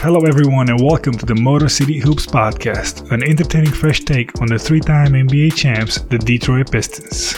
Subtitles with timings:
[0.00, 4.46] Hello, everyone, and welcome to the Motor City Hoops Podcast, an entertaining fresh take on
[4.46, 7.32] the three time NBA champs, the Detroit Pistons.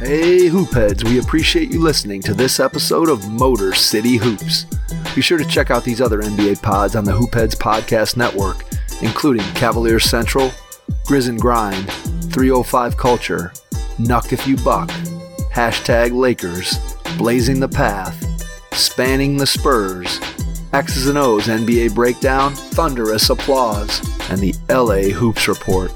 [0.00, 4.66] Hey, Hoopheads, we appreciate you listening to this episode of Motor City Hoops.
[5.14, 8.64] Be sure to check out these other NBA pods on the Hoopheads Podcast Network,
[9.00, 10.50] including Cavaliers Central,
[11.06, 11.88] Grizz and Grind,
[12.32, 13.52] 305 Culture,
[14.02, 14.88] Nuck If You Buck,
[15.54, 18.20] Hashtag Lakers, Blazing the Path,
[18.74, 20.18] Spanning the Spurs,
[20.72, 25.92] X's and O's NBA Breakdown, Thunderous Applause, and the LA Hoops Report.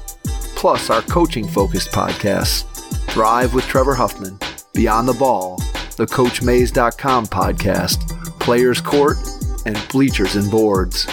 [0.55, 2.63] Plus our coaching focused podcasts,
[3.11, 4.39] Thrive with Trevor Huffman,
[4.73, 5.57] Beyond the Ball,
[5.97, 8.07] the CoachMaze.com podcast,
[8.39, 9.17] Players Court,
[9.65, 11.05] and Bleachers and Boards.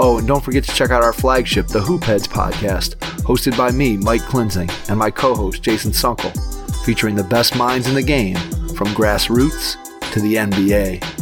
[0.00, 3.96] Oh, and don't forget to check out our flagship, the Hoopheads podcast, hosted by me,
[3.96, 6.32] Mike Klinzing, and my co host, Jason Sunkle,
[6.84, 8.36] featuring the best minds in the game
[8.76, 9.76] from grassroots
[10.12, 11.13] to the NBA.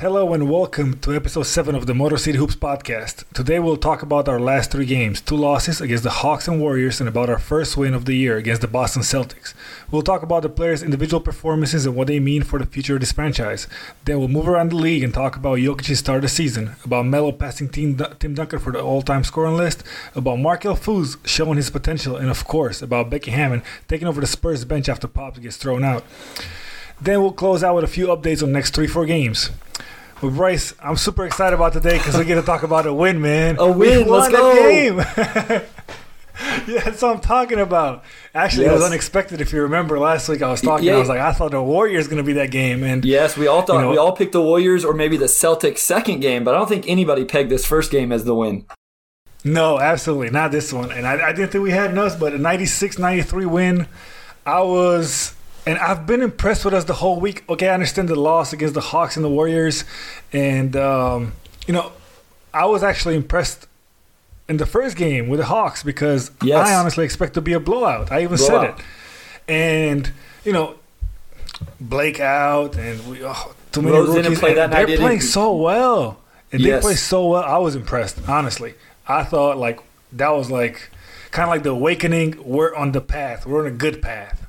[0.00, 3.24] Hello and welcome to episode 7 of the Motor City Hoops podcast.
[3.32, 7.00] Today we'll talk about our last three games two losses against the Hawks and Warriors,
[7.00, 9.54] and about our first win of the year against the Boston Celtics.
[9.90, 13.00] We'll talk about the players' individual performances and what they mean for the future of
[13.00, 13.68] this franchise.
[14.04, 17.06] Then we'll move around the league and talk about Jokic's start of the season, about
[17.06, 19.82] Melo passing Tim, Tim Duncan for the all time scoring list,
[20.14, 24.26] about Markelle Fultz showing his potential, and of course, about Becky Hammon taking over the
[24.26, 26.04] Spurs bench after Pops gets thrown out.
[27.00, 29.50] Then we'll close out with a few updates on the next three, four games.
[30.20, 33.20] But Bryce, I'm super excited about today because we get to talk about a win,
[33.20, 33.56] man.
[33.58, 34.54] A win, we let's go.
[34.54, 34.98] Game.
[36.66, 38.02] yeah, that's what I'm talking about.
[38.34, 39.42] Actually, it was unexpected.
[39.42, 40.90] If you remember last week, I was talking.
[40.90, 43.46] I was like, I thought the Warriors going to be that game, and Yes, we
[43.46, 46.44] all thought You know- we all picked the Warriors or maybe the Celtics second game,
[46.44, 48.64] but I don't think anybody pegged this first game as the win.
[49.44, 50.90] no, absolutely not this one.
[50.90, 53.86] And I, I didn't think we had enough, but a 96-93 win.
[54.44, 55.34] I was,
[55.66, 57.44] and I've been impressed with us the whole week.
[57.48, 59.84] Okay, I understand the loss against the Hawks and the Warriors,
[60.32, 61.32] and um,
[61.66, 61.92] you know,
[62.54, 63.66] I was actually impressed
[64.48, 66.66] in the first game with the Hawks because Yes.
[66.68, 68.12] I honestly expect to be a blowout.
[68.12, 68.74] I even said it,
[69.48, 70.10] and
[70.44, 70.76] you know,
[71.80, 74.38] Blake out, and we oh, too many Rose rookies.
[74.38, 76.18] play that night, They're playing so well,
[76.52, 76.82] and they Yes.
[76.84, 77.42] play so well.
[77.42, 78.74] I was impressed, honestly.
[79.08, 79.80] I thought like
[80.12, 80.90] that was like
[81.32, 82.36] kind of like the awakening.
[82.44, 83.46] We're on the path.
[83.46, 84.45] We're on a good path.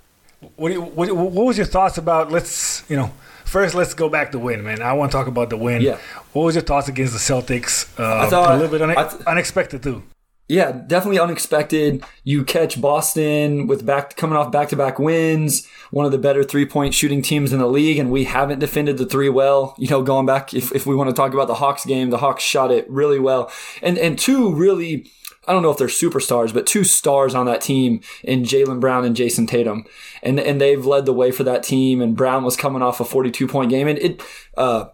[0.55, 2.31] What, do you, what, what was your thoughts about?
[2.31, 3.11] Let's you know.
[3.45, 4.81] First, let's go back to win, man.
[4.81, 5.81] I want to talk about the win.
[5.81, 5.97] Yeah.
[6.33, 7.87] What was your thoughts against the Celtics?
[7.97, 10.03] Uh, I thought- a little bit une- th- unexpected too.
[10.49, 12.03] Yeah, definitely unexpected.
[12.23, 16.41] You catch Boston with back coming off back to back wins, one of the better
[16.43, 19.75] three point shooting teams in the league, and we haven't defended the three well.
[19.77, 22.17] You know, going back if, if we want to talk about the Hawks game, the
[22.19, 23.51] Hawks shot it really well.
[23.81, 25.09] And and two really
[25.47, 29.05] I don't know if they're superstars, but two stars on that team in Jaylen Brown
[29.05, 29.85] and Jayson Tatum.
[30.21, 32.01] And and they've led the way for that team.
[32.01, 33.87] And Brown was coming off a forty two point game.
[33.87, 34.21] And it
[34.57, 34.85] uh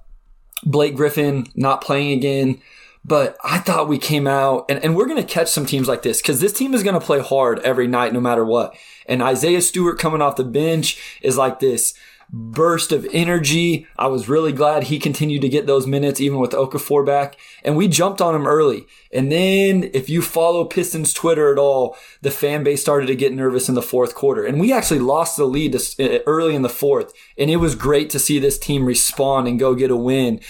[0.64, 2.62] Blake Griffin not playing again.
[3.06, 6.04] But I thought we came out, and, and we're going to catch some teams like
[6.04, 8.78] this because this team is going to play hard every night, no matter what.
[9.08, 11.94] And Isaiah Stewart coming off the bench is like this
[12.36, 13.86] burst of energy.
[13.96, 17.38] I was really glad he continued to get those minutes, even with Okafor back.
[17.64, 18.88] And we jumped on him early.
[19.14, 23.34] And then, if you follow Pistons Twitter at all, the fan base started to get
[23.34, 24.44] nervous in the fourth quarter.
[24.44, 27.14] And we actually lost the lead uh, early in the fourth.
[27.38, 30.42] And it was great to see this team respond and go get a win.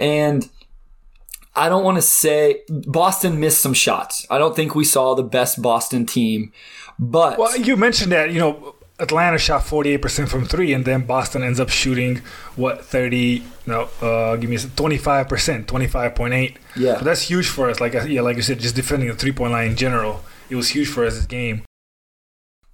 [0.00, 0.50] And
[1.54, 4.26] I don't want to say Boston missed some shots.
[4.28, 6.52] I don't think we saw the best Boston team,
[6.98, 11.42] but Well, you mentioned that you know Atlanta shot 48% from three, and then Boston
[11.42, 12.20] ends up shooting
[12.56, 13.44] what 30?
[13.66, 16.56] No, uh, give me a 25%, 25.8.
[16.76, 16.98] Yeah.
[16.98, 17.80] so that's huge for us.
[17.80, 20.70] Like yeah, like you said, just defending the three point line in general, it was
[20.70, 21.62] huge for us this game.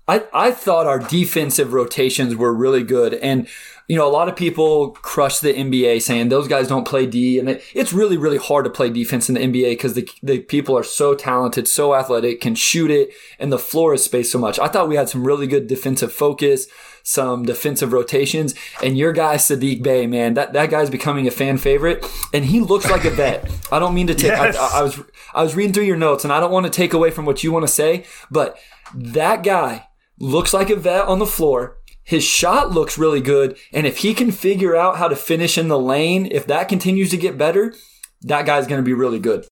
[0.07, 3.15] I, I thought our defensive rotations were really good.
[3.15, 3.49] And,
[3.87, 7.39] you know, a lot of people crush the NBA saying those guys don't play D.
[7.39, 10.41] And it, it's really, really hard to play defense in the NBA because the, the
[10.41, 14.39] people are so talented, so athletic, can shoot it, and the floor is spaced so
[14.39, 14.59] much.
[14.59, 16.67] I thought we had some really good defensive focus,
[17.03, 18.55] some defensive rotations.
[18.83, 22.07] And your guy, Saddiq Bey, man, that, that guy's becoming a fan favorite.
[22.33, 23.51] And he looks like a vet.
[23.71, 24.57] I don't mean to take, Yes.
[24.57, 25.01] I, I was,
[25.35, 27.45] I was reading through your notes and I don't want to take away from what
[27.45, 28.59] you want to say, but
[28.95, 29.89] that guy
[30.19, 31.77] looks like a vet on the floor.
[32.05, 33.57] His shot looks really good.
[33.73, 37.11] And if he can figure out how to finish in the lane, if that continues
[37.11, 37.75] to get better,
[38.23, 39.47] that guy's going to be really good.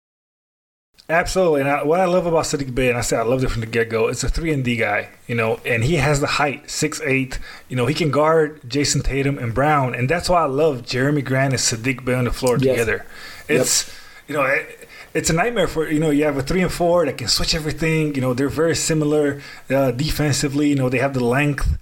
[1.09, 3.51] Absolutely, and I, what I love about Saddiq Bey, and I said I loved it
[3.51, 6.21] from the get go, it's a three and D guy, you know, and he has
[6.21, 7.39] the height, six eight.
[7.69, 11.23] You know, he can guard Jayson Tatum and Brown, and that's why I love Jerami
[11.25, 12.79] Grant and Saddiq Bey on the floor Yes.
[12.79, 13.05] together.
[13.49, 13.93] It's
[14.29, 17.05] you know, it, it's a nightmare for you know you have a three and four
[17.05, 18.15] that can switch everything.
[18.15, 20.69] You know they're very similar uh, defensively.
[20.69, 21.79] You know they have the length.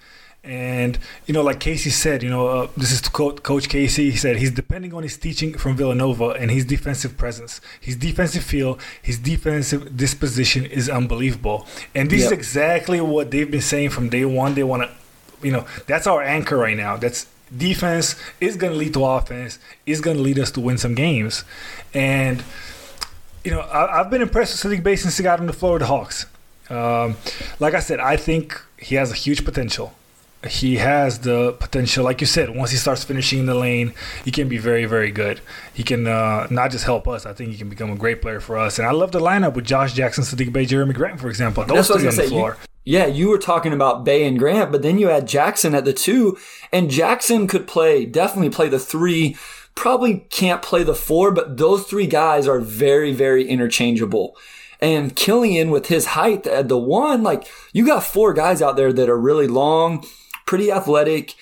[0.51, 4.11] And you know, like Casey said, you know, uh, this is quote Coach Casey.
[4.11, 8.43] He said he's depending on his teaching from Villanova and his defensive presence, his defensive
[8.43, 11.69] feel, his defensive disposition is unbelievable.
[11.95, 12.27] And this yep.
[12.27, 14.57] is exactly what they've been saying from day one.
[14.57, 16.97] They want to, you know, that's our anchor right now.
[16.97, 19.61] That's defense is going to lead to offense.
[19.87, 21.45] Is going to lead us to win some games.
[21.95, 22.43] And
[23.45, 25.87] you know, I, have been impressed with Saddiq Bey since he got on the Florida
[25.87, 26.27] Hawks.
[26.69, 27.17] Um,
[27.61, 29.95] like I said, I think he has a huge potential
[30.49, 33.93] he has the potential, like you said, once he starts finishing in the lane,
[34.25, 35.41] he can be very, very good.
[35.75, 38.41] He can uh, not just help us, I think he can become a great player
[38.41, 38.79] for us.
[38.79, 41.65] And I love the lineup with Josh Jackson, Saddiq Bey, Jerami Grant, for example.
[41.65, 42.57] Those three on the floor.
[42.85, 45.85] You, yeah, you were talking about Bey and Grant, but then you had Jackson at
[45.85, 46.39] the two,
[46.73, 49.37] and Jackson could play, definitely play the three.
[49.75, 54.37] Probably can't play the four, but those three guys are very, very interchangeable.
[54.81, 58.93] And Killian with his height at the one, like you got four guys out there
[58.95, 60.05] that are really long
[60.51, 61.37] pretty athletic.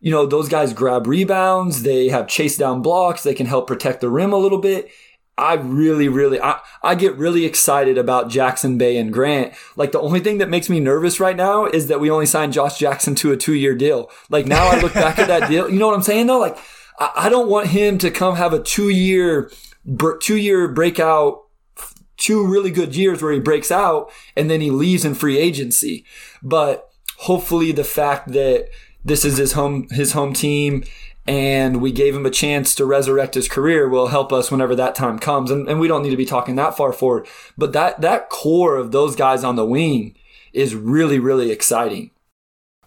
[0.00, 1.84] You know, those guys grab rebounds.
[1.84, 3.22] They have chase down blocks.
[3.22, 4.90] They can help protect the rim a little bit.
[5.38, 9.54] I really, really, I, I get really excited about Jackson Bey and Grant.
[9.76, 12.52] Like the only thing that makes me nervous right now is that we only signed
[12.52, 14.10] Josh Jackson to a two year deal.
[14.28, 15.70] Like now I look back at that deal.
[15.70, 16.40] You know what I'm saying though?
[16.40, 16.58] Like
[16.98, 19.52] I, I don't want him to come have a two year,
[20.20, 21.44] two year breakout,
[22.16, 26.04] two really good years where he breaks out and then he leaves in free agency.
[26.42, 26.87] But
[27.18, 28.68] hopefully the fact that
[29.04, 30.84] this is his home his home team
[31.28, 34.94] and we gave him a chance to resurrect his career will help us whenever that
[34.94, 35.50] time comes.
[35.50, 37.26] And, and we don't need to be talking that far forward.
[37.58, 40.14] But that that core of those guys on the wing
[40.54, 42.12] is really, really exciting.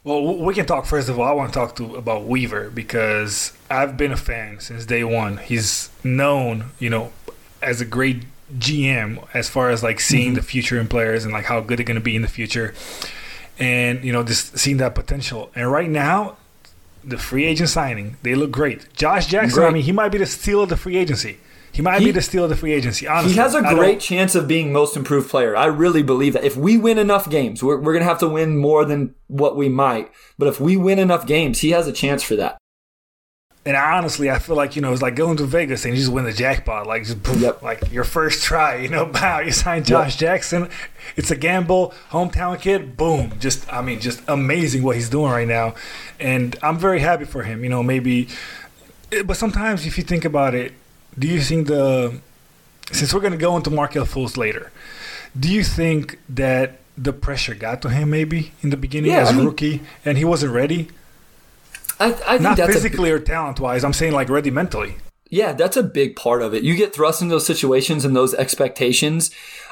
[0.03, 1.27] Well, we can talk first of all.
[1.27, 5.37] I want to talk to about Weaver because I've been a fan since day one.
[5.37, 7.13] He's known, you know,
[7.61, 8.23] as a great
[8.57, 10.35] GM as far as like seeing mm-hmm.
[10.35, 12.73] the future in players and like how good they're going to be in the future
[13.61, 15.51] and you know just seeing that potential.
[15.55, 16.37] And right now,
[17.03, 18.91] the free agent signing, they look great.
[18.93, 19.67] Josh Jackson, great.
[19.67, 21.37] I mean, he might be the steal of the free agency.
[21.73, 23.07] He might he, be the steal of the free agency.
[23.07, 25.55] Honestly, he has a great chance of being most improved player.
[25.55, 28.27] I really believe that if we win enough games, we're, we're going to have to
[28.27, 30.11] win more than what we might.
[30.37, 32.57] But if we win enough games, he has a chance for that.
[33.63, 36.11] And honestly, I feel like you know it's like going to Vegas and you just
[36.11, 37.61] win the jackpot, like just poof, yep.
[37.61, 38.77] like your first try.
[38.77, 40.19] You know, bow, you sign Josh yep.
[40.19, 40.69] Jackson.
[41.15, 42.97] It's a gamble, hometown kid.
[42.97, 45.75] Boom, just I mean, just amazing what he's doing right now,
[46.19, 47.63] and I'm very happy for him.
[47.63, 48.29] You know, maybe,
[49.11, 50.73] eh, but sometimes if you think about it,
[51.17, 52.19] do you think the
[52.91, 54.71] since we're gonna go into Markelle Fultz later,
[55.39, 59.29] do you think that the pressure got to him maybe in the beginning yeah, as
[59.29, 60.89] a I mean, rookie and he wasn't ready?
[62.01, 63.83] I, I Not physically a, or talent wise.
[63.83, 64.95] I'm saying like ready mentally.
[65.29, 66.63] Yeah, that's a big part of it.
[66.63, 69.31] You get thrust into those situations and those expectations.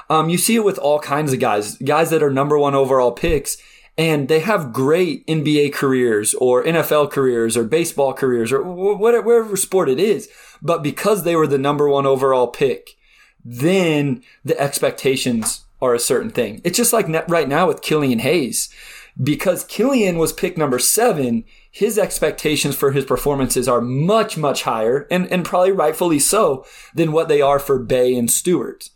[0.09, 3.11] Um, you see it with all kinds of guys, guys that are number one overall
[3.11, 3.57] picks,
[3.97, 9.57] and they have great NBA careers or NFL careers or baseball careers or whatever, whatever
[9.57, 10.29] sport it is.
[10.61, 12.91] But because they were the number one overall pick,
[13.43, 16.61] then the expectations are a certain thing.
[16.63, 18.69] It's just like right now with Killian Hayes.
[19.21, 25.07] Because Killian was pick number seven, his expectations for his performances are much, much higher
[25.11, 28.89] and, and probably rightfully so than what they are for Bey and Stewart.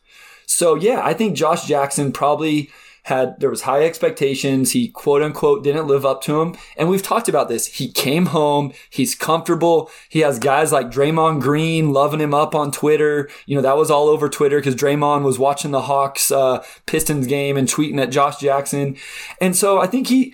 [0.46, 2.72] So yeah, I think Josh Jackson probably
[3.03, 4.72] had there was high expectations.
[4.72, 6.55] He quote unquote didn't live up to them.
[6.77, 7.67] And we've talked about this.
[7.67, 8.74] He came home.
[8.89, 9.89] He's comfortable.
[10.10, 13.29] He has guys like Draymond Green loving him up on Twitter.
[13.45, 17.27] You know, that was all over Twitter because Draymond was watching the Hawks uh, Pistons
[17.27, 18.98] game and tweeting at Josh Jackson.
[19.41, 20.33] And so I think he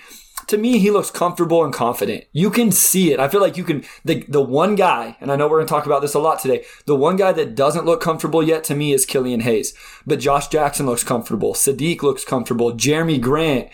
[0.49, 2.25] to me, he looks comfortable and confident.
[2.31, 3.19] You can see it.
[3.19, 5.71] I feel like you can, the, the one guy, and I know we're going to
[5.71, 8.75] talk about this a lot today, the one guy that doesn't look comfortable yet to
[8.75, 9.73] me is Killian Hayes.
[10.05, 11.53] But Josh Jackson looks comfortable.
[11.53, 12.73] Saddiq looks comfortable.
[12.73, 13.69] Jerami Grant,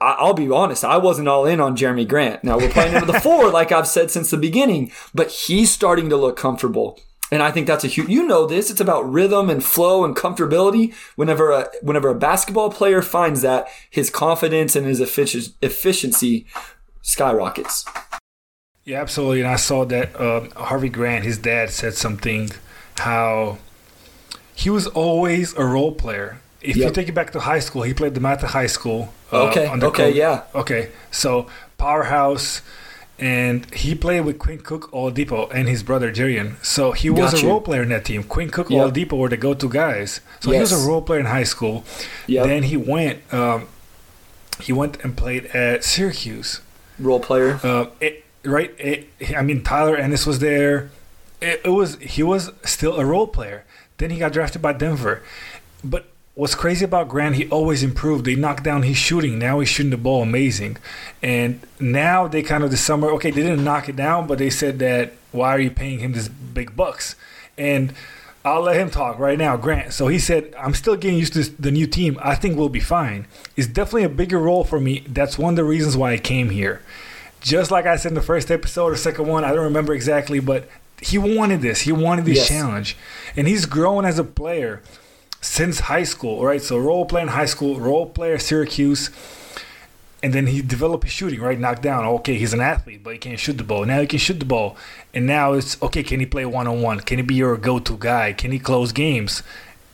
[0.00, 2.44] I'll be honest, I wasn't all in on Jerami Grant.
[2.44, 6.08] Now we're playing into the four, like I've said since the beginning, but he's starting
[6.10, 6.98] to look comfortable.
[7.30, 10.14] And I think that's a huge, you know this, it's about rhythm and flow and
[10.14, 10.94] comfortability.
[11.16, 16.46] Whenever a, whenever a basketball player finds that, his confidence and his efficiency
[17.02, 17.84] skyrockets.
[18.84, 19.40] Yeah, absolutely.
[19.40, 22.50] And I saw that uh, Harvey Grant, his dad, said something
[22.98, 23.58] how
[24.54, 26.40] he was always a role player.
[26.60, 26.88] If yep.
[26.88, 29.12] you take it back to high school, he played DeMatha high school.
[29.32, 29.68] Uh, okay.
[29.68, 30.12] okay.
[30.12, 30.44] Yeah.
[30.54, 30.90] Okay.
[31.10, 32.62] So powerhouse
[33.24, 36.62] and he played with Quinn Cook, Oladipo, and his brother Jerian.
[36.62, 37.48] So he was Got a you.
[37.48, 38.22] role player in that team.
[38.22, 38.92] Quinn Cook, yep.
[38.92, 40.20] Oladipo were the go-to guys.
[40.40, 40.70] So yes.
[40.70, 41.84] he was a role player in high school.
[42.26, 42.46] Yep.
[42.46, 43.68] Then he went, um,
[44.60, 46.60] he went and played at Syracuse.
[46.98, 47.58] Role player.
[47.62, 48.74] Uh, it, right.
[48.78, 50.90] It, I mean, Tyler Ennis was there.
[51.40, 53.64] It, it was he was still a role player.
[53.96, 55.22] Then he got drafted by Denver.
[55.82, 58.24] But what's crazy about Grant, he always improved.
[58.24, 59.38] They knocked down his shooting.
[59.38, 60.76] Now he's shooting the ball amazing.
[61.22, 64.50] And now they kind of this summer, okay, they didn't knock it down, but they
[64.50, 67.16] said that why are you paying him this big bucks?
[67.56, 67.94] And
[68.44, 69.92] I'll let him talk right now, Grant.
[69.92, 72.18] So he said, I'm still getting used to this, the new team.
[72.20, 73.26] I think we'll be fine.
[73.56, 75.04] It's definitely a bigger role for me.
[75.08, 76.82] That's one of the reasons why I came here.
[77.40, 80.40] Just like I said in the first episode or second one, I don't remember exactly,
[80.40, 80.68] but
[81.00, 81.82] he wanted this.
[81.82, 82.48] He wanted this yes.
[82.48, 82.96] challenge.
[83.36, 84.82] And he's grown as a player
[85.44, 86.62] since high school, right?
[86.62, 89.10] So role player in high school, role player Syracuse,
[90.22, 91.58] and then he developed his shooting, right?
[91.58, 92.06] Knocked down.
[92.06, 93.84] Okay, he's an athlete, but he can't shoot the ball.
[93.84, 94.76] Now he can shoot the ball,
[95.12, 96.02] and now it's okay.
[96.02, 97.00] Can he play one on one?
[97.00, 98.32] Can he be your go-to guy?
[98.32, 99.42] Can he close games?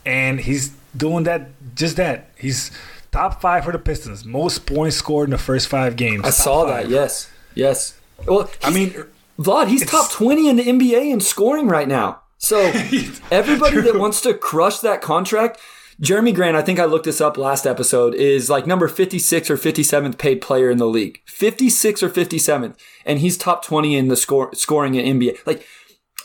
[0.06, 1.48] And he's doing that.
[1.74, 2.30] Just that.
[2.38, 2.70] He's
[3.10, 4.24] top five for the Pistons.
[4.24, 6.24] Most points scored in the first five games.
[6.24, 6.84] I saw five.
[6.84, 6.90] that.
[6.90, 7.98] Yes, yes.
[8.24, 8.94] Well, I mean,
[9.36, 12.20] Vlad, he's top twenty in the NBA in scoring right now.
[12.40, 12.58] So
[13.30, 15.60] everybody that wants to crush that contract,
[16.00, 19.56] Jerami Grant, I think I looked this up last episode, is like number 56 or
[19.56, 21.20] 57th paid player in the league.
[21.26, 22.74] 56 or 57th.
[23.04, 25.46] And he's top 20 in the score, scoring in NBA.
[25.46, 25.66] Like,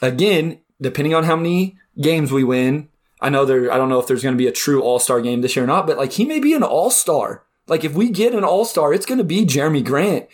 [0.02, 2.88] again, depending on how many games we win,
[3.20, 5.22] I know there, I don't know if there's going to be a true all star
[5.22, 7.44] game this year or not, but like he may be an all star.
[7.68, 10.28] Like if we get an all star, it's going to be Jerami Grant.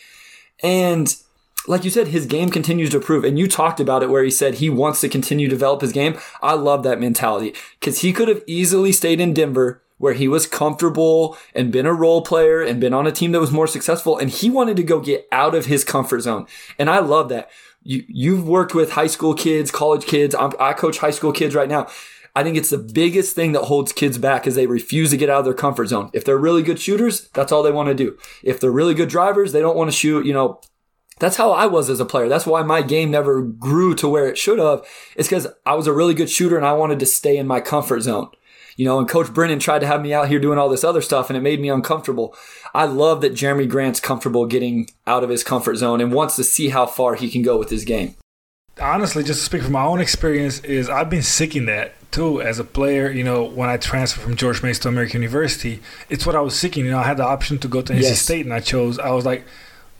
[0.61, 1.15] And
[1.67, 3.23] like you said, his game continues to improve.
[3.23, 5.91] And you talked about it where he said he wants to continue to develop his
[5.91, 6.17] game.
[6.41, 10.47] I love that mentality because he could have easily stayed in Denver where he was
[10.47, 14.17] comfortable and been a role player and been on a team that was more successful.
[14.17, 16.47] And he wanted to go get out of his comfort zone.
[16.79, 17.51] And I love that.
[17.83, 20.33] You, you've worked with high school kids, college kids.
[20.33, 21.87] I'm, I coach high school kids right now.
[22.35, 25.29] I think it's the biggest thing that holds kids back is they refuse to get
[25.29, 26.09] out of their comfort zone.
[26.13, 28.17] If they're really good shooters, that's all they want to do.
[28.41, 30.61] If they're really good drivers, they don't want to shoot, you know,
[31.21, 32.27] that's how I was as a player.
[32.27, 34.83] That's why my game never grew to where it should have.
[35.15, 37.61] It's because I was a really good shooter and I wanted to stay in my
[37.61, 38.29] comfort zone.
[38.75, 41.01] You know, and Coach Brennan tried to have me out here doing all this other
[41.01, 42.35] stuff and it made me uncomfortable.
[42.73, 46.43] I love that Jerami Grant's comfortable getting out of his comfort zone and wants to
[46.43, 48.15] see how far he can go with his game.
[48.79, 52.57] Honestly, just to speak from my own experience, is I've been seeking that too as
[52.57, 53.11] a player.
[53.11, 56.57] You know, when I transferred from George Mason to American University, it's what I was
[56.57, 56.85] seeking.
[56.85, 58.21] You know, I had the option to go to NC yes.
[58.21, 59.45] State and I chose, I was like,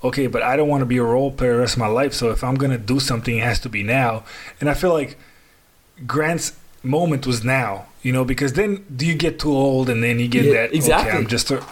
[0.04, 2.14] okay, but I don't want to be a role player the rest of my life.
[2.14, 4.24] So if I'm gonna do something, it has to be now.
[4.60, 5.18] And I feel like
[6.06, 6.54] Grant's
[6.84, 10.28] moment was now, you know, because then do you get too old and then you
[10.28, 11.10] get yeah, that exactly.
[11.12, 11.64] okay, I'm just a,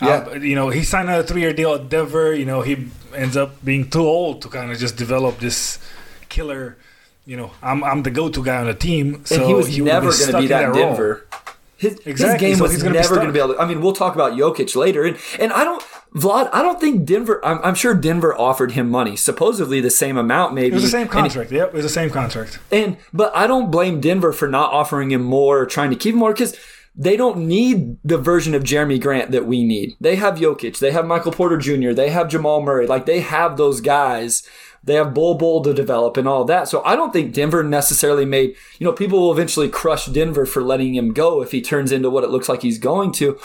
[0.00, 0.34] yeah.
[0.34, 2.34] you know, he signed a three year deal at Denver.
[2.34, 5.78] You know, he ends up being too old to kind of just develop this
[6.28, 6.76] killer.
[7.26, 9.24] You know, I'm I'm the go to guy on the team.
[9.26, 11.26] So and he was he never going to be that, that Denver.
[11.78, 12.48] His, exactly.
[12.48, 13.60] his game so was never going to be able to.
[13.60, 15.80] I mean, we'll talk about Jokic later, and and I don't,
[16.12, 16.50] Vlad.
[16.52, 17.44] I don't think Denver.
[17.44, 20.68] I'm, I'm sure Denver offered him money, supposedly the same amount, maybe.
[20.68, 21.52] It was the same contract.
[21.52, 22.58] yep, it was the same contract.
[22.72, 26.14] And but I don't blame Denver for not offering him more or trying to keep
[26.14, 26.56] him more because
[26.96, 29.94] they don't need the version of Jerami Grant that we need.
[30.00, 32.88] They have Jokic, they have Michael Porter Jr., they have Jamal Murray.
[32.88, 34.42] Like they have those guys
[34.88, 36.68] they have Bol Bol to develop and all that.
[36.68, 40.62] So I don't think Denver necessarily made, you know, people will eventually crush Denver for
[40.62, 43.38] letting him go if he turns into what it looks like he's going to.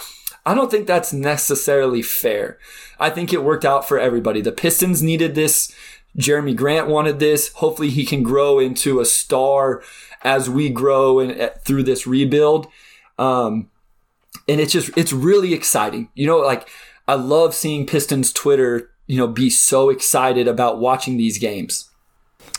[0.45, 2.57] I don't think that's necessarily fair.
[2.99, 4.41] I think it worked out for everybody.
[4.41, 5.73] The Pistons needed this.
[6.17, 7.53] Jerami Grant wanted this.
[7.53, 9.83] Hopefully he can grow into a star
[10.23, 12.67] as we grow and uh, through this rebuild.
[13.17, 13.69] Um,
[14.47, 16.09] and it's just, it's really exciting.
[16.13, 16.67] You know, like
[17.07, 21.89] I love seeing Pistons Twitter you know, be so excited about watching these games.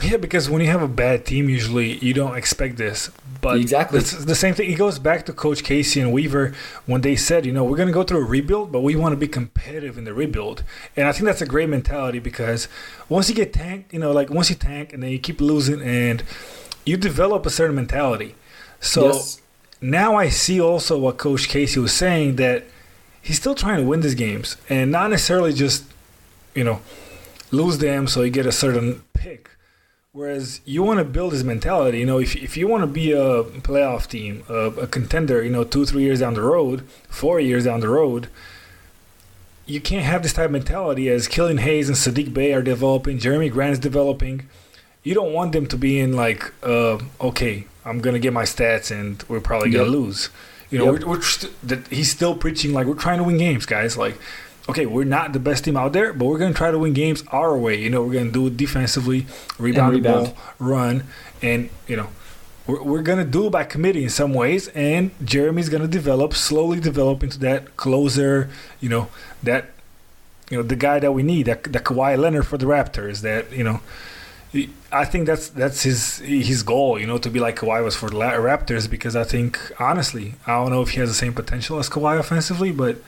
[0.03, 3.11] Yeah, because when you have a bad team, usually you don't expect this.
[3.41, 4.71] But exactly, it's the same thing.
[4.71, 6.53] It goes back to Coach Casey and Weaver
[6.87, 9.13] when they said, you know, we're going to go through a rebuild, but we want
[9.13, 10.65] to be competitive in the rebuild.
[10.97, 12.67] And I think that's a great mentality because
[13.09, 15.81] once you get tanked, you know, like once you tank and then you keep losing,
[15.81, 16.25] and
[16.85, 18.35] you develop a certain mentality.
[18.81, 19.41] So yes.
[19.81, 22.65] now I see also what Coach Casey was saying that
[23.23, 25.85] he's still trying to win these games and not necessarily just
[26.55, 26.81] you know,
[27.51, 29.51] lose them so you get a certain pick.
[30.13, 33.11] Whereas you want to build this mentality, you know, if, if you want to be
[33.11, 37.41] a playoff team, a, a, contender, you know, two, three years down the road, four
[37.41, 38.29] years down the road,
[39.67, 43.19] you can't have this type of mentality as Killian Hayes and Saddiq Bey are developing,
[43.19, 44.49] Jerami Grant is developing.
[45.03, 48.91] You don't want them to be in like, uh, okay, I'm gonna get my stats
[48.91, 49.93] and we're probably gonna yep.
[49.93, 50.31] lose.
[50.71, 51.03] You know, yep.
[51.03, 53.97] we're, we're st- that he's still preaching like we're trying to win games, guys.
[53.97, 54.19] Like
[54.69, 56.93] okay, we're not the best team out there, but we're going to try to win
[56.93, 57.81] games our way.
[57.81, 59.27] You know, we're going to do it defensively,
[59.59, 60.27] rebound, rebound.
[60.27, 61.05] ball, run,
[61.43, 62.09] and you know,
[62.67, 64.69] we're, we're going to do it by committee in some ways.
[64.69, 68.49] And Jerami's going to develop, slowly develop into that closer.
[68.81, 69.09] You know,
[69.43, 69.71] that
[70.51, 73.21] you know the guy that we need, that the Kawhi Leonard for the Raptors.
[73.21, 73.81] That you know.
[74.93, 78.09] I think that's that's his his goal, you know, to be like Kawhi was for
[78.09, 78.89] the Raptors.
[78.89, 82.21] Because I think honestly, I don't know if he has the same potential as Kawhi
[82.21, 82.99] offensively, but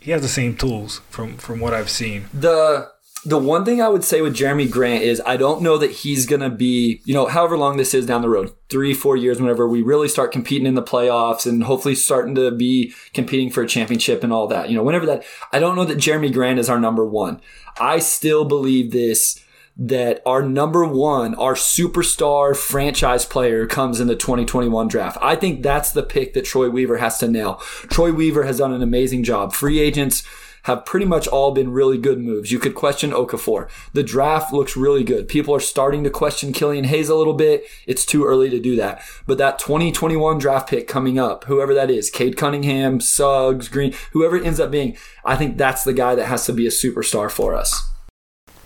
[0.00, 2.26] he has the same tools from from what I've seen.
[2.32, 2.90] The
[3.24, 6.24] the one thing I would say with Jerami Grant is I don't know that he's
[6.24, 9.38] going to be, you know, however long this is down the road, three, four years,
[9.38, 13.62] whenever we really start competing in the playoffs and hopefully starting to be competing for
[13.62, 16.58] a championship and all that, you know, whenever that, I don't know that Jerami Grant
[16.58, 17.42] is our number one.
[17.78, 19.44] I still believe this
[19.76, 25.16] that our number one, our superstar franchise player comes in the 2021 draft.
[25.22, 27.56] I think that's the pick that Troy Weaver has to nail.
[27.88, 29.52] Troy Weaver has done an amazing job.
[29.52, 30.22] Free agents,
[30.64, 32.52] have pretty much all been really good moves.
[32.52, 33.68] You could question Okafor.
[33.92, 35.28] The draft looks really good.
[35.28, 37.64] People are starting to question Killian Hayes a little bit.
[37.86, 39.02] It's too early to do that.
[39.26, 44.36] But that 2021 draft pick coming up, whoever that is, Cade Cunningham, Suggs, Green, whoever
[44.36, 47.30] it ends up being, I think that's the guy that has to be a superstar
[47.30, 47.89] for us.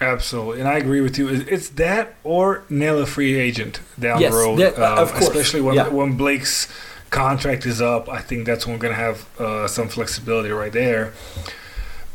[0.01, 1.29] Absolutely, and I agree with you.
[1.29, 5.61] It's that or nail a free agent down yes, the road, that, uh, um, especially
[5.61, 5.89] when yeah.
[5.89, 6.69] when Blake's
[7.11, 8.09] contract is up.
[8.09, 11.13] I think that's when we're gonna have uh, some flexibility right there.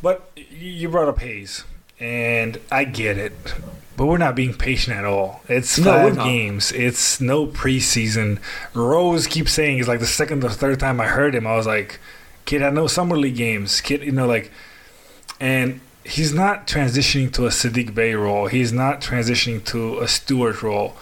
[0.02, 1.64] But you brought up Hayes,
[2.00, 3.34] and I get it,
[3.98, 5.42] but we're not being patient at all.
[5.48, 6.72] It's five no, games.
[6.72, 8.40] It's no preseason.
[8.74, 11.48] Rose keeps saying it's like the second or third time I heard him.
[11.48, 12.00] I was like,
[12.46, 13.82] kid, I know summer league games.
[13.82, 14.52] Kid, you know, like,
[15.40, 18.48] and he's not transitioning to a Saddiq Bey role.
[18.48, 20.96] He's not transitioning to a Stewart role.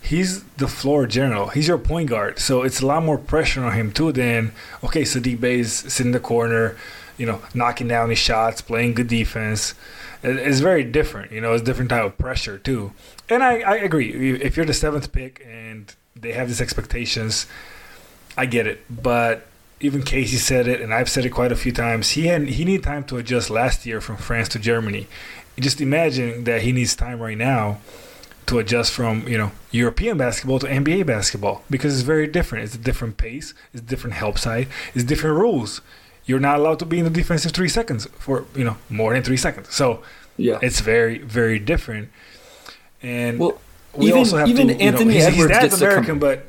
[0.00, 1.48] He's the floor general.
[1.48, 2.38] He's your point guard.
[2.38, 6.12] So it's a lot more pressure on him too than okay, Saddiq Bey's sitting in
[6.12, 6.76] the corner
[7.18, 9.74] you know, knocking down his shots, playing good defense.
[10.22, 11.32] It's very different.
[11.32, 12.92] You know, it's different type of pressure too.
[13.28, 14.34] And I, I agree.
[14.40, 17.46] If you're the seventh pick and they have these expectations,
[18.36, 18.84] I get it.
[18.90, 19.46] But
[19.80, 22.10] even Casey said it, and I've said it quite a few times.
[22.10, 25.06] He had he needed time to adjust last year from France to Germany.
[25.58, 27.78] Just imagine that he needs time right now
[28.46, 32.64] to adjust from you know European basketball to NBA basketball because it's very different.
[32.64, 33.54] It's a different pace.
[33.72, 34.68] It's a different help side.
[34.94, 35.80] It's different rules
[36.26, 39.22] you're not allowed to be in the defensive three seconds for you know more than
[39.22, 39.74] three seconds.
[39.74, 40.02] So
[40.36, 42.10] yeah, it's very very different.
[43.02, 43.58] And well,
[43.94, 46.46] we even, also have even to, Anthony know, he's, Edwards he's American, but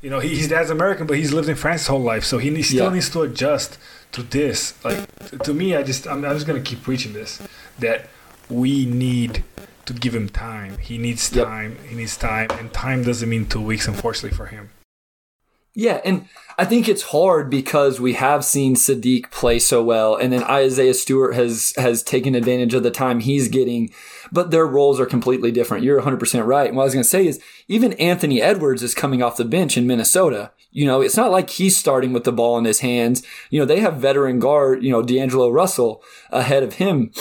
[0.00, 2.38] you know he, his dad's American, but he's lived in France his whole life, so
[2.38, 2.92] he, still yeah.
[2.92, 3.78] needs to adjust
[4.12, 4.74] to this.
[4.84, 5.08] Like
[5.42, 7.40] to me, I just I'm, I'm just gonna keep preaching this
[7.78, 8.08] that
[8.48, 9.44] we need
[9.86, 10.78] to give him time.
[10.78, 11.76] He needs time.
[11.80, 11.86] Yep.
[11.86, 14.70] He needs time, and time doesn't mean two weeks, unfortunately for him.
[15.78, 20.32] Yeah, and I think it's hard because we have seen Saddiq play so well, and
[20.32, 23.92] then Isaiah Stewart has has taken advantage of the time he's getting,
[24.32, 25.84] but their roles are completely different.
[25.84, 26.68] You're 100% right.
[26.68, 29.44] And what I was going to say is even Anthony Edwards is coming off the
[29.44, 30.50] bench in Minnesota.
[30.70, 33.22] You know, it's not like he's starting with the ball in his hands.
[33.50, 37.12] You know, they have veteran guard, you know, D'Angelo Russell ahead of him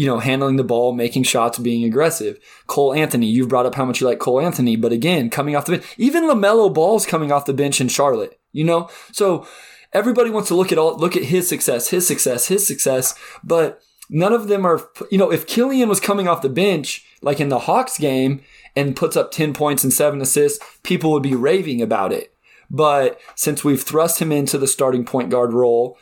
[0.00, 2.38] you know, handling the ball, making shots, being aggressive.
[2.66, 5.66] Cole Anthony, you've brought up how much you like Cole Anthony, but again, coming off
[5.66, 8.88] the bench, even LaMelo Ball's coming off the bench in Charlotte, you know?
[9.12, 9.46] So
[9.92, 13.82] everybody wants to look at all, look at his success, his success, his success, but
[14.08, 17.50] none of them are, you know, if Killian was coming off the bench, like in
[17.50, 18.42] the Hawks game,
[18.74, 22.32] and puts up 10 points and seven assists, people would be raving about it.
[22.70, 25.98] But since we've thrust him into the starting point guard role,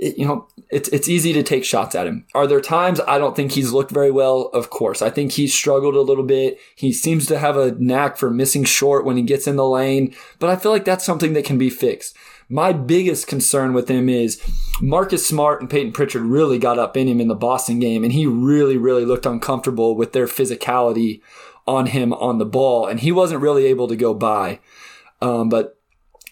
[0.00, 2.24] you know, it's it's easy to take shots at him.
[2.34, 4.50] Are there times I don't think he's looked very well?
[4.54, 5.02] Of course.
[5.02, 6.58] I think he's struggled a little bit.
[6.74, 10.14] He seems to have a knack for missing short when he gets in the lane,
[10.38, 12.16] but I feel like that's something that can be fixed.
[12.48, 14.40] My biggest concern with him is
[14.80, 18.12] Marcus Smart and Payton Pritchard really got up in him in the Boston game, and
[18.12, 21.20] he really, really looked uncomfortable with their physicality
[21.68, 24.58] on him on the ball, and he wasn't really able to go by.
[25.20, 25.79] Um, but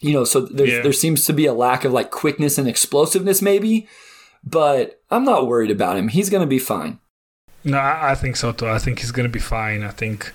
[0.00, 0.80] you know, so yeah.
[0.82, 3.88] there seems to be a lack of like quickness and explosiveness, maybe.
[4.44, 6.08] But I'm not worried about him.
[6.08, 7.00] He's going to be fine.
[7.64, 8.68] No, I think so too.
[8.68, 9.82] I think he's going to be fine.
[9.82, 10.32] I think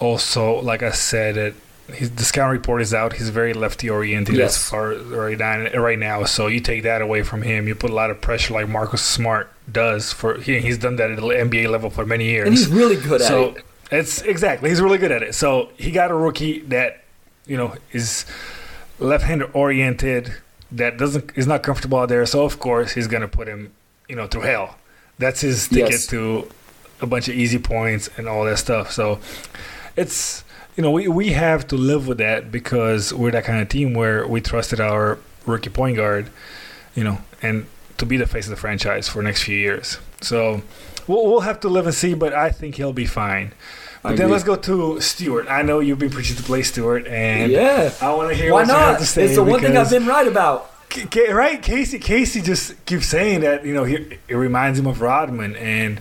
[0.00, 1.54] also, like I said, it
[1.92, 3.14] his the scout report is out.
[3.14, 4.56] He's very lefty oriented yes.
[4.56, 6.24] as far right now, right now.
[6.24, 9.02] So you take that away from him, you put a lot of pressure, like Marcus
[9.02, 10.12] Smart does.
[10.12, 12.96] For he, he's done that at the NBA level for many years, and he's really
[12.96, 13.64] good so at it.
[13.90, 15.34] It's exactly he's really good at it.
[15.34, 17.04] So he got a rookie that
[17.46, 18.26] you know is
[18.98, 20.34] left-handed oriented
[20.72, 22.24] that doesn't is not comfortable out there.
[22.26, 23.72] So of course he's gonna put him,
[24.08, 24.78] you know, through hell.
[25.18, 26.06] That's his ticket yes.
[26.08, 26.48] to
[27.00, 28.92] a bunch of easy points and all that stuff.
[28.92, 29.20] So
[29.96, 30.44] it's
[30.76, 33.94] you know we we have to live with that because we're that kind of team
[33.94, 36.30] where we trusted our rookie point guard,
[36.94, 39.98] you know, and to be the face of the franchise for the next few years.
[40.20, 40.62] So
[41.06, 43.52] we'll we'll have to live and see, but I think he'll be fine.
[44.02, 45.46] But then let's go to Stewart.
[45.48, 48.60] I know you've been preaching to play Stewart, and yeah, I want to hear why
[48.60, 48.80] what not?
[48.80, 49.24] you have to say.
[49.24, 50.70] It's the one thing I've been right about.
[50.88, 51.98] K- right, Casey.
[51.98, 56.00] Casey just keeps saying that you know he, it reminds him of Rodman, and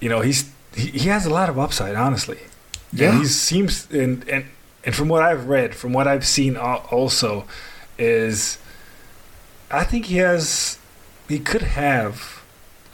[0.00, 2.38] you know he's he, he has a lot of upside, honestly.
[2.92, 3.10] Yeah.
[3.10, 4.46] And he seems and and
[4.84, 7.44] and from what I've read, from what I've seen also,
[7.98, 8.58] is
[9.70, 10.78] I think he has
[11.28, 12.43] he could have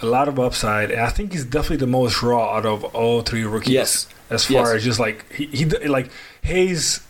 [0.02, 3.22] a lot of upside, and I think he's definitely the most raw out of all
[3.22, 3.72] three rookies.
[3.72, 4.08] Yes.
[4.30, 4.74] As far yes.
[4.74, 6.10] as just like he, he like
[6.42, 7.00] Hayes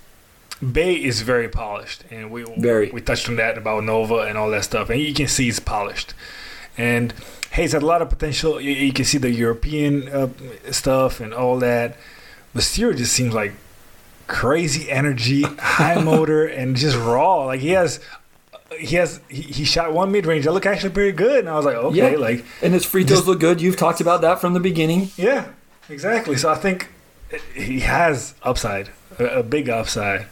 [0.61, 2.91] Bey is very polished, and we very.
[2.91, 5.61] we touched on that about Nova and all that stuff, and you can see he's
[5.61, 6.13] polished.
[6.77, 7.15] And
[7.53, 8.61] Hayes had a lot of potential.
[8.61, 10.29] You, you can see the European uh,
[10.71, 11.97] stuff and all that,
[12.53, 13.53] but Stewart just seems like
[14.27, 17.45] crazy energy, high motor, and just raw.
[17.47, 17.99] Like he has
[18.79, 21.57] he has he, he shot one mid range that looked actually pretty good, and I
[21.57, 22.19] was like, okay, yeah.
[22.19, 23.61] like and his free throws look good.
[23.61, 25.11] You've talked about that from the beginning.
[25.17, 25.49] Yeah,
[25.89, 26.37] exactly.
[26.37, 26.89] So I think
[27.55, 30.27] he has upside, a, a big upside.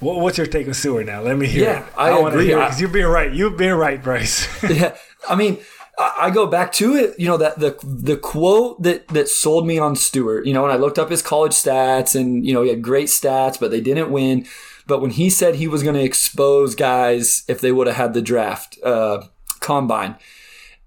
[0.00, 1.22] What, what's your take on Stewart now?
[1.22, 1.64] Let me hear.
[1.64, 1.92] Yeah, it.
[1.96, 2.46] I, I agree.
[2.46, 3.32] Because you've been right.
[3.32, 4.46] You've been right, Bryce.
[4.70, 4.96] yeah,
[5.28, 5.58] I mean.
[6.00, 9.80] I go back to it, you know, that the the quote that that sold me
[9.80, 12.68] on Stewart, you know, and I looked up his college stats and, you know, he
[12.68, 14.46] had great stats, but they didn't win.
[14.88, 18.14] But when he said he was going to expose guys if they would have had
[18.14, 19.22] the draft uh,
[19.60, 20.16] combine,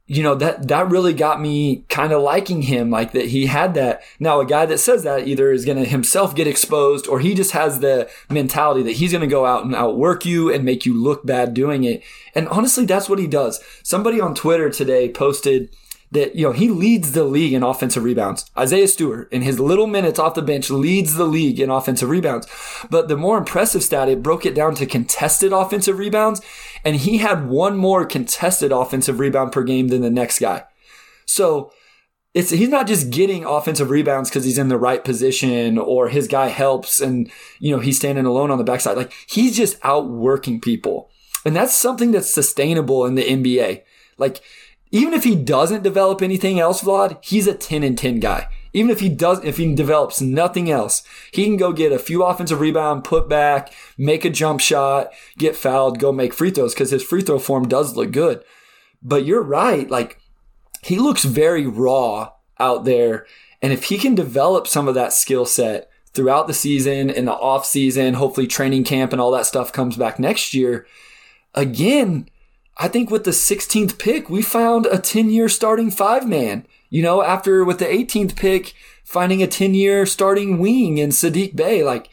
[0.07, 3.75] you know that that really got me kind of liking him like that he had
[3.75, 4.01] that.
[4.19, 7.33] Now a guy that says that either is going to himself get exposed or he
[7.33, 10.85] just has the mentality that he's going to go out and outwork you and make
[10.85, 12.03] you look bad doing it.
[12.35, 13.63] And honestly that's what he does.
[13.83, 15.73] Somebody on twitter today posted
[16.12, 18.50] that, you know, he leads the league in offensive rebounds.
[18.58, 22.47] Isaiah Stewart, in his little minutes off the bench, leads the league in offensive rebounds.
[22.89, 26.41] But the more impressive stat, it broke it down to contested offensive rebounds.
[26.84, 30.65] And he had one more contested offensive rebound per game than the next guy.
[31.26, 31.71] So,
[32.34, 36.28] it's he's not just getting offensive rebounds because he's in the right position or his
[36.28, 38.95] guy helps and you know he's standing alone on the backside.
[38.95, 41.10] Like he's just outworking people,
[41.45, 43.84] and that's something that's sustainable in the NBA.
[44.17, 44.41] Like
[44.91, 48.47] even if he doesn't develop anything else, Vlad, he's a 10 and 10 guy.
[48.73, 52.23] Even if he does, if he develops nothing else, he can go get a few
[52.23, 56.91] offensive rebound, put back, make a jump shot, get fouled, go make free throws because
[56.91, 58.43] his free throw form does look good.
[59.01, 59.89] But you're right.
[59.89, 60.19] Like
[60.84, 63.25] he looks very raw out there.
[63.62, 67.34] And if he can develop some of that skill set throughout the season in the
[67.34, 70.86] off season, hopefully training camp and all that stuff comes back next year,
[71.54, 72.30] again,
[72.77, 76.65] I think with the 16th pick, we found a 10 year starting five man.
[76.89, 81.55] You know, after with the 18th pick, finding a 10 year starting wing in Saddiq
[81.55, 81.84] Bey.
[81.84, 82.10] Like,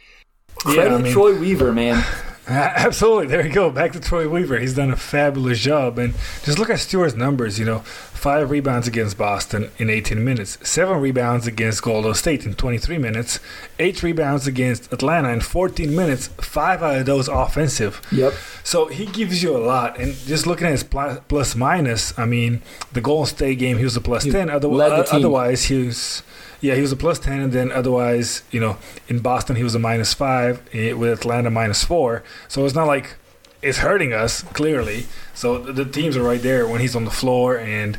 [0.57, 2.05] credit yeah, I mean, Troy Weaver, man.
[2.51, 3.27] Absolutely.
[3.27, 3.71] There you go.
[3.71, 4.59] Back to Troy Weaver.
[4.59, 5.99] He's done a fabulous job.
[5.99, 7.59] And just look at Stewart's numbers.
[7.59, 7.79] You know,
[8.19, 13.39] five rebounds against Boston in 18 minutes, seven rebounds against Golden State in 23 minutes,
[13.79, 18.01] eight rebounds against Atlanta in 14 minutes, five out of those offensive.
[18.11, 18.33] Yep.
[18.65, 19.99] So he gives you a lot.
[19.99, 23.85] And just looking at his plus, plus minus, I mean, the Golden State game, he
[23.85, 24.51] was a plus 10.
[24.51, 26.23] Otherwise, uh, otherwise, he was
[26.61, 29.75] yeah, he was a plus 10, and then otherwise, you know, in Boston, he was
[29.75, 32.23] a minus 5, eh, with Atlanta, minus 4.
[32.49, 33.16] So it's not like
[33.62, 35.07] it's hurting us, clearly.
[35.35, 37.99] So the, the teams are right there when he's on the floor, and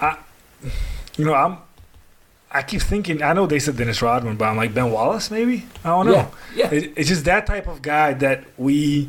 [0.00, 0.18] I,
[1.16, 1.58] you know, I'm.
[2.54, 3.22] I keep thinking.
[3.22, 5.64] I know they said Dennis Rodman, but I'm like Ben Wallace, maybe.
[5.84, 6.12] I don't know.
[6.12, 6.70] Yeah, yeah.
[6.70, 9.08] It, it's just that type of guy that we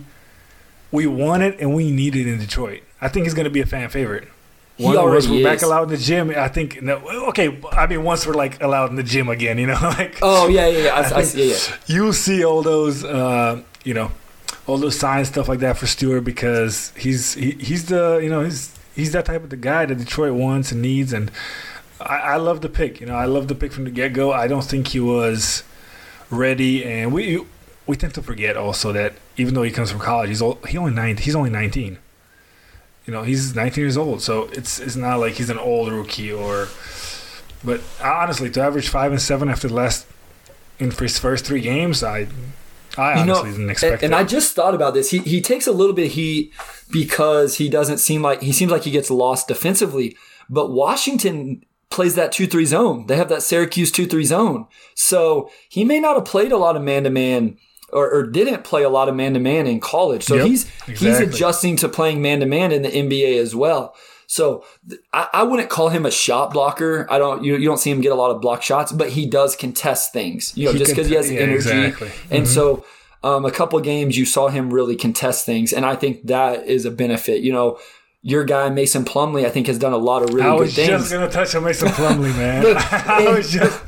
[0.94, 2.84] we wanted and we needed in Detroit.
[3.02, 4.30] I think he's going to be a fan favorite.
[4.78, 5.44] One, once we're is.
[5.44, 6.82] back allowed in the gym, I think.
[6.82, 6.96] No,
[7.30, 10.18] okay, I mean, once we're like allowed in the gym again, you know, like.
[10.22, 10.94] Oh yeah, yeah, yeah.
[10.96, 11.76] I, I, yeah, yeah.
[11.86, 14.12] You see all those, uh, you know,
[14.66, 18.44] all those signs stuff like that for Stewart because he's he, he's the you know
[18.44, 21.32] he's he's that type of the guy that Detroit wants and needs, and
[22.02, 23.00] I, I love the pick.
[23.00, 24.32] You know, I love the pick from the get go.
[24.32, 25.64] I don't think he was
[26.32, 27.46] ready, and we
[27.86, 30.80] we tend to forget also that even though he comes from college, he's old, he
[30.80, 32.00] only nine, he's only nineteen
[33.06, 36.32] you know he's 19 years old, so it's it's not like he's an old rookie
[36.32, 36.68] or.
[37.66, 40.06] But honestly, to average five and seven after the last
[40.80, 42.28] in his first three games, I
[42.98, 44.04] I honestly know, didn't expect.
[44.04, 45.12] And, and I just thought about this.
[45.12, 46.54] He he takes a little bit of heat
[46.92, 50.18] because he doesn't seem like he seems like he gets lost defensively.
[50.50, 53.06] But Washington plays that 2-3 zone.
[53.06, 54.68] They have that Syracuse 2-3 zone.
[54.96, 57.58] So he may not have played a lot of man to man
[57.94, 60.24] or, or didn't play a lot of man to man in college.
[60.24, 60.96] So yep, he's exactly.
[60.96, 63.96] he's adjusting to playing man to man in the NBA as well.
[64.28, 64.66] So
[65.12, 67.06] I, I, wouldn't call him a shot blocker.
[67.10, 69.26] I don't you, you don't see him get a lot of block shots, but he
[69.26, 70.58] does contest things.
[70.58, 71.70] You know, he just because he has yeah, energy.
[71.70, 72.12] Exactly.
[72.32, 72.54] And mm-hmm.
[72.54, 72.86] so
[73.24, 76.86] um, a couple games you saw him really contest things, and I think that is
[76.86, 77.42] a benefit.
[77.42, 77.80] You know,
[78.24, 80.90] your guy Mason Plumlee, I think, has done a lot of really good things.
[80.90, 82.66] I was just gonna touch on Mason Plumlee, man.
[82.92, 83.80] I was just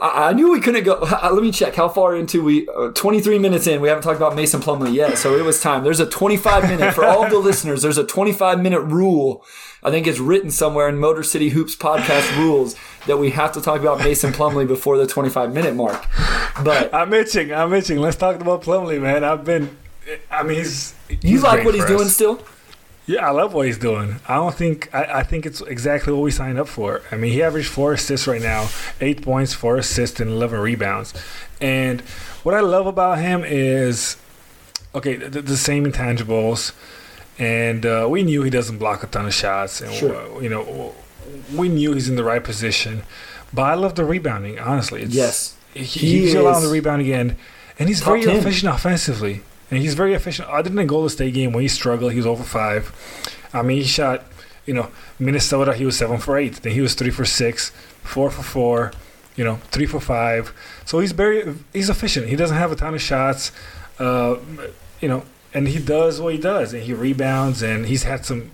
[0.00, 0.98] I, I knew we couldn't go.
[1.32, 2.68] Let me check how far into we.
[2.68, 5.84] Uh, 23 minutes in, we haven't talked about Mason Plumlee yet, so it was time.
[5.84, 7.82] There's a 25 minute for all the listeners.
[7.82, 9.44] There's a 25 minute rule.
[9.82, 13.62] I think it's written somewhere in Motor City Hoops podcast rules that we have to
[13.62, 16.06] talk about Mason Plumlee before the 25 minute mark.
[16.62, 17.52] But I'm itching.
[17.52, 17.98] I'm itching.
[17.98, 19.24] Let's talk about Plumlee, man.
[19.24, 19.76] I've been.
[20.30, 20.94] I mean, he's.
[21.08, 22.14] he's you like what he's for doing us.
[22.14, 22.42] still?
[23.10, 24.16] Yeah, I love what he's doing.
[24.28, 27.02] I don't think I, I think it's exactly what we signed up for.
[27.10, 28.68] I mean, he averaged four assists right now,
[29.00, 31.12] eight points, four assists, and eleven rebounds.
[31.60, 32.02] And
[32.44, 34.16] what I love about him is,
[34.94, 36.72] okay, the, the same intangibles,
[37.38, 40.14] and uh, we knew he doesn't block a ton of shots, and Sure.
[40.14, 40.94] uh, you know,
[41.54, 43.02] we knew he's in the right position.
[43.52, 44.60] But I love the rebounding.
[44.60, 45.56] Honestly, it's, Yes.
[45.74, 47.36] he, He he's allowing the rebound again,
[47.78, 48.36] and he's very 10.
[48.36, 49.42] efficient offensively.
[49.70, 50.48] And he's very efficient.
[50.48, 52.92] Other than the Golden State game when he struggled, he was over five.
[53.52, 54.24] I mean, he shot,
[54.66, 55.74] you know, Minnesota.
[55.74, 56.54] He was seven for eight.
[56.62, 57.70] Then he was three for six,
[58.02, 58.92] four for four,
[59.36, 60.52] you know, three for five.
[60.84, 62.28] So he's very he's efficient.
[62.28, 63.52] He doesn't have a ton of shots,
[63.98, 64.36] uh,
[65.00, 68.50] you know, and he does what he does, and he rebounds, and he's had some.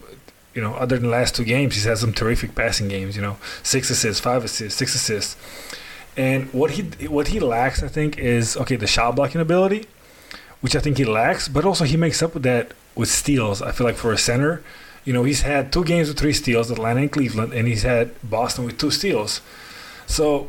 [0.54, 3.14] You know, other than the last two games, he's had some terrific passing games.
[3.14, 5.36] You know, six assists, five assists, six assists.
[6.16, 9.84] And what he what he lacks, I think, is okay the shot blocking ability,
[10.60, 13.62] which I think he lacks, but also he makes up with that with steals.
[13.62, 14.62] I feel like for a center,
[15.04, 18.10] you know, he's had two games with three steals, Atlanta and Cleveland, and he's had
[18.28, 19.40] Boston with two steals.
[20.06, 20.48] So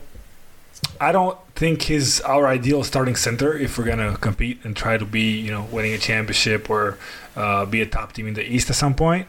[1.00, 5.06] I don't think he's our ideal starting center if we're gonna compete and try to
[5.06, 6.98] be, you know, winning a championship or
[7.36, 9.28] uh, be a top team in the East at some point.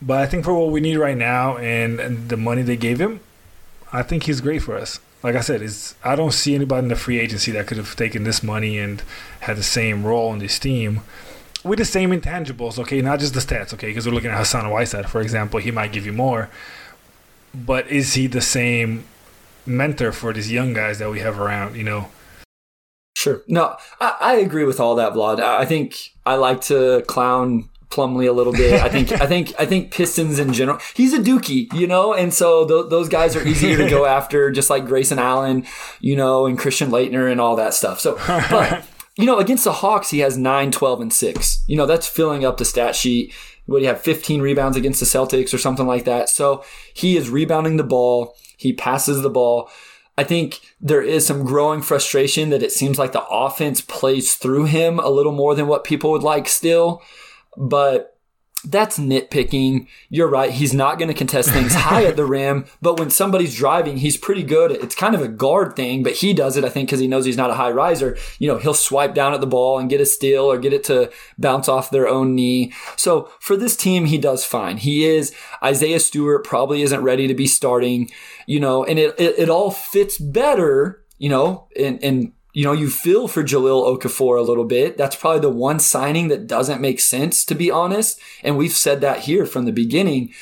[0.00, 3.00] But I think for what we need right now and, and the money they gave
[3.00, 3.20] him,
[3.92, 4.98] I think he's great for us.
[5.22, 7.94] Like I said, is I don't see anybody in the free agency that could have
[7.94, 9.02] taken this money and
[9.40, 11.00] had the same role in this team
[11.64, 12.78] with the same intangibles.
[12.78, 13.72] Okay, not just the stats.
[13.72, 16.50] Okay, because we're looking at Hassan Whiteside, for example, he might give you more,
[17.54, 19.04] but is he the same
[19.64, 21.76] mentor for these young guys that we have around?
[21.76, 22.08] You know,
[23.22, 23.42] Sure.
[23.46, 25.38] No, I, I agree with all that, Vlad.
[25.38, 28.80] I think I like to clown Plumlee a little bit.
[28.82, 30.78] I think I think I think Pistons in general.
[30.94, 34.50] He's a dookie, you know, and so th- those guys are easier to go after,
[34.50, 35.66] just like Grayson Allen,
[36.00, 38.00] you know, and Christian Laettner and all that stuff.
[38.00, 38.84] So, but
[39.16, 41.62] you know, against the Hawks, he has 9, 12, and six.
[41.66, 43.34] You know, that's filling up the stat sheet.
[43.66, 44.00] What do you have?
[44.00, 46.28] 15 rebounds against the Celtics or something like that.
[46.28, 48.34] So he is rebounding the ball.
[48.56, 49.70] He passes the ball.
[50.16, 54.64] I think there is some growing frustration that it seems like the offense plays through
[54.64, 57.02] him a little more than what people would like still.
[57.56, 58.12] But
[58.64, 59.88] that's nitpicking.
[60.08, 60.50] You're right.
[60.50, 64.16] He's not going to contest things high at the rim, but when somebody's driving, he's
[64.16, 64.70] pretty good.
[64.70, 67.24] It's kind of a guard thing, but he does it, I think, because he knows
[67.24, 68.16] he's not a high riser.
[68.38, 70.84] You know, he'll swipe down at the ball and get a steal or get it
[70.84, 72.72] to bounce off their own knee.
[72.96, 74.76] So for this team, he does fine.
[74.76, 75.34] He is.
[75.62, 78.10] Isaiah Stewart probably isn't ready to be starting,
[78.46, 82.72] you know, and it, it, it all fits better, you know, and, and you know,
[82.72, 84.96] you feel for Jahlil Okafor a little bit.
[84.98, 88.20] That's probably the one signing that doesn't make sense, to be honest.
[88.42, 90.32] And we've said that here from the beginning.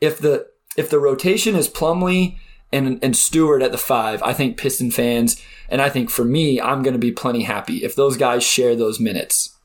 [0.00, 2.38] If the if the rotation is Plumlee
[2.72, 6.60] and and Stewart at the five, I think Piston fans and I think for me,
[6.60, 9.56] I'm going to be plenty happy if those guys share those minutes.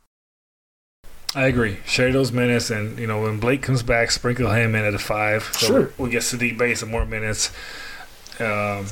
[1.33, 1.79] I agree.
[1.85, 4.99] Share those minutes, and you know when Blake comes back, sprinkle him in at a
[4.99, 5.43] five.
[5.53, 5.91] So Sure.
[5.97, 7.51] we get Saddiq Bey some more minutes.
[8.39, 8.85] Um,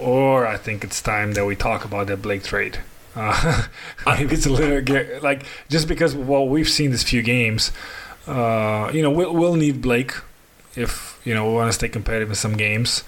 [0.00, 2.78] or I think it's time that we talk about that Blake trade.
[3.16, 3.66] Uh,
[4.06, 7.72] maybe it's a little like just because well we've seen this few games.
[8.26, 10.12] Uh, you know we'll, we'll need Blake
[10.76, 13.02] if you know we want to stay competitive in some games.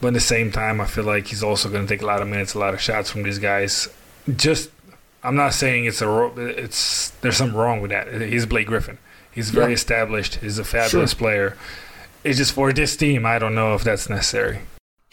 [0.00, 2.20] But at the same time, I feel like he's also going to take a lot
[2.20, 3.88] of minutes, a lot of shots from these guys.
[4.34, 4.70] Just
[5.22, 8.12] I'm not saying it's a it's there's something wrong with that.
[8.20, 8.98] He's Blake Griffin.
[9.30, 9.74] He's very Yeah.
[9.74, 10.36] established.
[10.36, 11.18] He's a fabulous Sure.
[11.18, 11.56] player.
[12.22, 14.60] It's just for this team, I don't know if that's necessary.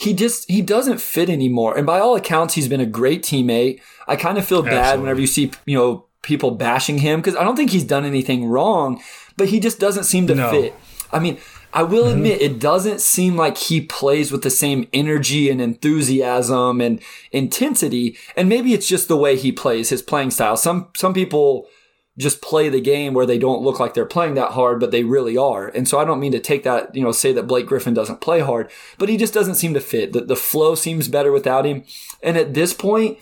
[0.01, 1.77] He just he doesn't fit anymore.
[1.77, 3.79] And by all accounts, he's been a great teammate.
[4.07, 5.01] I kind of feel bad Absolutely.
[5.01, 8.45] whenever you see you know people bashing him because I don't think he's done anything
[8.45, 9.01] wrong,
[9.37, 10.49] but he just doesn't seem to No.
[10.49, 10.73] fit.
[11.13, 11.37] I mean,
[11.73, 12.17] I will mm-hmm.
[12.17, 16.99] admit it doesn't seem like he plays with the same energy and enthusiasm and
[17.31, 18.17] intensity.
[18.35, 20.57] And maybe it's just the way he plays, his playing style.
[20.57, 21.67] Some some people
[22.17, 25.03] just play the game where they don't look like they're playing that hard, but they
[25.03, 25.67] really are.
[25.69, 28.21] And so I don't mean to take that, you know, say that Blake Griffin doesn't
[28.21, 30.13] play hard, but he just doesn't seem to fit.
[30.13, 31.83] The, the flow seems better without him.
[32.21, 33.17] And at this point,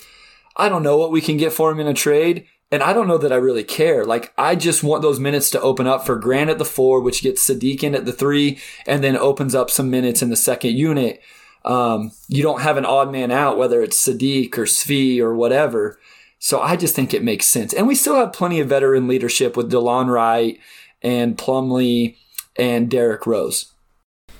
[0.56, 2.48] I don't know what we can get for him in a trade.
[2.72, 4.06] And I don't know that I really care.
[4.06, 7.24] Like, I just want those minutes to open up for Grant at the four, which
[7.24, 10.78] gets Saddiq in at the three, and then opens up some minutes in the second
[10.78, 11.20] unit.
[11.66, 16.00] Um, you don't have an odd man out, whether it's Saddiq or Svi or whatever.
[16.40, 17.74] So I just think it makes sense.
[17.74, 20.58] And we still have plenty of veteran leadership with Delon Wright
[21.02, 22.16] and Plumlee
[22.58, 23.72] and Derrick Rose.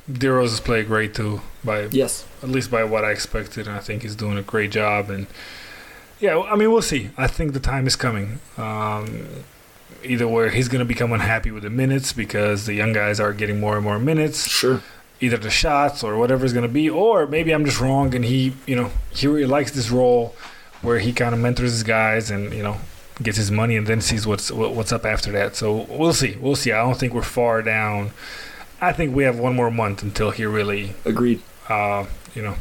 [0.10, 2.26] DeRozan's played great too, by Yes.
[2.42, 5.10] at least by what I expected, and I think he's doing a great job.
[5.10, 5.28] And
[6.20, 7.12] yeah, I mean, we'll see.
[7.18, 8.40] I think the time is coming.
[8.58, 9.28] Um,
[10.04, 13.34] either where he's going to become unhappy with the minutes because the young guys are
[13.34, 14.82] getting more and more minutes, Sure.
[15.20, 18.24] either the shots or whatever it's going to be, or maybe I'm just wrong and
[18.26, 20.34] he, you know, he really likes this role
[20.82, 22.78] where he kind of mentors his guys and you know
[23.22, 25.56] gets his money and then sees what's what- what's up after that.
[25.56, 26.38] So we'll see.
[26.40, 26.72] We'll see.
[26.72, 28.12] I don't think we're far down.
[28.82, 31.42] I think we have one more month until he really Agreed.
[31.68, 32.56] uh, you know,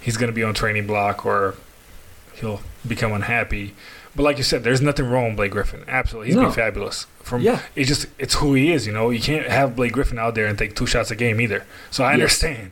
[0.00, 1.56] he's going to be on training block or
[2.34, 3.74] he'll become unhappy.
[4.16, 5.84] But like you said, there's nothing wrong with Blake Griffin.
[5.86, 6.44] Absolutely, he's No.
[6.44, 7.06] been fabulous.
[7.22, 7.60] From Yeah.
[7.76, 8.86] it's just it's who he is.
[8.86, 11.38] You know, you can't have Blake Griffin out there and take two shots a game
[11.38, 11.64] either.
[11.90, 12.14] So I Yes.
[12.14, 12.70] understand.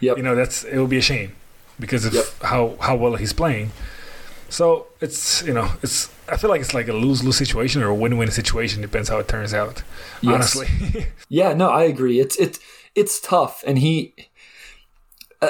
[0.00, 0.18] Yep.
[0.18, 1.32] You know, that's it would be a shame
[1.80, 2.26] because of Yep.
[2.42, 3.72] how how well he's playing.
[4.54, 7.88] So it's you know it's I feel like it's like a lose lose situation or
[7.88, 9.82] a win win situation depends how it turns out.
[10.22, 10.56] Yes.
[10.56, 12.20] Honestly, Yeah, no, I agree.
[12.20, 12.60] It's it's
[12.94, 14.14] it's tough, and he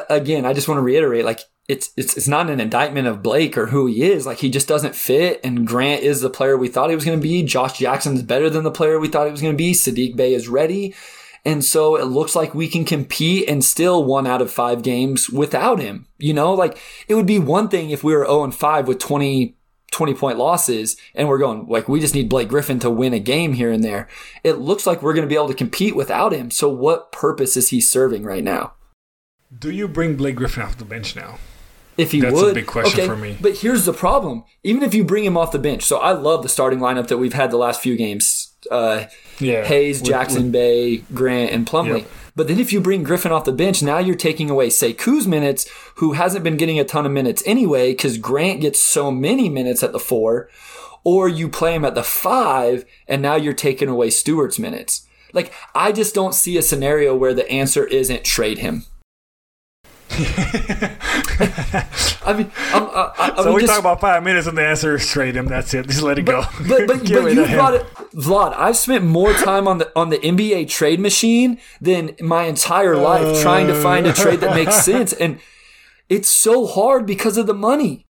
[0.08, 0.46] again.
[0.46, 3.66] I just want to reiterate, like it's it's it's not an indictment of Blake or
[3.66, 4.24] who he is.
[4.24, 5.38] Like he just doesn't fit.
[5.44, 7.42] And Grant is the player we thought he was going to be.
[7.42, 9.72] Josh Jackson's better than the player we thought he was going to be.
[9.72, 10.94] Saddiq Bey is ready.
[11.44, 15.28] And so it looks like we can compete and still one out of five games
[15.28, 16.06] without him.
[16.18, 18.98] You know, like it would be one thing if we were 0 and 5 with
[18.98, 19.56] 20,
[19.90, 23.18] 20 point losses and we're going like we just need Blake Griffin to win a
[23.18, 24.08] game here and there.
[24.42, 26.50] It looks like we're going to be able to compete without him.
[26.50, 28.72] So what purpose is he serving right now?
[29.58, 31.38] do you bring Blake Griffin off the bench now?
[31.96, 33.36] If he That's a big question okay, for me.
[33.40, 36.42] But here's the problem: even if you bring him off the bench, so I love
[36.42, 38.53] the starting lineup that we've had the last few games.
[38.70, 39.04] Uh,
[39.40, 41.98] Yeah, Hayes, With- Jackson, with- Bey, Grant, and Plumlee.
[41.98, 42.10] Yep.
[42.36, 45.66] But then if you bring Griffin off the bench, now you're taking away Sekou's minutes,
[45.96, 49.82] who hasn't been getting a ton of minutes anyway, because Grant gets so many minutes
[49.82, 50.48] at the four,
[51.04, 55.06] or you play him at the five, and now you're taking away Stewart's minutes.
[55.32, 58.84] Like, I just don't see a scenario where the answer isn't trade him.
[62.26, 64.56] I mean, I'm, I, I, I So mean, we just, talk about five minutes, and
[64.56, 65.46] the answer is trade him.
[65.46, 65.88] That's it.
[65.88, 66.44] Just let it go.
[66.68, 68.54] But but, but you brought it, Vlad.
[68.56, 73.42] I've spent more time on the on the NBA trade machine than my entire life
[73.42, 74.14] trying to find a uh.
[74.14, 75.40] trade that makes sense, and
[76.08, 78.06] it's so hard because of the money.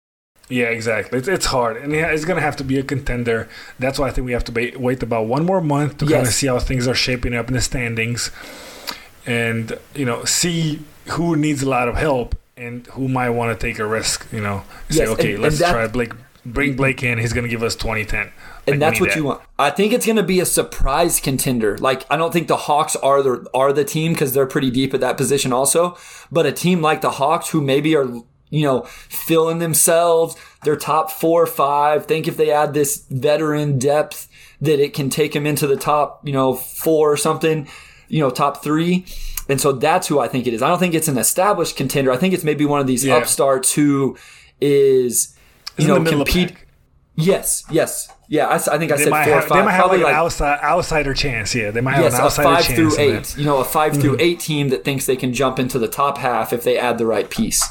[0.49, 1.19] Yeah, exactly.
[1.19, 3.49] It's, it's hard, and yeah, it's gonna have to be a contender.
[3.79, 6.27] That's why I think we have to ba- wait about one more month to kind
[6.27, 8.31] of see how things are shaping up in the standings,
[9.27, 13.67] and you know, see who needs a lot of help and who might want to
[13.67, 14.27] take a risk.
[14.33, 16.13] You know, say, Yes, okay, and- let's and that- try Blake.
[16.47, 17.19] Bring Blake in.
[17.19, 18.31] He's gonna give us 2010.
[18.67, 19.41] And that's what you want.
[19.59, 21.79] I think it's going to be a surprise contender.
[21.79, 24.93] Like I don't think the Hawks are the are the team because they're pretty deep
[24.93, 25.97] at that position also.
[26.31, 28.07] But a team like the Hawks who maybe are
[28.51, 32.05] you know filling themselves, their top four or five.
[32.07, 34.29] Think if they add this veteran depth
[34.61, 37.67] that it can take them into the top you know four or something,
[38.09, 39.07] you know top three.
[39.49, 40.63] And so that's who I think it is.
[40.63, 42.13] I don't think it's an established contender.
[42.13, 43.17] I think it's maybe one of these Yeah.
[43.17, 44.17] upstarts who
[44.61, 45.35] is
[45.79, 46.55] you in know compete.
[46.55, 46.65] pack.
[47.21, 48.47] Yes, yes, yeah.
[48.47, 49.59] I, s- I think I They said might four or have, five.
[49.59, 51.53] they might have probably like an outside, uh, outsider chance.
[51.53, 52.77] Yeah, they might have yes, an a five chance.
[52.77, 53.37] through eight.
[53.37, 54.21] You know, a 5 through mm-hmm.
[54.21, 57.07] eight team that thinks they can jump into the top half if they add the
[57.07, 57.67] right piece.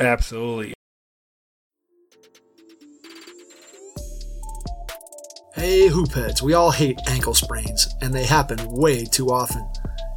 [0.00, 0.74] Absolutely.
[5.54, 9.64] Hey, hoopheads, we all hate ankle sprains, and they happen way too often.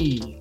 [0.00, 0.36] E,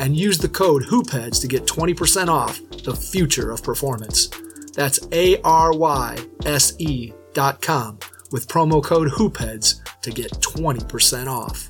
[0.00, 4.28] and use the code HoopHeads to get 20% off the future of performance.
[4.74, 7.98] That's A R Y S E dot com
[8.32, 11.68] with promo code HoopHeads to get 20% off.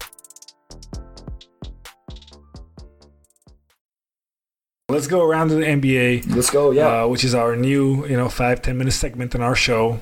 [4.89, 6.35] Let's go around to the NBA.
[6.37, 6.71] Let's go.
[6.71, 7.05] Yeah.
[7.05, 10.01] uh, which is our new, you know, five ten minute segment in our show,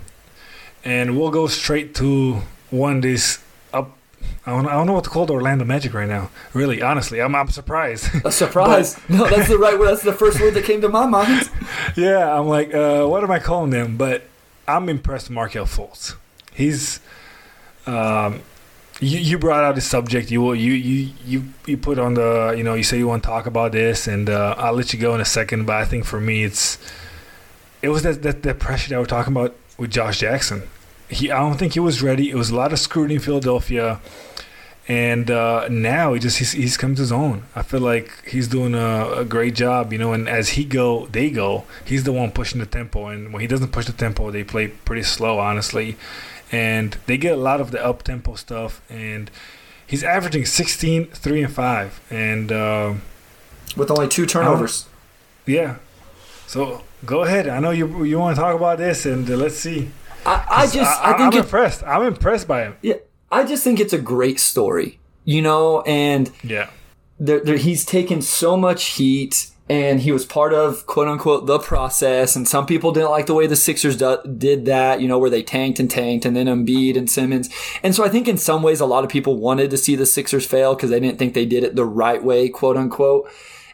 [0.84, 3.51] and we'll go straight to one this up.
[4.44, 6.30] I don't, I don't know what to call the Orlando Magic right now.
[6.52, 8.08] Really, honestly, I'm I'm surprised.
[8.24, 8.98] a surprise.
[9.08, 9.88] no, that's the right word.
[9.88, 11.50] That's the first word that came to my mind.
[11.96, 13.96] yeah, I'm like, uh, what am I calling them?
[13.96, 14.24] But
[14.66, 16.16] I'm impressed with Markelle Fultz.
[16.52, 17.00] He's,
[17.86, 18.42] um,
[19.00, 20.30] you, you brought out the subject.
[20.30, 23.28] You you you you you put on the you know you say you want to
[23.28, 25.66] talk about this, and uh, I'll let you go in a second.
[25.66, 26.78] But I think for me, it's
[27.80, 30.62] it was that that, that pressure that we're talking about with Josh Jackson.
[31.12, 32.30] He I don't think he was ready.
[32.30, 34.00] It was a lot of scrutiny in Philadelphia.
[34.88, 37.44] and uh, now he just he's, he's come to his own.
[37.54, 40.12] I feel like he's doing a, a, great job, you know.
[40.12, 41.64] And as he go, they go.
[41.84, 44.68] He's the one pushing the tempo, and when he doesn't push the tempo, they play
[44.68, 45.96] pretty slow, honestly.
[46.50, 49.30] And they get a lot of the up tempo stuff, and
[49.86, 52.00] he's averaging 16, 3, and 5.
[52.10, 52.94] And uh,
[53.76, 54.86] with only two turnovers.
[55.46, 55.76] Yeah.
[56.46, 57.48] So go ahead.
[57.48, 59.90] I know you you want to talk about this, and uh, let's see.
[60.24, 61.82] I, I just I, I think I'm impressed.
[61.84, 62.76] I'm impressed by him.
[62.82, 62.96] Yeah,
[63.30, 66.70] I just think it's a great story, you know, and yeah,
[67.18, 71.58] there, there, he's taken so much heat and he was part of quote unquote the
[71.58, 72.36] process.
[72.36, 75.30] And some people didn't like the way the Sixers do, did that, you know, where
[75.30, 77.48] they tanked and tanked and then Embiid and Simmons.
[77.82, 80.06] And so I think in some ways a lot of people wanted to see the
[80.06, 83.30] Sixers fail because they didn't think they did it the right way, quote unquote.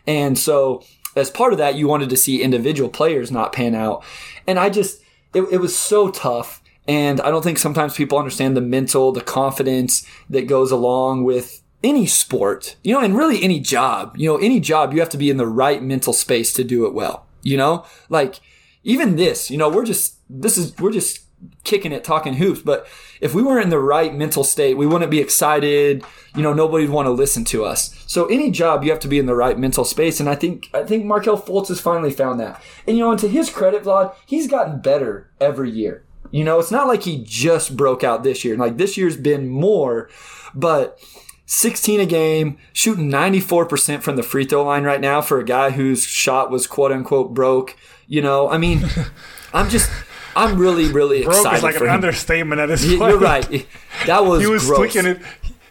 [0.06, 0.84] And so
[1.16, 4.04] as part of that, you wanted to see individual players not pan out.
[4.46, 5.02] And I just,
[5.34, 9.20] it, it was so tough and I don't think sometimes people understand the mental, the
[9.20, 14.16] confidence that goes along with any sport, you know, and really any job.
[14.16, 16.86] You know, any job, you have to be in the right mental space to do
[16.86, 17.26] it well.
[17.42, 18.40] You know, like
[18.84, 21.20] even this, you know, we're just, this is, we're just
[21.62, 22.62] kicking it, talking hoops.
[22.62, 22.86] But
[23.20, 26.04] if we weren't in the right mental state, we wouldn't be excited.
[26.34, 27.94] You know, nobody'd want to listen to us.
[28.06, 30.20] So any job, you have to be in the right mental space.
[30.20, 32.62] And I think, I think Markelle Fultz has finally found that.
[32.86, 36.04] And you know, and to his credit, Vlad, he's gotten better every year.
[36.30, 38.56] You know, it's not like he just broke out this year.
[38.56, 40.10] Like this year's been more,
[40.54, 41.00] but
[41.46, 45.70] 16 a game, shooting 94% from the free throw line right now for a guy
[45.70, 47.76] whose shot was quote unquote broke.
[48.06, 48.84] You know, I mean,
[49.52, 49.90] I'm just.
[50.36, 51.42] I'm really, really broke excited.
[51.42, 51.94] Broke is like an him.
[51.94, 52.98] understatement at this point.
[52.98, 53.66] You're right.
[54.06, 54.78] That was he was gross.
[54.78, 55.20] tweaking it.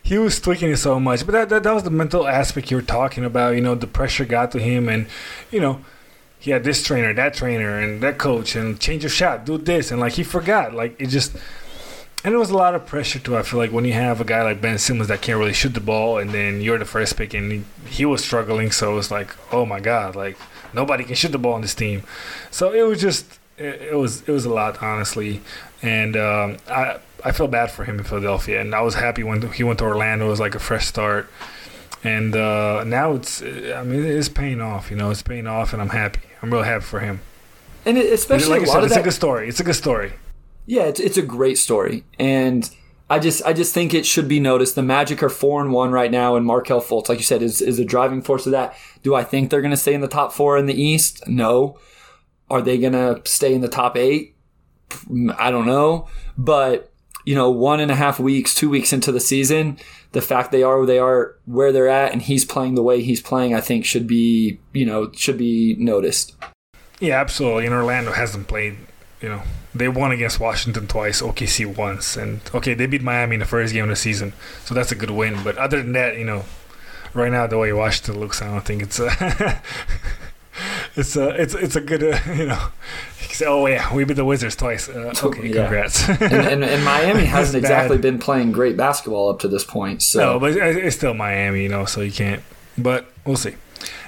[0.04, 2.78] He was tweaking it so much, but that, that that was the mental aspect you
[2.78, 3.56] were talking about.
[3.56, 5.08] You know, the pressure got to him, and
[5.52, 5.82] you know,
[6.40, 9.92] he had this trainer, that trainer, and that coach, and change your shot, do this,
[9.92, 10.74] and like he forgot.
[10.74, 11.36] Like it just,
[12.24, 13.36] and it was a lot of pressure too.
[13.36, 15.74] I feel like when you have a guy like Ben Simmons that can't really shoot
[15.74, 19.12] the ball, and then you're the first pick, and he, he was struggling, so it's
[19.12, 20.38] like, oh my god, like
[20.74, 22.04] nobody can shoot the ball on this team.
[22.50, 25.42] So it was just, it, it was it was a lot, honestly,
[25.82, 29.42] and um, I I feel bad for him in Philadelphia, and I was happy when
[29.52, 30.28] he went to Orlando.
[30.28, 31.30] It was like a fresh start
[32.04, 34.90] and uh, now it's I mean it's paying off.
[34.92, 36.22] You know, it's paying off, and I'm happy.
[36.42, 37.20] I'm real happy for him.
[37.86, 39.50] And it, especially like a lot said, it's that, a good story.
[39.50, 40.14] It's a good story.
[40.66, 42.70] Yeah, it's it's a great story, and
[43.10, 44.76] I just I just think it should be noticed.
[44.76, 47.62] The Magic are four and one right now, and Markelle Fultz, like you said, is
[47.62, 48.76] is a driving force of that.
[49.04, 51.28] Do I think they're going to stay in the top four in the East?
[51.28, 51.80] No.
[52.50, 54.36] Are they going to stay in the top eight?
[54.90, 56.92] Mm, I don't know, but
[57.28, 59.78] you know, one and a half weeks, two weeks into the season,
[60.14, 63.02] the fact they are where they are, where they're at, and he's playing the way
[63.02, 66.36] he's playing, I think should be, you know, should be noticed.
[67.02, 67.66] Yeah, absolutely.
[67.66, 68.78] And Orlando hasn't played,
[69.22, 69.42] you know,
[69.76, 73.74] they won against Washington twice, OKC once, and okay, they beat Miami in the first
[73.74, 74.32] game of the season,
[74.64, 75.44] so that's a good win.
[75.44, 76.46] But other than that, you know,
[77.14, 79.62] right now the way Washington looks, I don't think it's uh, a
[80.96, 82.70] it's a it's it's a good uh, you know.
[83.22, 84.90] You say, oh yeah, we beat the Wizards twice.
[84.90, 85.64] Uh, okay, yeah.
[85.64, 86.08] congrats.
[86.10, 90.02] and, and, and, Miami hasn't exactly been playing great basketball up to this point.
[90.02, 92.42] So no, but it's still Miami, you know, so you can't.
[92.78, 93.56] But we'll see.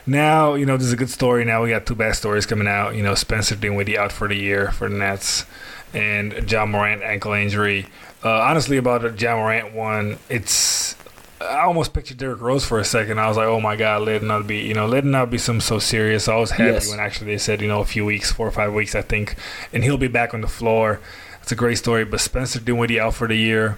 [0.06, 1.46] Now you know this is a good story.
[1.46, 2.96] Now we got two bad stories coming out.
[2.96, 5.46] You know, Spencer Dinwiddie out for the year for the Nets,
[5.94, 7.88] and Ja Morant ankle injury.
[8.24, 10.96] Uh, honestly, about the Ja Morant one, it's
[11.42, 13.20] I almost pictured Derrick Rose for a second.
[13.20, 15.30] I was like, oh my God, let it not be, you know, let it not
[15.30, 16.28] be something so serious.
[16.28, 16.90] I was happy yes.
[16.90, 19.36] when actually they said, you know, a few weeks, four or five weeks, I think,
[19.72, 21.00] and he'll be back on the floor.
[21.42, 22.04] It's a great story.
[22.04, 23.78] But Spencer Dinwiddie out for the year.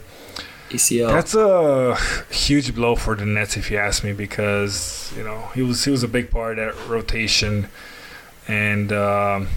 [0.70, 1.10] ACL.
[1.10, 5.62] That's a huge blow for the Nets, if you ask me, because you know he
[5.62, 7.68] was he was a big part of that rotation,
[8.48, 9.50] and um,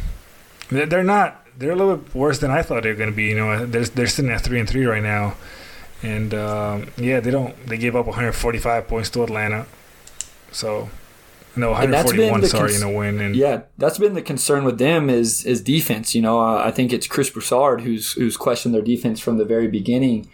[0.70, 3.26] they're not they're a little bit worse than I thought they were going to be.
[3.26, 5.36] You know, they're they're sitting at three and three right now
[6.05, 7.55] and um, yeah, they don't.
[7.66, 9.66] They gave up 145 points to Atlanta.
[10.52, 10.90] So
[11.57, 12.44] no, 141.
[12.46, 13.20] Sorry, cons- in a win.
[13.20, 16.14] And yeah, that's been the concern with them is is defense.
[16.14, 19.44] You know, uh, I think it's Chris Broussard who's who's questioned their defense from the
[19.44, 20.28] very beginning.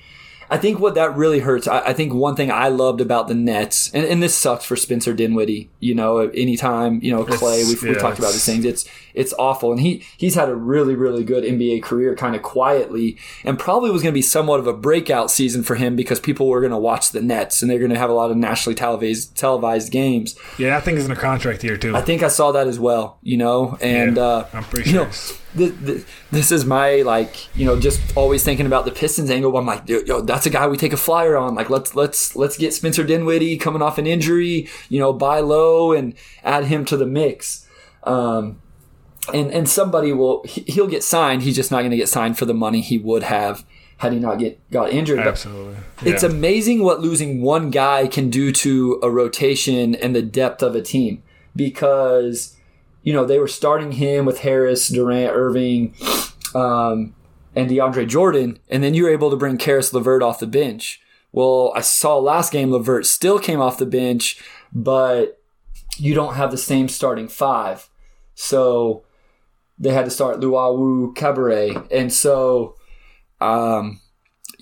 [0.51, 3.35] I think what that really hurts, I, I, think one thing I loved about the
[3.35, 7.81] Nets, and, and, this sucks for Spencer Dinwiddie, you know, anytime, you know, Clay, we've,
[7.83, 8.85] yeah, we've talked about these things, it's,
[9.15, 9.71] it's awful.
[9.71, 13.93] And he, he's had a really, really good NBA career kind of quietly and probably
[13.93, 16.73] was going to be somewhat of a breakout season for him because people were going
[16.73, 19.93] to watch the Nets and they're going to have a lot of nationally televised, televised
[19.93, 20.37] games.
[20.59, 21.95] Yeah, I think he's in a contract here too.
[21.95, 25.05] I think I saw that as well, you know, and, yeah, uh, I'm pretty sure.
[25.05, 25.11] Know,
[25.55, 29.57] this, this is my like you know just always thinking about the Pistons angle.
[29.57, 31.55] I'm like, yo, that's a guy we take a flyer on.
[31.55, 35.93] Like let's let's let's get Spencer Dinwiddie coming off an injury, you know, buy low
[35.93, 37.67] and add him to the mix.
[38.05, 38.61] Um,
[39.33, 41.43] and and somebody will he'll get signed.
[41.43, 43.65] He's just not going to get signed for the money he would have
[43.99, 45.21] had he not get got injured.
[45.21, 45.77] Absolutely.
[46.03, 50.75] it's amazing what losing one guy can do to a rotation and the depth of
[50.75, 51.23] a team
[51.55, 52.57] because
[53.03, 55.95] you know they were starting him with Harris, Durant, Irving,
[56.55, 57.15] um,
[57.55, 61.01] and DeAndre Jordan, and then you were able to bring Caris LeVert off the bench.
[61.33, 64.43] Well, I saw last game Levert still came off the bench,
[64.73, 65.41] but
[65.97, 67.89] you don't have the same starting five,
[68.35, 69.05] so
[69.79, 72.77] they had to start Luwawu-Cabarrot, and so.
[73.41, 74.00] Um,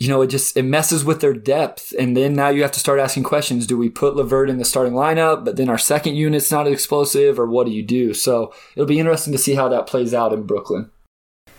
[0.00, 2.78] you know, it just it messes with their depth, and then now you have to
[2.78, 6.14] start asking questions: Do we put Levert in the starting lineup, but then our second
[6.14, 8.14] unit's not explosive, or what do you do?
[8.14, 10.92] So it'll be interesting to see how that plays out in Brooklyn.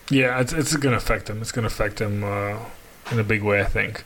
[0.10, 1.42] Yeah, it's, it's going to affect them.
[1.42, 2.58] It's going to affect them uh,
[3.12, 4.06] in a big way, I think.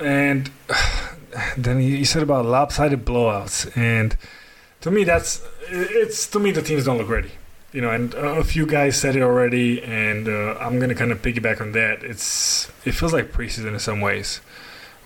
[0.00, 0.50] And
[1.56, 4.16] then you said about lopsided blowouts, and
[4.80, 7.30] to me, that's it's to me the teams don't look ready.
[7.72, 11.22] You know, and a few guys said it already, and uh, I'm to kind of
[11.22, 12.02] piggyback on that.
[12.02, 14.40] It's it feels like preseason in some ways,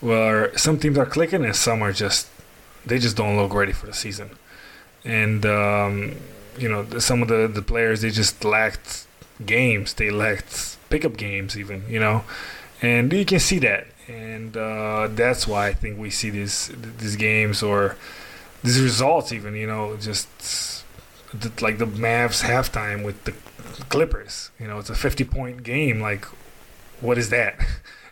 [0.00, 2.28] where some teams are clicking and some are just
[2.86, 4.30] they just don't look ready for the season,
[5.04, 6.16] and um,
[6.56, 9.06] you know some of the the players they just lacked
[9.44, 9.92] games.
[9.94, 12.24] They lacked pickup games, even you know,
[12.80, 17.16] and you can see that, and uh, that's why I think we see these these
[17.16, 17.96] games or
[18.62, 20.28] these results, even you know, just
[21.40, 23.32] the, like the Mavs halftime with the
[23.88, 24.50] Clippers.
[24.60, 26.00] You know, it's a fifty point game.
[26.00, 26.24] Like,
[27.00, 27.56] what is that?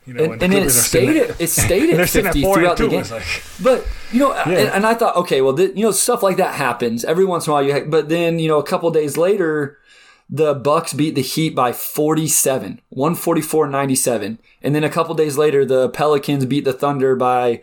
[0.04, 2.26] You know, And, the and it Clippers are sitting stayed at- it stayed at sitting
[2.26, 3.04] at fifty four and throughout the game.
[3.08, 4.48] Like, But you know, Yeah.
[4.58, 7.46] and, and I thought, okay, well, th- you know, stuff like that happens every once
[7.46, 7.62] in a while.
[7.64, 9.78] You, ha- but then you know, a couple days later,
[10.28, 14.38] the Bucks beat the Heat by 47, 144-97.
[14.62, 17.62] and then a couple days later, the Pelicans beat the Thunder by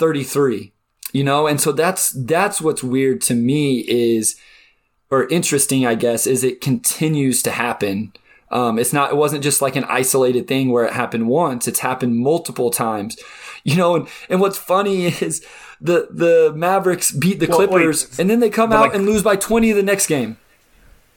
[0.00, 0.72] 33.
[1.12, 4.34] You know, and so that's that's what's weird to me is,
[5.10, 8.12] or interesting, I guess, is it continues to happen.
[8.50, 9.10] Um, it's not.
[9.10, 11.68] It wasn't just like an isolated thing where it happened once.
[11.68, 13.16] It's happened multiple times.
[13.64, 15.44] You know, and, and what's funny is
[15.80, 19.04] the the Mavericks beat the Well, wait, Clippers, and then they come out like- and
[19.04, 20.38] lose by twenty the next game.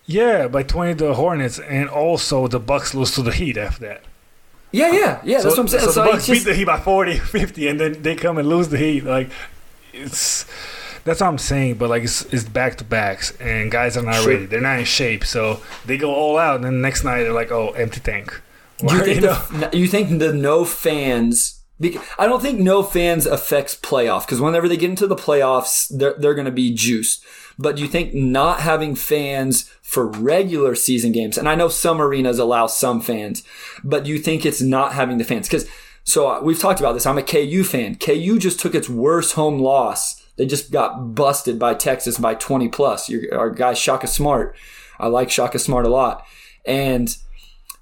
[0.05, 3.85] yeah, by twenty to the Hornets, and also the Bucks lose to the Heat after
[3.87, 4.03] that.
[4.71, 5.41] Yeah, yeah, yeah.
[5.41, 5.83] That's what I'm saying.
[5.85, 8.37] So, So, the Bucks just- beat the Heat by 40, 50, and then they come
[8.37, 9.03] and lose the Heat.
[9.05, 9.29] Like
[9.93, 10.45] it's
[11.03, 11.75] that's what I'm saying.
[11.75, 14.33] But like it's, it's back to backs, and guys are not Sure.
[14.33, 14.45] ready.
[14.45, 16.55] They're not in shape, so they go all out.
[16.55, 18.41] And then the next night they're like, oh, empty tank.
[18.79, 19.69] Do you think know?
[19.69, 21.59] the, you think the no fans?
[22.19, 26.15] I don't think no fans affects playoff because whenever they get into the playoffs, they're
[26.17, 27.23] they're going to be juiced.
[27.57, 32.01] But do you think not having fans for regular season games, and I know some
[32.01, 33.43] arenas allow some fans,
[33.83, 35.47] but do you think it's not having the fans?
[35.47, 35.67] Because
[36.03, 37.05] so uh, we've talked about this.
[37.05, 37.95] I'm a KU fan.
[37.95, 40.20] KU just took its worst home loss.
[40.37, 43.09] They just got busted by Texas by 20 plus.
[43.09, 44.55] Your, our guy Shaka Smart.
[44.99, 46.25] I like Shaka Smart a lot,
[46.65, 47.15] and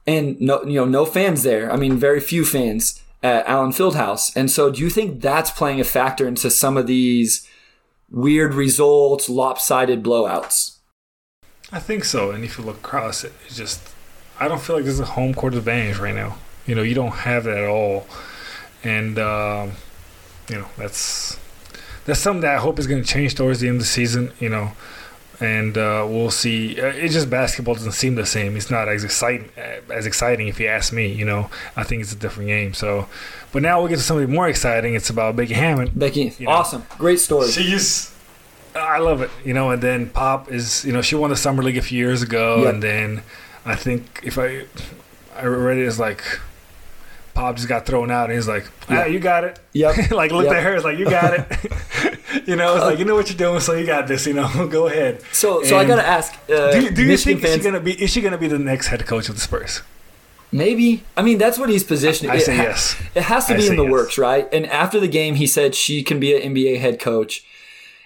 [0.08, 1.72] and no, you know, no fans there.
[1.72, 4.36] I mean, very few fans at Allen Fieldhouse.
[4.36, 7.48] And so, do you think that's playing a factor into some of these
[8.10, 10.78] weird results, lopsided blowouts?
[11.72, 12.32] I think so.
[12.32, 13.82] And if you look across it, it's just
[14.40, 16.38] I don't feel like there's a home court advantage right now.
[16.66, 18.08] You know, you don't have that at all,
[18.84, 19.74] and um,
[20.50, 21.38] you know that's
[22.10, 24.32] that's something that I hope is going to change towards the end of the season.
[24.40, 24.72] You know,
[25.40, 26.80] and uh, we'll see.
[26.82, 28.58] Uh, It's just basketball doesn't seem the same.
[28.58, 29.50] It's not as exciting
[29.90, 31.08] as exciting if you ask me.
[31.08, 32.74] You know, I think it's a different game.
[32.74, 33.08] So,
[33.54, 34.96] but now we'll get to something more exciting.
[34.96, 35.92] It's about Becky Hammon.
[35.96, 36.52] Becky, You know.
[36.52, 37.50] awesome, great story.
[37.50, 38.14] She's,
[38.76, 39.72] I love it, you know.
[39.72, 42.64] And then Pop is, you know, she won the summer league a few years ago,
[42.64, 42.70] Yeah.
[42.70, 43.24] and then
[43.66, 44.66] I think if I,
[45.36, 46.22] I read it as like,
[47.40, 49.06] Pop just got thrown out, and he's like, ah, Yeah.
[49.08, 49.60] you got it.
[49.74, 50.12] Yep.
[50.12, 50.56] like looked Yep.
[50.58, 51.46] at her, it's like, you got it.
[52.48, 54.26] you know, it's like you know what you're doing, so you got this.
[54.28, 55.22] You know, go ahead.
[55.32, 57.94] So, so I gotta ask, uh, Do, you- do you think is she gonna be?
[58.04, 59.82] Is she gonna be the next head coach of the Spurs?
[60.52, 61.04] maybe.
[61.16, 62.32] I mean, that's what he's positioning.
[62.32, 62.96] I it say ha- yes.
[63.14, 63.92] It has to be in the yes.
[63.92, 64.48] works, right?
[64.52, 67.46] And after the game, he said she can be an NBA head coach.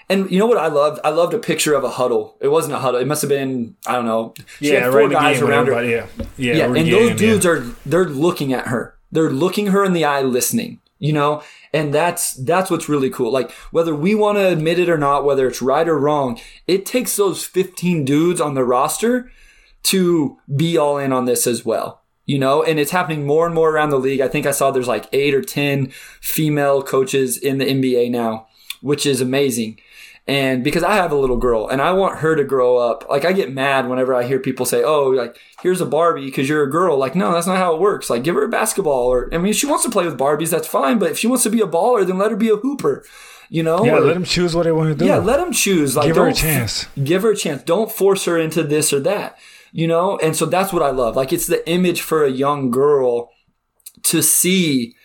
[0.10, 1.00] And you know what I loved?
[1.06, 2.36] I loved a picture of a huddle.
[2.42, 3.00] It wasn't a huddle.
[3.00, 4.34] It must have been I don't know.
[4.60, 5.84] She Yeah, had right four the guys around her.
[5.86, 6.08] Yeah,
[6.38, 7.52] yeah, Yeah, and those dudes yeah.
[7.52, 8.96] are they're looking at her.
[9.14, 10.80] They're looking her in the eye, listening.
[11.00, 11.44] You know,
[11.74, 13.30] and that's that's what's really cool.
[13.30, 16.86] Like whether we want to admit it or not, whether it's right or wrong, it
[16.86, 19.30] takes those 15 dudes on the roster
[19.84, 22.02] to be all in on this as well.
[22.26, 24.22] You know, and it's happening more and more around the league.
[24.22, 25.88] I think I saw there's like eight or 10
[26.22, 28.48] female coaches in the NBA now,
[28.80, 29.78] which is amazing.
[30.26, 33.26] And because I have a little girl and I want her to grow up, like
[33.26, 36.64] I get mad whenever I hear people say, "Oh, like here's a Barbie because you're
[36.64, 38.10] a girl." Like, no, that's not how it works.
[38.10, 40.50] Like, give her a basketball, or I mean, if she wants to play with Barbies,
[40.50, 40.98] that's fine.
[40.98, 43.04] But if she wants to be a baller, then let her be a hooper.
[43.50, 43.84] You know?
[43.86, 45.06] Yeah, Or- let them choose what they want to do.
[45.06, 45.96] yeah, let them choose.
[45.96, 46.88] Like, Give her a chance.
[47.04, 47.62] give her a chance.
[47.62, 49.38] Don't force her into this or that,
[49.74, 50.18] you know?
[50.24, 51.16] And so that's what I love.
[51.18, 53.30] Like it's the image for a young girl
[54.04, 54.96] to see,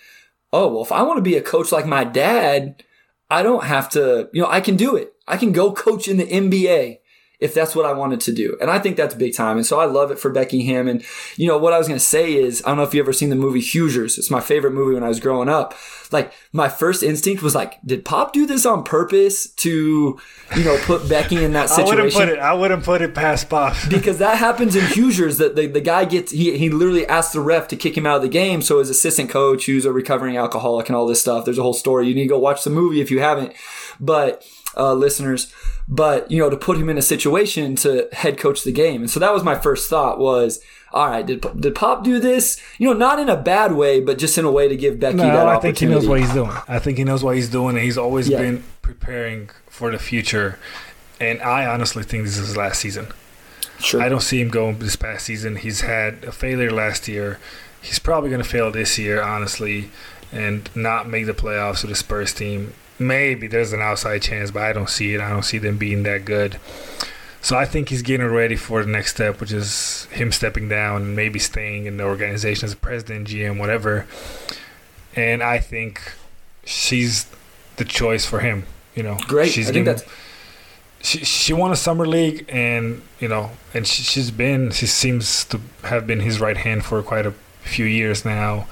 [0.53, 2.83] oh, well, if I want to be a coach like my dad,
[3.31, 5.12] I don't have to, you know, I can do it.
[5.26, 6.99] I can go coach in the NBA
[7.41, 8.57] if that's what I wanted to do.
[8.61, 9.57] And I think that's big time.
[9.59, 10.68] And so I love it for Becky.
[10.68, 11.05] And
[11.36, 13.12] you know, what I was going to say is, I don't know if you ever
[13.12, 14.18] seen the movie Hoosiers.
[14.18, 15.74] It's my favorite movie when I was growing up.
[16.11, 20.18] Like, my first instinct was like, did Pop do this on purpose to,
[20.57, 21.99] you know, put Becky in that situation?
[21.99, 23.76] I wouldn't put it, I wouldn't put it past Pop.
[23.91, 27.41] because that happens in Hoosiers that the, the guy gets, he, he literally asks the
[27.41, 28.62] ref to kick him out of the game.
[28.62, 31.74] So his assistant coach, who's a recovering alcoholic and all this stuff, there's a whole
[31.74, 32.09] story.
[32.09, 33.53] You need to go watch the movie if you haven't.
[34.01, 34.45] But,
[34.79, 35.53] uh, listeners,
[35.89, 39.11] but you know to put him in a situation to head coach the game and
[39.11, 40.61] so that was my first thought was
[40.93, 44.18] all right did, did pop do this you know not in a bad way but
[44.18, 46.33] just in a way to give becky no, that i think he knows what he's
[46.35, 48.39] doing i think he knows what he's doing and he's always Yeah.
[48.39, 50.59] been preparing for the future
[51.20, 53.09] and i honestly think this is his last season
[53.81, 55.57] sure I don't see him going this past season.
[55.57, 57.39] He's had a failure last year.
[57.81, 59.91] He's probably going to fail this year, honestly,
[60.33, 62.72] and not make the playoffs with the Spurs team.
[62.99, 65.20] Maybe there's an outside chance, but I don't see it.
[65.20, 66.59] I don't see them being that good.
[67.40, 71.03] So I think he's getting ready for the next step, which is him stepping down
[71.03, 74.07] and maybe staying in the organization as a president, GM, whatever.
[75.14, 76.01] And I think
[76.64, 77.26] she's
[77.76, 78.64] the choice for him.
[78.96, 80.12] You know, great She's i think getting- that's
[81.01, 85.44] she she won a summer league and you know and she, she's been she seems
[85.44, 87.30] to have been his right hand for quite a
[87.61, 88.66] few years now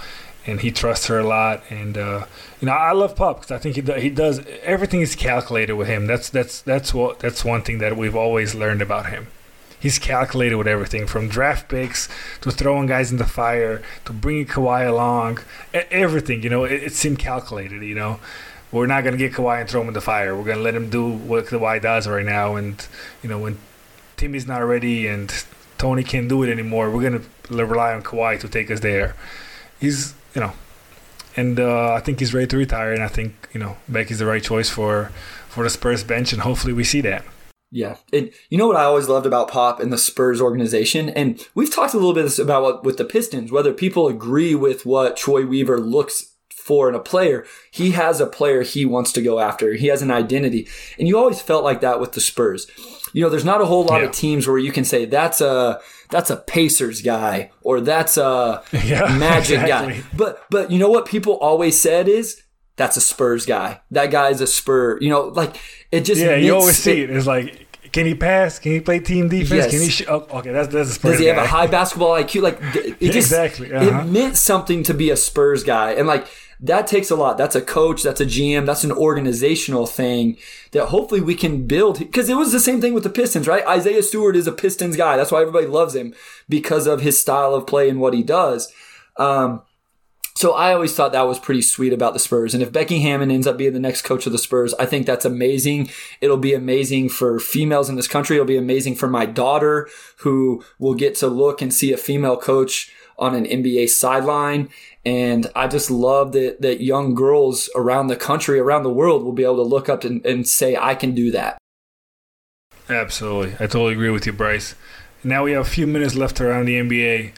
[0.46, 2.24] and he trusts her a lot and uh,
[2.60, 5.88] you know I love Pop because I think he he does everything is calculated with
[5.88, 9.28] him that's that's that's what that's one thing that we've always learned about him
[9.78, 12.08] he's calculated with everything from draft picks
[12.40, 15.40] to throwing guys in the fire to bringing Kawhi along
[15.72, 18.20] everything you know it, it seemed calculated you know
[18.72, 20.36] we're not to get Kawhi and throw him in the fire.
[20.36, 22.56] We're to let him do what Kawhi does right now.
[22.56, 22.86] And,
[23.22, 23.58] you know, when
[24.16, 25.32] Timmy's not ready and
[25.78, 29.14] Tony can't do it anymore, we're to rely on Kawhi to take us there.
[29.80, 30.52] He's, you know,
[31.36, 32.92] and uh, I think he's ready to retire.
[32.92, 35.10] And I think, you know, Beck is the right choice for,
[35.48, 36.32] for the Spurs bench.
[36.32, 37.24] And hopefully we see that.
[37.70, 37.96] Yeah.
[38.12, 41.08] And you know what I always loved about Pop and the Spurs organization?
[41.08, 44.86] And we've talked a little bit about what with the Pistons, whether people agree with
[44.86, 49.22] what Troy Weaver looks for in a player, he has a player he wants to
[49.22, 49.74] go after.
[49.74, 50.68] He has an identity.
[50.98, 52.66] And you always felt like that with the Spurs.
[53.12, 54.08] You know, there's not a whole lot Yeah.
[54.08, 55.80] of teams where you can say that's a
[56.10, 59.94] that's a Pacers guy or that's a Yeah, Magic exactly.
[60.00, 60.02] guy.
[60.16, 62.42] But but you know what people always said is
[62.76, 63.80] that's a Spurs guy.
[63.90, 64.98] That guy's a Spur.
[65.00, 65.56] You know, like
[65.90, 67.10] it just Yeah, you always see it.
[67.10, 67.65] It's like,
[67.96, 68.58] can he pass?
[68.58, 69.50] Can he play team defense?
[69.50, 69.70] Yes.
[69.70, 69.88] Can he?
[69.88, 72.42] Sh- oh, okay, that's that's a Spurs Does he have a high basketball IQ?
[72.42, 74.02] Like it just Exactly, uh-huh.
[74.02, 76.26] it meant something to be a Spurs guy, and like
[76.60, 77.38] that takes a lot.
[77.38, 80.36] That's a coach, that's a GM, that's an organizational thing
[80.72, 81.98] that hopefully we can build.
[81.98, 83.66] Because it was the same thing with the Pistons, right?
[83.66, 85.16] Isaiah Stewart is a Pistons guy.
[85.16, 86.14] That's why everybody loves him
[86.50, 88.70] because of his style of play and what he does.
[89.16, 89.62] Um,
[90.36, 92.52] so I always thought that was pretty sweet about the Spurs.
[92.52, 95.06] And if Becky Hammon ends up being the next coach of the Spurs, I think
[95.06, 95.88] that's amazing.
[96.20, 98.36] It'll be amazing for females in this country.
[98.36, 102.36] It'll be amazing for my daughter who will get to look and see a female
[102.36, 104.68] coach on an NBA sideline.
[105.06, 109.32] And I just love that, that young girls around the country, around the world will
[109.32, 111.56] be able to look up and, and say, I can do that.
[112.90, 113.54] Absolutely.
[113.54, 114.74] I totally agree with you, Bryce.
[115.24, 117.32] Now we have a few minutes left around the NBA.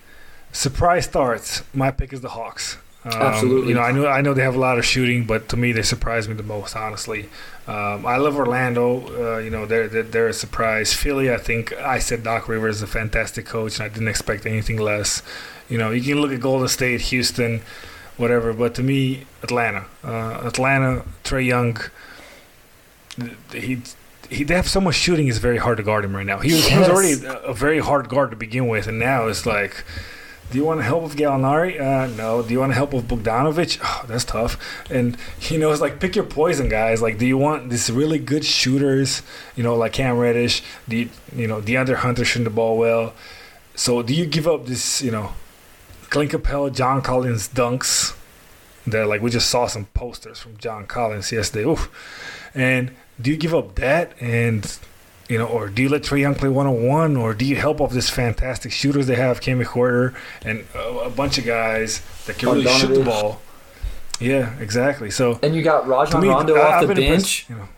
[0.51, 1.63] Surprise starts.
[1.73, 2.79] My pick is the Hawks.
[3.15, 3.71] Um, Absolutely.
[3.71, 5.73] You know, I know I know they have a lot of shooting, but to me
[5.73, 6.77] they surprise me the most.
[6.77, 7.29] Honestly,
[7.67, 9.37] um, I love Orlando.
[9.37, 10.93] Uh, you know, they're, they're they're a surprise.
[10.93, 14.47] Philly, I think I said Doc Rivers is a fantastic coach, and I didn't expect
[14.47, 15.23] anything less.
[15.69, 17.63] You know, you can look at Golden State, Houston,
[18.17, 21.79] whatever, but to me, Atlanta, uh, Atlanta, Trae Young,
[23.53, 23.81] he
[24.29, 25.29] he they have so much shooting.
[25.29, 26.39] It's very hard to guard him right now.
[26.39, 29.29] He was, he was already a, a very hard guard to begin with, and now
[29.29, 29.85] it's like,
[30.51, 31.79] do you want to help with Gallinari?
[31.79, 32.43] Uh, no.
[32.43, 33.79] Do you want to help with Bogdanovich?
[33.83, 34.59] Oh, that's tough.
[34.91, 37.03] And you know, it's like pick your poison, guys.
[37.03, 39.23] Like, do you want these really good shooters?
[39.57, 40.63] You know, like Cam Reddish.
[40.89, 43.15] Do you, you know DeAndre Hunter shooting the ball well?
[43.75, 45.03] So do you give up this?
[45.03, 45.33] You know,
[46.09, 48.17] Clint Capela, John Collins dunks?
[48.87, 51.69] That like we just saw some posters from John Collins yesterday.
[51.69, 51.91] Oof.
[52.55, 54.79] And do you give up that and
[55.29, 57.57] you know, or do you let Trae Young play one on one, or do you
[57.57, 60.14] help off this fantastic shooters they have, Kemi Huerter
[60.45, 63.41] and a, a bunch of guys that can really shoot the ball?
[64.20, 65.11] Yeah, exactly.
[65.11, 67.47] So And you got Rajon me, Rondo I- off I've the bench.
[67.49, 67.68] you know.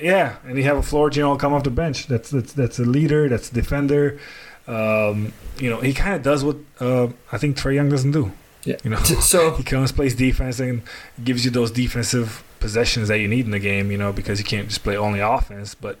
[0.00, 2.06] Yeah, and you have a floor general come off the bench.
[2.06, 3.28] That's that's that's a leader.
[3.28, 4.18] That's a defender.
[4.66, 8.32] Um, you know, he kind of does what uh, I think Trae Young doesn't do.
[8.64, 8.76] Yeah.
[8.82, 10.82] You know, So he comes, plays defense, and
[11.22, 13.90] gives you those defensive possessions that you need in the game.
[13.90, 15.74] You know, because you can't just play only offense.
[15.74, 15.98] But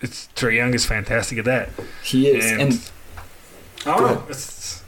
[0.00, 1.68] it's Trae Young is fantastic at that.
[2.04, 2.44] he is.
[2.50, 2.90] And, And
[3.86, 4.24] I don't know.
[4.28, 4.82] It's,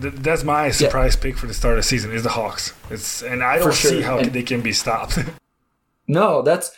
[0.00, 2.72] th- that's my surprise pick for the start of the season is the Hawks.
[2.90, 3.90] It's and I don't For sure.
[3.90, 5.18] see how And- they can be stopped.
[6.08, 6.72] No, that's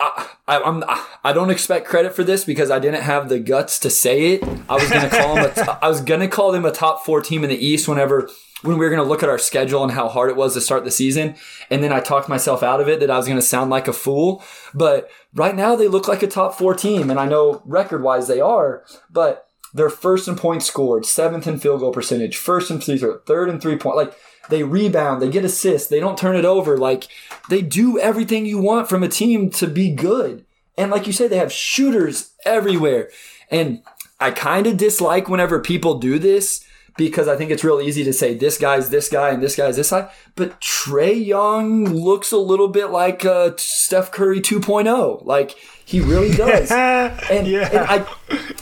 [0.00, 0.82] I, I, I'm
[1.22, 4.42] I don't expect credit for this because I didn't have the guts to say it.
[4.70, 7.20] I was gonna call them a t- I was gonna call them a top four
[7.20, 8.28] team in the East whenever
[8.62, 10.84] when we were gonna look at our schedule and how hard it was to start
[10.84, 11.36] the season,
[11.70, 13.92] and then I talked myself out of it that I was gonna sound like a
[13.92, 14.42] fool.
[14.72, 18.28] But right now they look like a top four team, and I know record wise
[18.28, 22.80] they are, but they're first in points scored, seventh in field goal percentage, first in
[22.80, 23.96] throw, third in three point.
[23.96, 24.14] Like
[24.48, 26.76] they rebound, they get assists, they don't turn it over.
[26.76, 27.06] Like
[27.48, 30.44] they do everything you want from a team to be good.
[30.76, 33.10] And like you say, they have shooters everywhere.
[33.50, 33.82] And
[34.18, 36.64] I kind of dislike whenever people do this
[37.06, 39.76] because I think it's real easy to say this guy's this guy and this guy's
[39.76, 40.10] this guy.
[40.36, 45.24] But Trae Young looks a little bit like uh, Steph Curry 2.0.
[45.24, 46.70] Like he really does.
[46.70, 47.68] And, Yeah.
[47.72, 48.06] and I,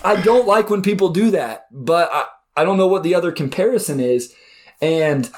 [0.04, 2.24] I don't like when people do that, but I,
[2.56, 4.34] I don't know what the other comparison is.
[4.80, 5.30] And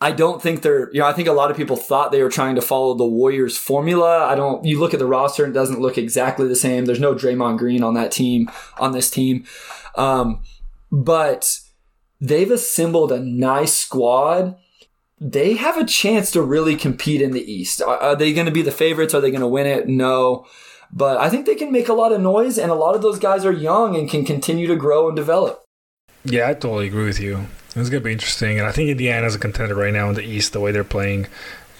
[0.00, 2.28] I don't think they're, you know, I think a lot of people thought they were
[2.30, 4.24] trying to follow the Warriors formula.
[4.26, 6.84] I don't, you look at the roster and it doesn't look exactly the same.
[6.84, 8.48] There's no Draymond Green on that team,
[8.78, 9.44] on this team.
[9.96, 10.40] Um,
[10.92, 11.58] but
[12.20, 14.56] they've assembled a nice squad.
[15.20, 17.82] They have a chance to really compete in the East.
[17.82, 19.14] Are, are they going to be the favorites?
[19.14, 19.88] Are they going to win it?
[19.88, 20.46] No.
[20.92, 23.18] But I think they can make a lot of noise, and a lot of those
[23.18, 25.64] guys are young and can continue to grow and develop.
[26.24, 27.46] yeah, I totally agree with you.
[27.76, 30.52] It's gonna be interesting, and I think Indiana's a contender right now in the East
[30.52, 31.26] the way they're playing.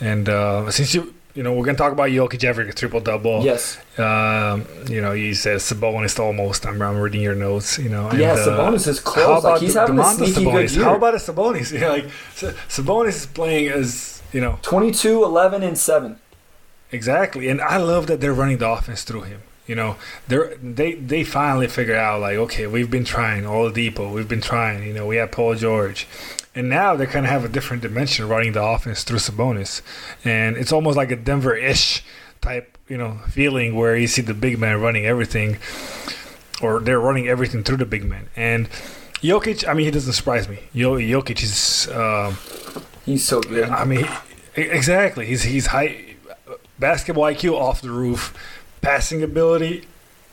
[0.01, 3.45] And uh, since you you know we're gonna talk about Jokic having a triple double.
[3.45, 3.79] Yes.
[3.97, 6.67] Um, you know, you said Sabonis almost.
[6.67, 7.79] I'm, I'm reading your notes.
[7.79, 8.11] You know.
[8.13, 9.25] Yeah, and, uh, Sabonis is close.
[9.25, 10.85] How Like, about he's the- having a sneaky good year.
[10.85, 11.69] How about a Sabonis?
[11.81, 12.07] Yeah, like
[12.77, 16.19] Sabonis is playing as you know 22, 11, and 7.
[16.93, 19.43] exactly, and I love that they're running the offense through him.
[19.67, 19.97] You know,
[20.29, 24.83] they're they they finally figured out like, okay, we've been trying Oladipo, we've been trying.
[24.87, 26.07] You know, we have Paul George,
[26.59, 29.81] and now they kind of have a different dimension running the offense through Sabonis,
[30.25, 32.03] and it's almost like a Denver-ish
[32.41, 35.59] type, you know, feeling where you see the big man running everything,
[36.61, 38.29] or they're running everything through the big man.
[38.35, 38.69] And
[39.23, 40.59] Jokic, I mean, he doesn't surprise me.
[40.73, 41.89] Yo, Jokic is.
[41.93, 42.37] Um,
[43.05, 43.69] He's so good.
[43.71, 44.07] I mean,
[44.55, 45.27] he- exactly.
[45.27, 46.17] He's he's high
[46.79, 48.35] basketball IQ off the roof,
[48.83, 49.87] passing ability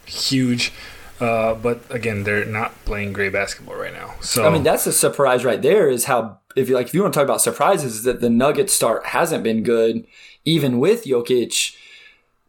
[0.05, 0.71] huge.
[1.19, 4.15] Uh, but again, they're not playing great basketball right now.
[4.21, 5.89] So I mean, that's a surprise right there.
[5.89, 8.29] Is how if you like if you want to talk about surprises, is that the
[8.29, 10.05] Nuggets start hasn't been good,
[10.43, 11.75] even with Jokic.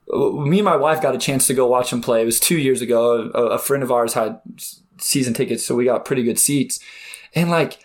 [0.08, 2.22] Me and my wife got a chance to go watch him play.
[2.22, 3.30] It was two years ago.
[3.34, 4.40] A, a friend of ours had
[4.98, 6.80] season tickets, so we got pretty good seats.
[7.34, 7.78] And like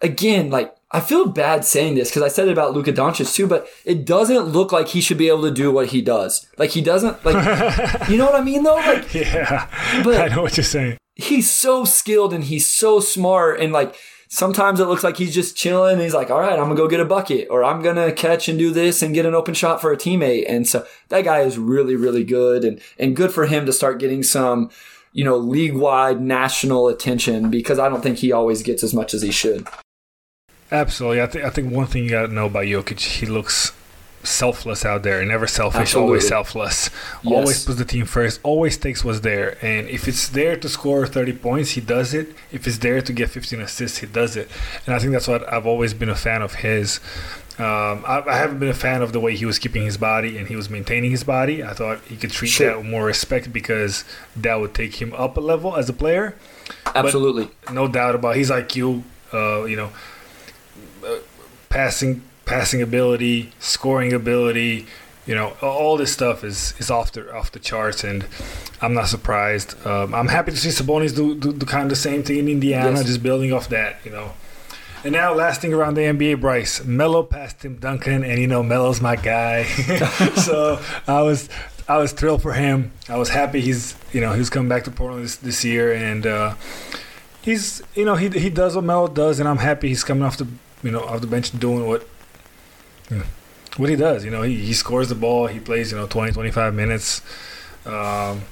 [0.00, 3.46] again, like I feel bad saying this because I said it about Luka Doncic too,
[3.46, 6.46] but it doesn't look like he should be able to do what he does.
[6.56, 7.34] Like he doesn't like,
[8.08, 8.76] you know what I mean though?
[8.76, 9.68] Like yeah,
[10.02, 10.96] But- I know what you're saying.
[11.14, 13.96] he's so skilled and he's so smart and like
[14.28, 16.86] sometimes it looks like he's just chilling and he's like all right i'm gonna go
[16.86, 19.80] get a bucket or i'm gonna catch and do this and get an open shot
[19.80, 23.46] for a teammate and so that guy is really really good and and good for
[23.46, 24.70] him to start getting some
[25.12, 29.12] you know league wide national attention because i don't think he always gets as much
[29.14, 29.66] as he should
[30.70, 31.22] Absolutely.
[31.22, 33.72] I think I think one thing you got to know about Jokic, he looks
[34.22, 35.24] selfless out there.
[35.24, 36.08] Never selfish, Absolutely.
[36.08, 36.90] always selfless.
[37.22, 37.32] Yes.
[37.34, 38.40] Always puts the team first.
[38.42, 39.56] Always takes what's there.
[39.64, 42.34] And if it's there to score 30 points, he does it.
[42.52, 44.50] If it's there to get 15 assists, he does it.
[44.86, 47.00] And I think that's what I've always been a fan of his.
[47.58, 50.36] Um, I, I haven't been a fan of the way he was keeping his body
[50.36, 51.64] and he was maintaining his body.
[51.64, 52.68] I thought he could treat Sure.
[52.68, 54.04] that with more respect because
[54.36, 56.36] that would take him up a level as a player
[56.94, 59.02] absolutely no doubt about his IQ.
[59.32, 59.90] Uh, you know,
[61.68, 64.86] passing passing ability, scoring ability.
[65.26, 68.24] You know, all this stuff is is off the off the charts, and
[68.80, 69.74] I'm not surprised.
[69.86, 72.48] Um, I'm happy to see Sabonis do, do do kind of the same thing in
[72.48, 73.04] Indiana, Yes.
[73.06, 73.96] just building off that.
[74.04, 74.32] You know.
[75.04, 78.62] And now, last thing around the NBA, Bryce Melo passed Tim Duncan, and you know
[78.64, 79.62] Melo's my guy,
[80.34, 81.48] so I was
[81.86, 82.90] I was thrilled for him.
[83.08, 86.26] I was happy he's you know he's coming back to Portland this, this year, and
[86.26, 86.54] uh,
[87.42, 90.36] he's you know he he does what Melo does, and I'm happy he's coming off
[90.38, 90.48] the
[90.82, 92.06] you know off the bench doing what
[93.10, 93.24] you know,
[93.76, 94.24] what he does.
[94.24, 97.20] You know he, he scores the ball, he plays you know 20 25 minutes,
[97.86, 98.42] um,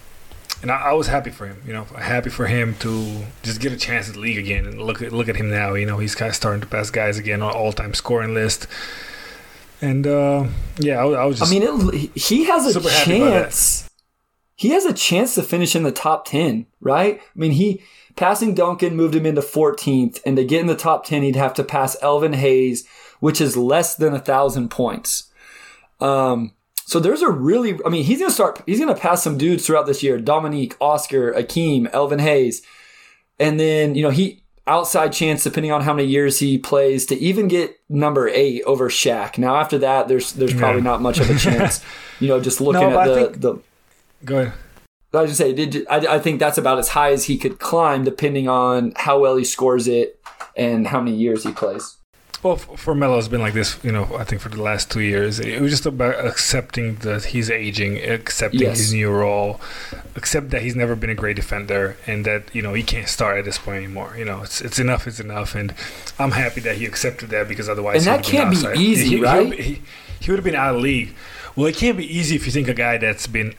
[0.62, 1.60] and I, I was happy for him.
[1.66, 4.80] You know happy for him to just get a chance at the league again and
[4.82, 5.74] look at look at him now.
[5.74, 8.66] You know he's kind of starting to pass guys again on all time scoring list.
[9.82, 10.46] And uh,
[10.78, 13.30] yeah, I, was- I was just I mean, it, he has a Super happy about
[13.30, 13.40] that.
[13.42, 13.90] chance.
[14.58, 17.20] He has a chance to finish in the top 10, right?
[17.20, 17.82] I mean, he
[18.16, 21.54] passing Duncan moved him into 14th, and to get in the top 10, he'd have
[21.54, 22.86] to pass Elvin Hayes,
[23.20, 25.30] which is less than a thousand points.
[26.00, 26.52] Um,
[26.84, 29.86] so there's a really, I mean, he's gonna start, he's gonna pass some dudes throughout
[29.86, 32.62] this year: Dominique, Oscar, Akeem, Elvin Hayes,
[33.38, 34.42] and then you know he.
[34.68, 38.88] outside chance, depending on how many years he plays, to even get number eight over
[38.90, 39.38] Shaq.
[39.38, 40.90] Now, after that, there's there's probably Yeah.
[40.90, 41.80] not much of a chance.
[42.20, 43.58] you know, just looking No, at the, think- the
[44.24, 44.52] Go ahead.
[45.14, 47.58] I was just say, did I, I think that's about as high as he could
[47.58, 50.20] climb, depending on how well he scores it
[50.56, 51.96] and how many years he plays.
[52.42, 55.00] Well, for Melo, it's been like this, you know, I think for the last two
[55.00, 55.40] years.
[55.40, 58.78] It was just about accepting that he's aging, accepting Yes.
[58.78, 59.60] his new role,
[60.14, 63.38] accept that he's never been a great defender, and that, you know, he can't start
[63.38, 64.14] at this point anymore.
[64.18, 65.54] You know, it's it's enough, it's enough.
[65.54, 65.74] And
[66.18, 68.06] I'm happy that he accepted that because otherwise.
[68.06, 68.76] And that can't be outside.
[68.76, 69.52] easy, he, right?
[69.52, 69.82] He, he,
[70.20, 71.14] he would have been out of league.
[71.56, 73.54] Well, it can't be easy if you think a guy that's been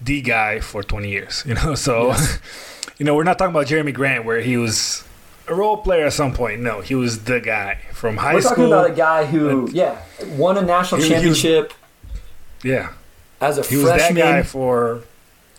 [0.00, 1.74] the guy for 20 years, you know?
[1.86, 2.38] So, Yes.
[2.98, 5.04] you know, we're not talking about Jerami Grant where he was
[5.48, 6.60] a role player at some point.
[6.60, 8.42] No, he was the guy from high school.
[8.42, 10.00] We're talking about a guy who, yeah,
[10.36, 11.72] won a national He- he was- championship
[12.62, 12.92] yeah,
[13.40, 14.22] as a he was that freshman.
[14.22, 15.02] guy for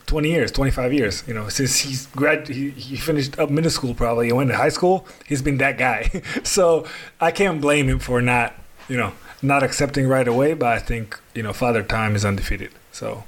[0.08, 1.24] 20 years, 25 years.
[1.28, 4.58] You know, since he's grad, he, he finished up middle school probably and went to
[4.58, 5.08] high school.
[5.26, 6.10] He's been that guy.
[6.44, 6.86] so
[7.22, 8.56] I can't blame him for not,
[8.90, 10.54] you know, not accepting right away.
[10.54, 12.72] But I think you know, Father Time is undefeated.
[12.92, 13.24] So.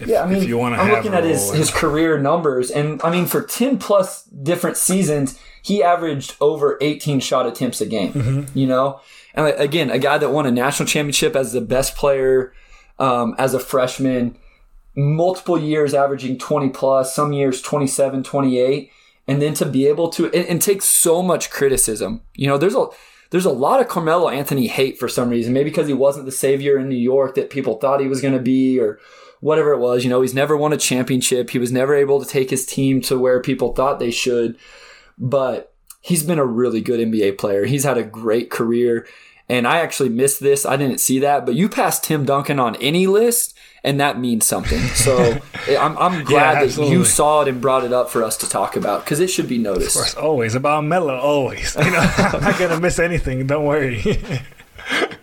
[0.00, 2.70] If, yeah, I mean, if you want to I'm looking at his, his career numbers,
[2.70, 7.86] and I mean, for 10 plus different seasons, he averaged over 18 shot attempts a
[7.86, 8.12] game.
[8.12, 8.58] Mm-hmm.
[8.58, 9.00] You know,
[9.34, 12.52] and again, a guy that won a national championship as the best player
[12.98, 14.36] um, as a freshman,
[14.96, 18.90] multiple years averaging 20 plus, some years 27, 28,
[19.26, 22.22] and then to be able to and, and take so much criticism.
[22.34, 22.86] You know, there's a
[23.30, 26.32] there's a lot of Carmelo Anthony hate for some reason, maybe because he wasn't the
[26.32, 28.98] savior in New York that people thought he was going to be, or
[29.40, 30.04] whatever it was.
[30.04, 31.50] You know, he's never won a championship.
[31.50, 34.56] He was never able to take his team to where people thought they should.
[35.16, 37.64] But he's been a really good NBA player.
[37.64, 39.06] He's had a great career.
[39.48, 40.66] And I actually missed this.
[40.66, 41.46] I didn't see that.
[41.46, 44.80] But you passed Tim Duncan on any list, and that means something.
[44.88, 45.16] So
[45.66, 48.48] eh, I'm, I'm glad that you saw it and brought it up for us to
[48.48, 49.96] talk about because it should be noticed.
[49.96, 51.18] Of course, always about Melo.
[51.18, 53.46] Always, you know, I'm not gonna miss anything.
[53.46, 54.02] Don't worry.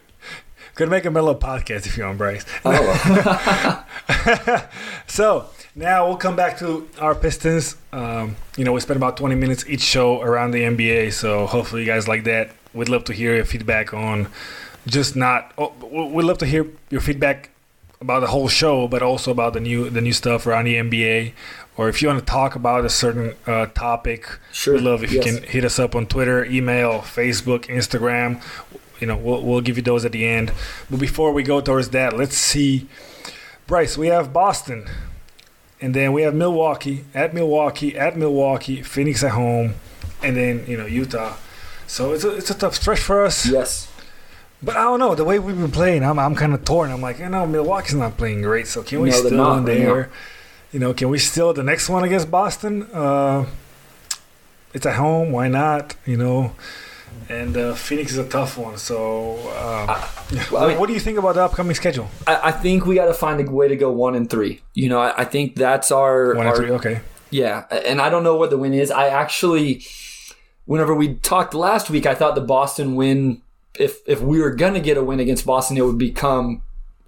[0.76, 2.46] Could make a Melo podcast if you want, Bryce.
[2.66, 3.86] Oh,
[5.08, 7.78] So now we'll come back to our Pistons.
[7.94, 11.82] Um, you know, we spent about 20 minutes each show around the NBA, so hopefully
[11.82, 12.52] you guys like that.
[12.74, 14.28] We'd love to hear your feedback on
[14.86, 15.54] just not.
[15.58, 15.72] Oh,
[16.08, 17.52] we'd love to hear your feedback
[18.02, 21.32] about the whole show, but also about the new the new stuff around the NBA.
[21.78, 25.12] Or if you want to talk about a certain uh, topic, Sure, we'd love if
[25.12, 25.26] yes.
[25.26, 28.42] you can hit us up on Twitter, email, Facebook, Instagram.
[29.00, 30.52] You know, we'll, we'll give you those at the end.
[30.90, 32.88] But before we go towards that, let's see.
[33.68, 34.88] Bryce, we have Boston,
[35.82, 39.74] and then we have Milwaukee at Milwaukee at Milwaukee, Phoenix at home,
[40.24, 41.36] and then you know Utah.
[41.88, 43.46] So it's a it's a tough stretch for us.
[43.48, 43.92] yes.
[44.64, 46.04] But I don't know the way we've been playing.
[46.04, 46.90] I'm I'm kind of torn.
[46.92, 48.68] I'm like, you know, Milwaukee's not playing great.
[48.68, 50.10] So can we No, still in right there?
[50.72, 52.84] You know, can we still the next one against Boston?
[52.94, 53.46] Uh,
[54.74, 55.32] it's at home.
[55.32, 55.96] Why not?
[56.06, 56.56] You know.
[57.28, 58.78] And uh, Phoenix is a tough one.
[58.78, 60.08] So, uh,
[60.52, 62.08] well, I mean- what do you think about the upcoming schedule?
[62.28, 64.62] I, I think we got to find a way to go one and three.
[64.74, 66.72] You know, I, think that's our, One our and three.
[66.76, 67.02] Okay.
[67.32, 68.92] Yeah, and I don't know what the win is.
[68.92, 69.84] I actually,
[70.66, 73.42] whenever we talked last week, I thought the Boston win,
[73.78, 76.62] if if we were gonna get a win against Boston, it would become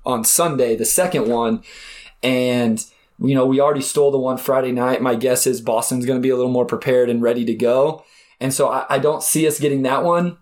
[0.06, 1.64] on Sunday, the second one,
[2.24, 2.84] and
[3.20, 5.02] you know we already stole the one Friday night.
[5.02, 8.04] My guess is Boston's gonna be a little more prepared and ready to go,
[8.40, 10.38] and so I, I don't see us getting that one.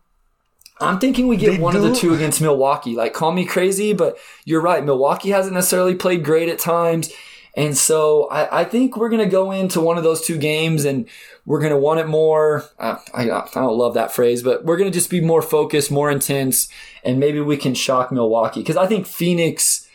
[0.81, 2.95] I'm thinking we get They one of the two against Milwaukee.
[2.95, 4.83] Like, call me crazy, but you're right.
[4.83, 7.11] Milwaukee hasn't necessarily played great at times.
[7.55, 10.83] And so I, I think we're going to go into one of those two games
[10.83, 11.07] and
[11.45, 12.65] we're going to want it more.
[12.77, 15.89] Uh, I, I don't love that phrase, but we're going to just be more focused,
[15.89, 16.67] more intense,
[17.03, 18.59] and maybe we can shock Milwaukee.
[18.59, 19.87] Because I think Phoenix,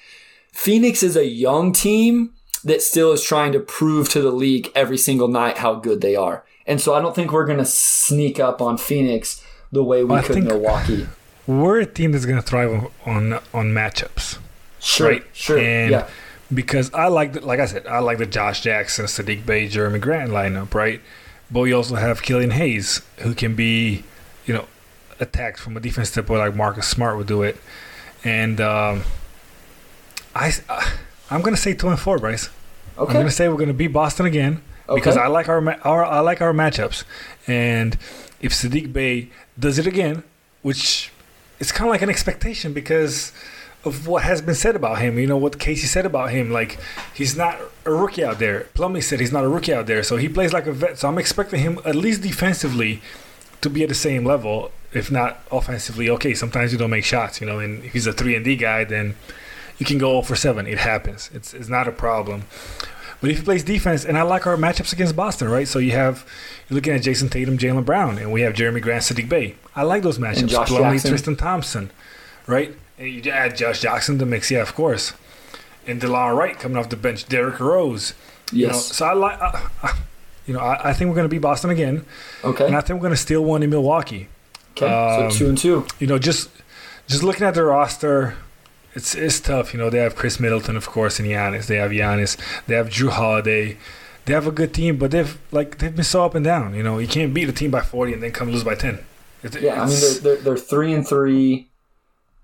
[0.52, 2.32] Phoenix is a young team
[2.64, 6.16] that still is trying to prove to the league every single night how good they
[6.16, 6.44] are.
[6.70, 10.14] And so I don't think we're going to sneak up on Phoenix the way we
[10.14, 11.08] I could Milwaukee.
[11.44, 14.38] We're a team that's going to thrive on, on on matchups.
[14.78, 15.24] Sure, right?
[15.32, 16.08] sure, And yeah.
[16.54, 20.00] because I like, the, like I said, I like the Josh Jackson, Saddiq Bey, Jerami
[20.00, 21.00] Grant lineup, right?
[21.50, 24.04] But we also have Killian Hayes, who can be,
[24.46, 24.66] you know,
[25.18, 27.56] attacked from a defense standpoint, like Marcus Smart would do it.
[28.22, 29.02] And um,
[30.36, 30.52] I,
[31.32, 32.48] I'm gonna say two and four, Bryce.
[32.96, 33.10] Okay.
[33.10, 34.62] I'm gonna say we're gonna beat Boston again
[34.94, 37.04] because I like our, our I like our matchups,
[37.46, 37.96] and
[38.40, 40.22] if Saddiq Bey does it again,
[40.62, 41.12] which
[41.58, 43.32] is kind of like an expectation because
[43.84, 45.18] of what has been said about him.
[45.18, 46.78] You know what Casey said about him, like
[47.14, 48.66] he's not a rookie out there.
[48.74, 50.98] Plumlee said he's not a rookie out there, so he plays like a vet.
[50.98, 53.00] So I'm expecting him at least defensively
[53.60, 56.10] to be at the same level, if not offensively.
[56.10, 58.56] Okay, sometimes you don't make shots, you know, and if he's a three and D
[58.56, 59.16] guy, then
[59.78, 60.66] you can go 0 for seven.
[60.66, 61.30] It happens.
[61.32, 62.44] It's it's not a problem.
[63.20, 65.68] But if he plays defense, and I like our matchups against Boston, right?
[65.68, 66.26] So you have
[66.68, 69.56] you're looking at Jayson Tatum, Jaylen Brown, and we have Jerami Grant, Saddiq Bey.
[69.76, 70.48] I like those matchups.
[70.48, 71.10] Josh Plumlee, Jackson.
[71.10, 71.90] Tristan Thompson,
[72.46, 72.74] right?
[72.98, 75.12] And you add Josh Jackson to the mix, yeah, of course.
[75.86, 78.14] And Delon Wright coming off the bench, Derrick Rose.
[78.52, 78.86] You know, Yes.
[78.96, 79.92] so I like, uh,
[80.46, 82.04] you know, I, I think we're going to beat Boston again,
[82.44, 82.66] Okay.
[82.66, 84.28] and I think we're going to steal one in Milwaukee.
[84.72, 84.86] Okay.
[84.86, 85.86] um, so two and two.
[85.98, 86.48] You know, just
[87.06, 88.36] just looking at the roster,
[88.94, 89.72] it's it's tough.
[89.72, 91.66] You know, they have Khris Middleton, of course, and Giannis.
[91.66, 92.36] They have Giannis.
[92.66, 93.76] They have Jrue Holiday.
[94.26, 96.74] They have a good team, but they've like they've been so up and down.
[96.74, 98.98] You know, you can't beat a team by forty and then come lose by ten.
[99.42, 101.68] It- Yeah, I mean they're, they're they're three and three.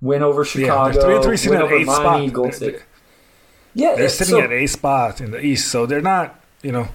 [0.01, 0.92] Win over Chicago.
[0.92, 2.53] they're three and three, sitting win at over Miami, spot.
[2.61, 2.82] They're-
[3.74, 6.40] Yeah, they're sitting so at a spot in the East, so they're not.
[6.62, 6.88] You know,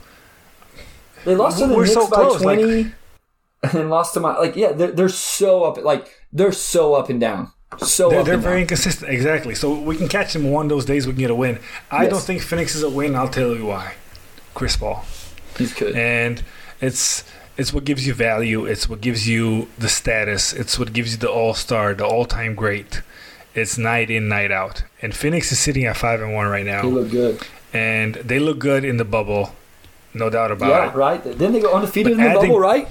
[1.26, 2.82] they lost to the Knicks so by close, like- twenty,
[3.64, 7.10] and then lost to my like yeah they're, they're so up like they're so up
[7.10, 9.12] and down, so they're, they're very inconsistent.
[9.12, 9.56] Exactly.
[9.56, 11.08] So we can catch them one of those days.
[11.08, 11.60] We can get a win.
[11.90, 12.12] I Yes.
[12.12, 13.16] don't think Phoenix is a win.
[13.16, 13.94] I'll tell you why.
[14.54, 15.06] Chris Paul.
[15.58, 15.96] He's good.
[15.96, 16.44] and
[16.82, 17.24] it's
[17.58, 18.66] it's what gives you value.
[18.66, 20.54] It's what gives you the status.
[20.54, 23.02] It's what gives you the all star, the all time great.
[23.54, 24.84] It's night in, night out.
[25.02, 26.82] And Phoenix is sitting at five and one right now.
[26.84, 27.42] They look good.
[27.74, 29.54] and they look good in the bubble,
[30.14, 30.92] no doubt about Yeah, it.
[30.94, 31.24] Yeah, right.
[31.38, 32.88] Then they go undefeated But in the adding- bubble, right?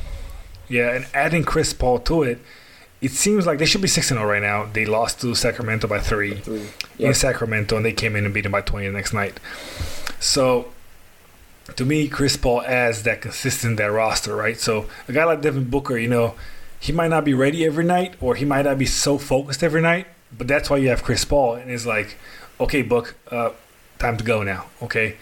[0.68, 2.38] Yeah, and adding Chris Paul to it,
[3.00, 4.66] it seems like they should be six and zero right now.
[4.72, 6.34] They lost to Sacramento by three.
[6.36, 6.68] Three.
[6.98, 9.40] in Sacramento, and they came in and beat them by 20 the next night.
[10.18, 10.72] So,
[11.76, 14.58] to me, Chris Paul adds that consistent that roster, right?
[14.58, 16.34] So, a guy like Devin Booker, you know,
[16.78, 19.80] he might not be ready every night, or he might not be so focused every
[19.80, 22.16] night, but that's why you have Chris Paul, and it's like,
[22.58, 23.50] okay, Book, uh,
[23.98, 24.66] time to go now.
[24.82, 25.16] Okay,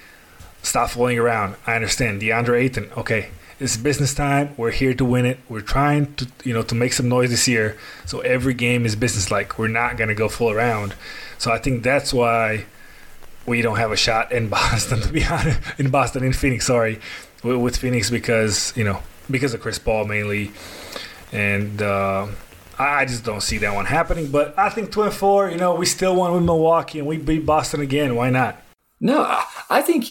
[0.63, 1.55] stop fooling around.
[1.67, 2.23] I understand.
[2.23, 3.31] DeAndre Ayton, okay.
[3.61, 4.55] It's business time.
[4.57, 5.41] We're here to win it.
[5.49, 7.77] We're trying to, you know, to make some noise this year.
[8.07, 9.59] So every game is business-like.
[9.59, 10.95] We're not gonna go full around.
[11.39, 12.67] So I think that's why
[13.47, 16.67] we don't have a shot in Boston, to be honest, in Boston, in Phoenix.
[16.67, 17.01] Sorry,
[17.43, 20.53] with, Phoenix because you know because of Chris Paul mainly,
[21.33, 22.29] and uh,
[22.79, 24.31] I just don't see that one happening.
[24.31, 27.17] But I think two and four, you know, we still won with Milwaukee and we
[27.17, 28.15] beat Boston again.
[28.15, 28.63] Why not?
[29.01, 30.07] No, I think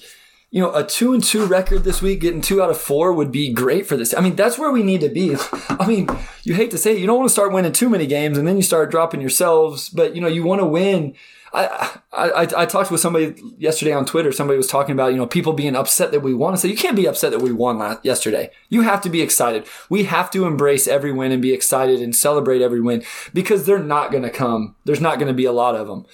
[0.49, 3.31] you know a two and two record this week, getting two out of four would
[3.31, 4.13] be great for this.
[4.13, 5.35] I mean, that's where we need to be.
[5.69, 6.07] I mean,
[6.43, 8.47] you hate to say it, you don't want to start winning too many games, and
[8.47, 9.89] then you start dropping yourselves.
[9.89, 11.15] But you know, you want to win.
[11.53, 14.31] I, I I talked with somebody yesterday on Twitter.
[14.31, 16.53] Somebody was talking about you know people being upset that we won.
[16.53, 18.51] I said you can't be upset that we won last, yesterday.
[18.69, 19.65] You have to be excited.
[19.89, 23.79] We have to embrace every win and be excited and celebrate every win because they're
[23.79, 24.75] not going to come.
[24.85, 26.05] There's not going to be a lot of them.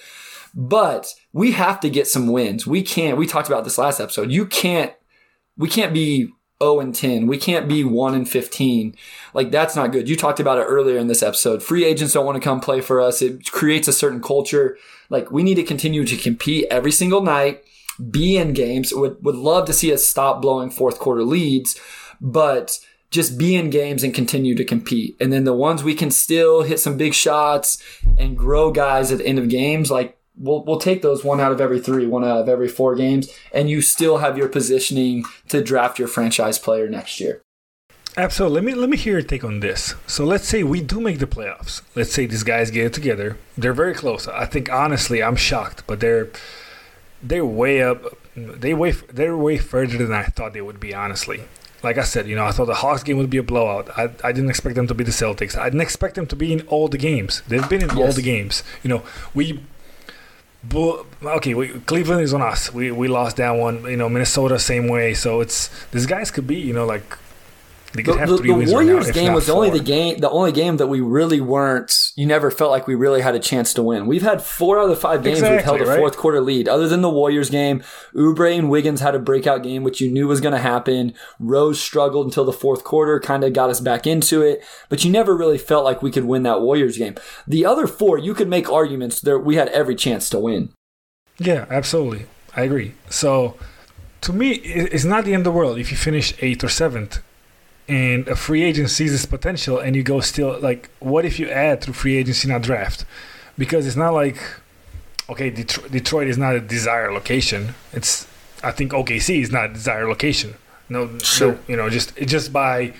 [0.54, 2.64] But we have to get some wins.
[2.64, 3.18] We can't.
[3.18, 4.30] We talked about this last episode.
[4.30, 4.92] You can't.
[5.58, 6.28] We can't be
[6.62, 7.26] 0 and 10.
[7.26, 8.94] We can't be 1 and 15.
[9.34, 10.08] Like that's not good.
[10.08, 11.60] You talked about it earlier in this episode.
[11.62, 13.20] Free agents don't want to come play for us.
[13.20, 14.78] It creates a certain culture.
[15.10, 17.64] Like we need to continue to compete every single night.
[18.10, 18.94] Be in games.
[18.94, 21.78] Would would love to see us stop blowing fourth quarter leads,
[22.20, 22.78] but
[23.10, 25.16] just be in games and continue to compete.
[25.20, 27.82] And then the ones we can still hit some big shots
[28.18, 31.52] and grow guys at the end of games, like we'll we'll take those one out
[31.52, 35.24] of every three, one out of every four games, and you still have your positioning
[35.48, 37.42] to draft your franchise player next year.
[38.16, 38.54] Absolutely.
[38.54, 39.94] Let me let me hear your take on this.
[40.06, 41.82] So let's say we do make the playoffs.
[41.94, 43.36] Let's say these guys get it together.
[43.58, 44.28] They're very close.
[44.28, 46.28] I think honestly, I'm shocked, but they're
[47.22, 48.04] they're way up.
[48.36, 50.94] They way they're way further than I thought they would be.
[50.94, 51.42] Honestly,
[51.82, 53.90] like I said, you know, I thought the Hawks game would be a blowout.
[53.98, 55.56] I, I didn't expect them to be the Celtics.
[55.56, 57.42] I didn't expect them to be in all the games.
[57.48, 58.62] They've been in all the games.
[58.82, 59.02] You know,
[59.34, 59.60] we.
[60.72, 62.72] Okay, we, Cleveland is on us.
[62.72, 63.84] We we lost that one.
[63.84, 65.14] You know, Minnesota same way.
[65.14, 66.56] So it's these guys could be.
[66.56, 67.18] You know, like
[67.94, 70.88] The, the- the right now, Warriors game was only the game, the only game that
[70.88, 72.10] we really weren't.
[72.16, 74.06] You never felt like we really had a chance to win.
[74.06, 75.98] We've had four out of the five games we've held a right?
[75.98, 76.68] fourth quarter lead.
[76.68, 77.84] Other than the Warriors game,
[78.14, 81.14] Oubre and Wiggins had a breakout game, which you knew was going to happen.
[81.38, 85.10] Rose struggled until the fourth quarter, kind of got us back into it, but you
[85.10, 87.14] never really felt like we could win that Warriors game.
[87.46, 90.70] The other four, you could make arguments that we had every chance to win.
[91.38, 92.26] Yeah, absolutely.
[92.56, 92.94] I agree.
[93.08, 93.56] So,
[94.22, 97.20] to me, it's not the end of the world if you finish eighth or seventh
[97.88, 101.48] and a free agent sees this potential and you go still, like, what if you
[101.48, 103.04] add through free agency, not draft?
[103.58, 104.38] Because it's not like,
[105.28, 107.74] okay, Detroit, Detroit is not a desired location.
[107.92, 108.26] It's,
[108.62, 110.54] I think OKC is not a desired location.
[110.88, 111.52] No, Sure.
[111.52, 112.92] no, you know, just just by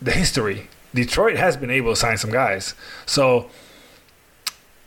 [0.00, 0.68] the history.
[0.94, 2.74] Detroit has been able to sign some guys.
[3.06, 3.50] So,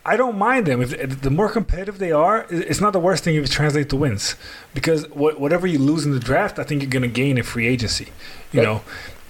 [0.04, 0.82] I don't mind them.
[0.82, 3.96] If the more competitive they are, it's not the worst thing if it translates to
[3.98, 4.36] wins.
[4.74, 7.44] Because what, whatever you lose in the draft, I think you're going to gain in
[7.44, 8.06] free agency.
[8.52, 8.64] You Yep.
[8.64, 8.82] know,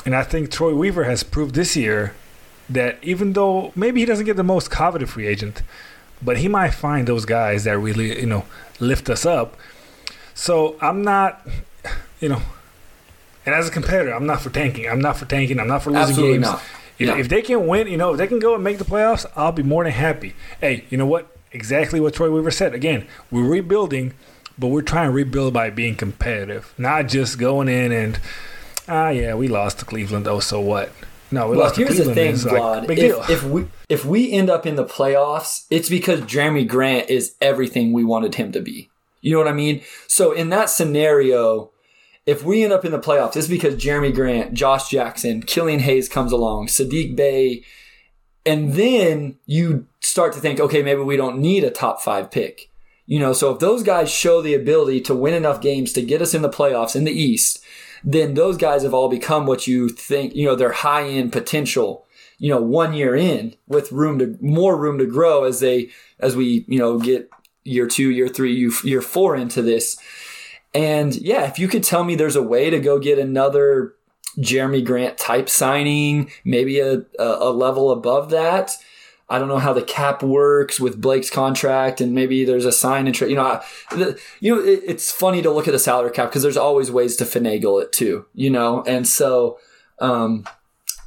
[0.06, 2.14] and I think Troy Weaver has proved this year
[2.70, 5.62] that even though maybe he doesn't get the most coveted free agent,
[6.22, 8.46] but he might find those guys that really you know
[8.80, 9.56] lift us up.
[10.34, 11.46] So I'm not,
[12.20, 12.42] you know,
[13.46, 14.88] and as a competitor, I'm not for tanking.
[14.88, 15.60] I'm not for tanking.
[15.60, 16.46] I'm not for losing Absolutely games.
[16.46, 16.64] not.
[17.00, 19.26] If, if they can win, you know, if they can go and make the playoffs,
[19.36, 20.36] I'll be more than happy.
[20.60, 21.36] Hey, you know what?
[21.52, 22.76] Exactly what Troy Weaver said.
[22.76, 24.14] Again, we're rebuilding,
[24.58, 28.20] but we're trying to rebuild by being competitive, not just going in and,
[28.92, 30.28] ah, yeah, we lost to Cleveland.
[30.28, 30.92] Oh, so what?
[31.32, 32.18] No, we Well, lost to Cleveland.
[32.18, 32.96] here's the thing, like, Vlad.
[32.96, 33.22] deal.
[33.24, 37.36] If, if we if we end up in the playoffs, it's because Jerami Grant is
[37.42, 38.90] everything we wanted him to be.
[39.22, 39.82] You know what I mean?
[40.08, 41.72] So in that scenario,
[42.26, 46.10] if we end up in the playoffs, it's because Jerami Grant, Josh Jackson, Killian Hayes
[46.10, 47.64] comes along, Saddiq Bey,
[48.46, 52.70] and then you start to think, okay, maybe we don't need a top five pick.
[53.06, 56.22] You know, so if those guys show the ability to win enough games to get
[56.22, 57.62] us in the playoffs in the East,
[58.04, 62.06] then those guys have all become what you think, you know, they're high end potential,
[62.38, 65.90] you know, one year in with room to more room to grow as they,
[66.20, 67.30] as we, you know, get
[67.64, 69.98] year two, year three, year- four into this.
[70.74, 73.96] And yeah, if you could tell me there's a way to go get another
[74.40, 78.78] Jerami Grant type signing, maybe a, a level above that.
[79.32, 83.08] I don't know how the cap works with Blake's contract, and maybe there's a sign
[83.08, 83.30] and trade.
[83.32, 86.30] You know, I, the, you know, it, it's funny to look at the salary cap
[86.30, 88.26] because there's always ways to finagle it too.
[88.34, 89.58] You know, and so,
[90.00, 90.46] um,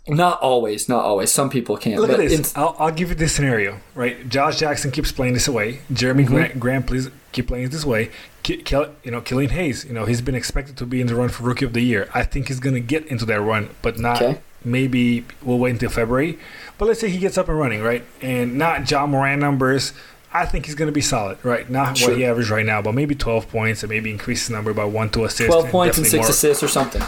[0.08, 1.30] not always, not always.
[1.30, 2.00] Some people can't.
[2.00, 2.56] Look at this.
[2.56, 4.28] I'll, I'll give you this scenario, right?
[4.28, 5.80] Josh Jackson keeps playing this away.
[5.92, 6.34] Jerami Mm-hmm.
[6.34, 8.10] Grant, Grant, please keep playing this way.
[8.42, 9.84] Ki- Kel, you know, Killian Hayes.
[9.84, 12.08] You know, he's been expected to be in the run for Rookie of the Year.
[12.12, 14.20] I think he's going to get into that run, but not.
[14.20, 14.40] Okay.
[14.64, 16.38] Maybe we'll wait until February.
[16.78, 18.04] But let's say he gets up and running, right?
[18.22, 19.92] And not Ja Morant numbers.
[20.32, 21.68] I think he's going to be solid, right?
[21.70, 22.08] Not Sure.
[22.10, 24.84] what he averaged right now, but maybe 12 points and maybe increase his number by
[24.84, 25.46] one, two assists.
[25.46, 27.02] twelve points and six more- assists or something.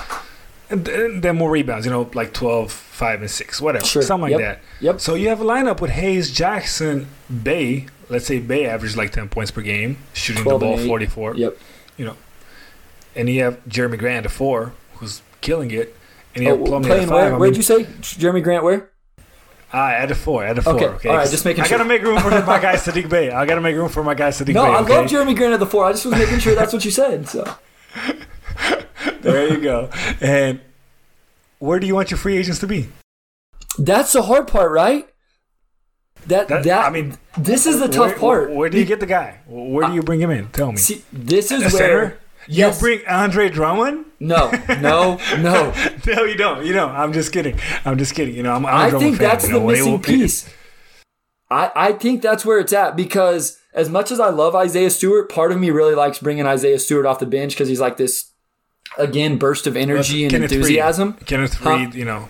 [0.71, 3.85] and then more rebounds, you know, like 12, 5, and 6, whatever.
[3.85, 4.03] Sure.
[4.03, 4.41] Something like Yep.
[4.41, 4.61] that.
[4.81, 5.01] Yep.
[5.01, 7.09] So you have a lineup with Hayes, Jackson,
[7.43, 7.87] Bey.
[8.09, 11.35] Let's say Bey averaged like 10 points per game, shooting the ball 44.
[11.35, 11.57] Yep.
[11.97, 12.17] You know,
[13.17, 15.97] and you have Jerami Grant at 4, who's killing it.
[16.37, 17.11] And you Oh, have Plumlee at playing 5.
[17.11, 17.35] where?
[17.35, 18.63] I Where'd you say Jerami Grant?
[18.63, 18.91] Where?
[19.73, 20.75] Ah, at a 4, at a 4.
[20.75, 21.09] Okay, Okay.
[21.09, 23.31] all right, just making I got to make room for my guy Saddiq Bey.
[23.31, 24.71] I got to make room for my guy Saddiq No, Bey.
[24.71, 24.97] No, I okay?
[24.97, 25.85] love Jerami Grant at the four.
[25.85, 27.29] I just was making sure that's what you said.
[27.29, 27.43] So
[29.23, 29.91] There you go.
[30.21, 30.61] And
[31.59, 32.89] where do you want your free agents to be?
[33.79, 35.07] that's the hard part, right?
[36.29, 38.51] That That- that, I mean, this is the tough where, part.
[38.53, 39.41] Where, do you get the guy?
[39.47, 40.49] Where do you bring him in?
[40.49, 40.79] Tell me.
[40.79, 42.19] See, this is where center?
[42.49, 44.07] Yes, You bring Andre Drummond?
[44.21, 45.73] no, no, no.
[46.07, 46.65] No, you don't.
[46.65, 46.93] You don't.
[46.93, 47.59] I'm just kidding.
[47.85, 48.35] I'm just kidding.
[48.35, 50.49] You know, I'm, I'm I think fan, that's you the know, it missing piece.
[51.51, 55.31] I, I think that's where it's at because as much as I love Isaiah Stewart,
[55.31, 58.33] part of me really likes bringing Isaiah Stewart off the bench because he's like this,
[58.99, 61.15] again, burst of energy and Kenneth enthusiasm.
[61.27, 61.71] Kenneth Huh?
[61.71, 62.29] Faried, you know,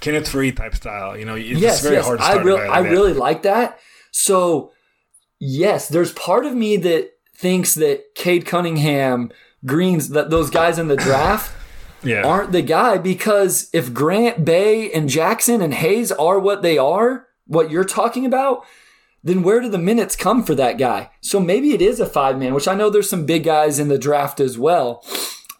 [0.00, 1.16] Kenneth Faried type style.
[1.16, 2.42] You know, it's yes, very yes, hard to I start.
[2.42, 2.90] a really, I that.
[2.90, 3.78] really like that.
[4.10, 4.72] So,
[5.38, 9.30] yes, there's part of me that thinks that Cade Cunningham,
[9.66, 11.54] Greens, that those guys in the draft
[12.02, 12.22] yeah.
[12.22, 17.26] aren't the guy because if Grant, Bey, and Jackson and Hayes are what they are,
[17.46, 18.64] what you're talking about,
[19.22, 21.10] then where do the minutes come for that guy?
[21.20, 23.88] So maybe it is a five man, which I know there's some big guys in
[23.88, 25.04] the draft as well.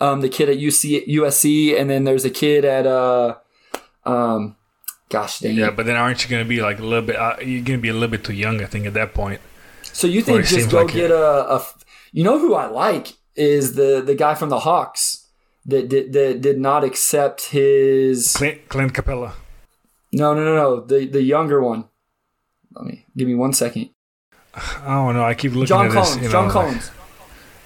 [0.01, 3.37] Um, the kid at UC, USC, and then there's a kid at uh,
[4.07, 4.57] um,
[5.11, 5.57] gosh dang it.
[5.57, 7.17] Yeah, but then aren't you going to be like a little bit?
[7.17, 9.43] Uh, you're going to be a little bit too young, I think, at that point.
[9.83, 11.67] So you think just go like get a, a,
[12.13, 15.27] you know who I like is the the guy from the Hawks
[15.67, 19.33] that did that did not accept his Clint, Clint Capela.
[20.13, 21.85] no no no no the the younger one.
[22.75, 23.91] Let me give me one second.
[24.55, 25.25] I don't know.
[25.25, 26.15] I keep looking John at Collins.
[26.15, 26.23] this.
[26.23, 26.91] You know, John Collins.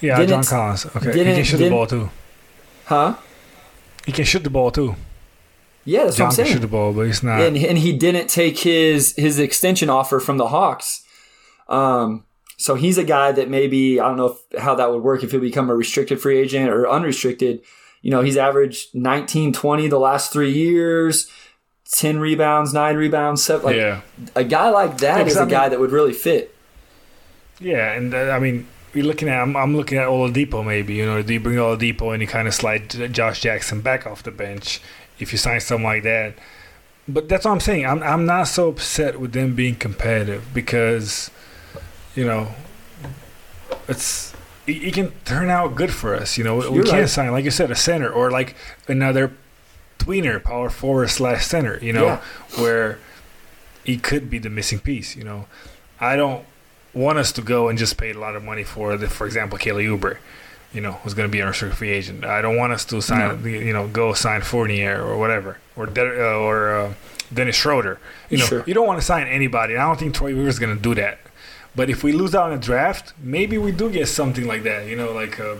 [0.00, 0.86] Yeah, Didn't- John Collins.
[0.96, 2.10] Okay, he can shoot the ball too.
[2.86, 3.14] Huh?
[4.06, 4.94] He can shoot the ball too.
[5.86, 6.46] Yeah, that's John what I'm saying.
[6.48, 7.40] Can shoot the ball, but he's not.
[7.40, 11.02] And and he didn't take his his extension offer from the Hawks.
[11.68, 12.24] Um.
[12.56, 15.30] So he's a guy that maybe I don't know if, how that would work if
[15.32, 17.62] he'll become a restricted free agent or unrestricted.
[18.02, 21.30] You know, he's averaged 19, 20 the last three years,
[21.92, 23.66] 10 rebounds, nine rebounds, seven.
[23.66, 24.00] Like, yeah.
[24.36, 26.54] A guy like that Yeah, is 'cause I a guy that would really fit.
[27.60, 29.40] Yeah, and uh, I mean, you're looking at.
[29.40, 30.64] I'm, I'm looking at Oladipo.
[30.64, 34.06] Maybe you know, do you bring Oladipo and you kind of slide Josh Jackson back
[34.06, 34.80] off the bench
[35.18, 36.34] if you sign something like that?
[37.06, 37.86] But that's what I'm saying.
[37.86, 41.30] I'm I'm not so upset with them being competitive because,
[42.14, 42.48] you know,
[43.88, 44.32] it's
[44.66, 46.38] it, it can turn out good for us.
[46.38, 47.08] You know, we You're can't right.
[47.08, 48.54] sign like you said a center or like
[48.88, 49.32] another
[49.98, 51.78] tweener, power forward slash center.
[51.82, 52.20] You know, Yeah.
[52.60, 52.98] where
[53.84, 55.16] he could be the missing piece.
[55.16, 55.46] You know,
[56.00, 56.44] I don't
[56.94, 59.58] want us to go and just pay a lot of money for the, for example,
[59.58, 60.16] Kelly Oubre,
[60.72, 62.24] you know, who's going to be an unrestricted free agent.
[62.24, 66.02] I don't want us to sign, you know, go sign Fournier or whatever, or De-
[66.24, 66.94] uh, or uh,
[67.32, 67.98] Dennis Schroeder.
[68.30, 68.64] You know, Sure.
[68.66, 69.76] you don't want to sign anybody.
[69.76, 71.18] I don't think Troy Weaver's going to do that.
[71.76, 74.86] But if we lose out in a draft, maybe we do get something like that.
[74.86, 75.58] You know, like a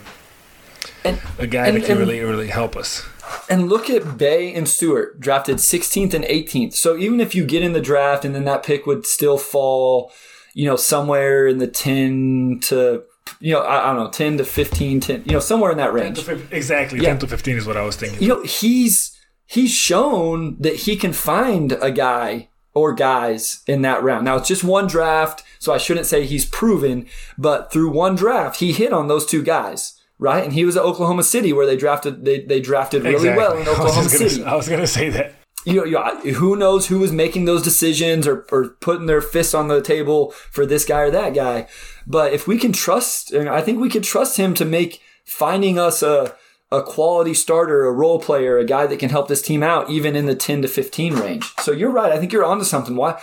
[1.04, 3.02] And- a guy and- that can and- really really help us.
[3.48, 6.74] And look at Bey and Stewart, drafted 16th and 18th.
[6.74, 10.12] So even if you get in the draft and then that pick would still fall,
[10.54, 13.02] you know, somewhere in the 10 to,
[13.40, 15.86] you know, I, I don't know, 10 to 15, 10, you know, somewhere in that
[15.86, 16.18] 10 range.
[16.18, 17.08] to 15 exactly, Yeah.
[17.08, 18.22] 10 to 15 is what I was thinking.
[18.22, 19.10] You know, he's
[19.46, 24.24] he's shown that he can find a guy or guys in that round.
[24.24, 27.06] Now it's just one draft, so I shouldn't say he's proven,
[27.38, 30.42] but through one draft, he hit on those two guys, right?
[30.44, 33.38] And he was at Oklahoma City where they drafted they, they drafted really Exactly.
[33.42, 34.44] well in Oklahoma just gonna- City.
[34.44, 35.34] I was going to say that.
[35.64, 39.22] you know, you know, who knows who was making those decisions or, or putting their
[39.22, 41.66] fists on the table for this guy or that guy.
[42.06, 46.02] But if we can trust, I think we can trust him to make finding us
[46.02, 46.34] a,
[46.78, 50.16] a quality starter, a role player, a guy that can help this team out, even
[50.16, 51.52] in the 10 to 15 range.
[51.60, 52.12] So you're right.
[52.12, 52.96] I think you're onto something.
[52.96, 53.20] Why,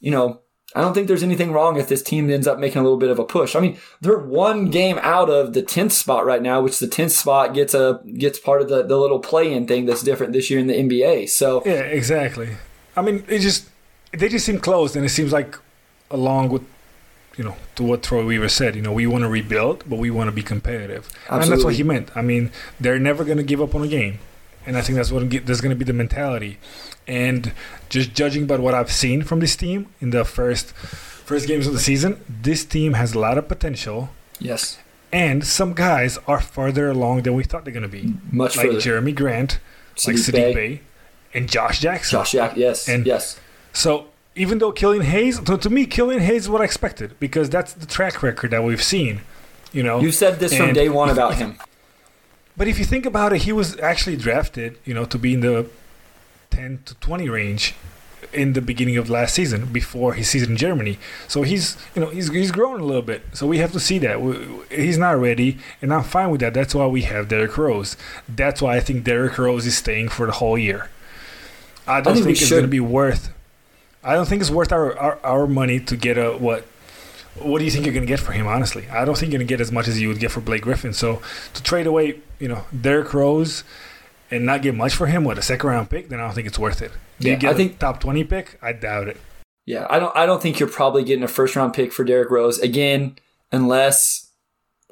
[0.00, 0.40] you know,
[0.74, 3.10] I don't think there's anything wrong if this team ends up making a little bit
[3.10, 3.56] of a push.
[3.56, 7.12] I mean, they're one game out of the 10th spot right now, which the 10th
[7.12, 10.58] spot gets a, gets part of the, the little play-in thing that's different this year
[10.58, 11.30] in the NBA.
[11.30, 12.56] So, Yeah, exactly.
[12.96, 13.68] I mean, it just
[14.12, 15.58] they just seem close, and it seems like
[16.10, 16.62] along with
[17.36, 20.10] you know to what Troy Weaver said, you know, we want to rebuild, but we
[20.10, 22.10] want to be competitive, and that's what he meant.
[22.16, 22.50] I mean,
[22.80, 24.18] they're never going to give up on a game,
[24.66, 26.58] and I think that's what that's going to be the mentality.
[27.08, 27.52] And
[27.88, 31.72] just judging by what I've seen from this team in the first first games of
[31.72, 34.10] the season, this team has a lot of potential.
[34.40, 34.78] yes.
[35.12, 38.66] And some guys are farther along than we thought they're going to be, Much like
[38.66, 38.80] further.
[38.80, 39.60] Jerami Grant,
[40.04, 40.54] like Saddiq Saddiq Bey.
[40.54, 40.80] Bey,
[41.32, 42.18] and Josh Jackson.
[42.18, 43.38] Josh Jack, yes, And- yes.
[43.72, 47.50] So even though Killian Hayes, to, to me, Killian Hayes is what I expected because
[47.50, 49.22] that's the track record that we've seen.
[49.72, 51.58] You know, You said this from day one about him.
[52.58, 55.40] But if you think about it, he was actually drafted, you know, to be in
[55.40, 55.68] the
[56.48, 57.74] 10 to 20 range
[58.32, 60.98] in the beginning of last season before his season in Germany.
[61.28, 63.22] So he's, you know, he's he's grown a little bit.
[63.34, 66.54] So we have to see that we, he's not ready, and I'm fine with that.
[66.54, 67.94] That's why we have Derrick Rose.
[68.26, 70.88] That's why I think Derrick Rose is staying for the whole year.
[71.86, 73.32] I don't think think, it's going to be worth.
[74.06, 76.64] I don't think it's worth our, our our money to get a what.
[77.38, 78.46] What do you think you're going to get for him?
[78.46, 80.40] Honestly, I don't think you're going to get as much as you would get for
[80.40, 80.94] Blake Griffin.
[80.94, 81.20] So
[81.52, 83.62] to trade away, you know, Derrick Rose
[84.30, 86.46] and not get much for him with a second round pick, then I don't think
[86.46, 86.92] it's worth it.
[87.20, 88.58] Do Yeah, you get I a think- top twenty pick?
[88.62, 89.18] I doubt it.
[89.66, 90.16] Yeah, I don't.
[90.16, 93.16] I don't think you're probably getting a first round pick for Derrick Rose again,
[93.52, 94.25] unless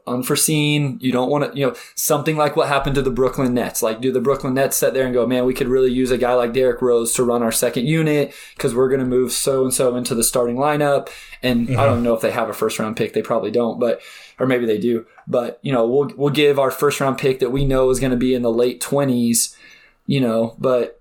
[0.06, 0.98] unforeseen.
[1.00, 3.82] You don't want to, you know, something like what happened to the Brooklyn Nets.
[3.82, 6.18] Like, do the Brooklyn Nets sit there and go, "Man, we could really use a
[6.18, 9.62] guy like Derrick Rose to run our second unit because we're going to move so
[9.62, 11.08] and so into the starting lineup."
[11.42, 11.76] And I mm-hmm.
[11.76, 13.12] don't know if they have a first round pick.
[13.12, 14.00] They probably don't, but
[14.38, 15.06] or maybe they do.
[15.26, 18.12] But you know, we'll we'll give our first round pick that we know is going
[18.12, 19.56] to be in the late twenties.
[20.06, 21.00] You know, but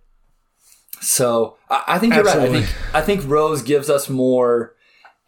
[1.01, 2.38] so I, I think you're right.
[2.38, 4.72] I think I think Rose gives us more.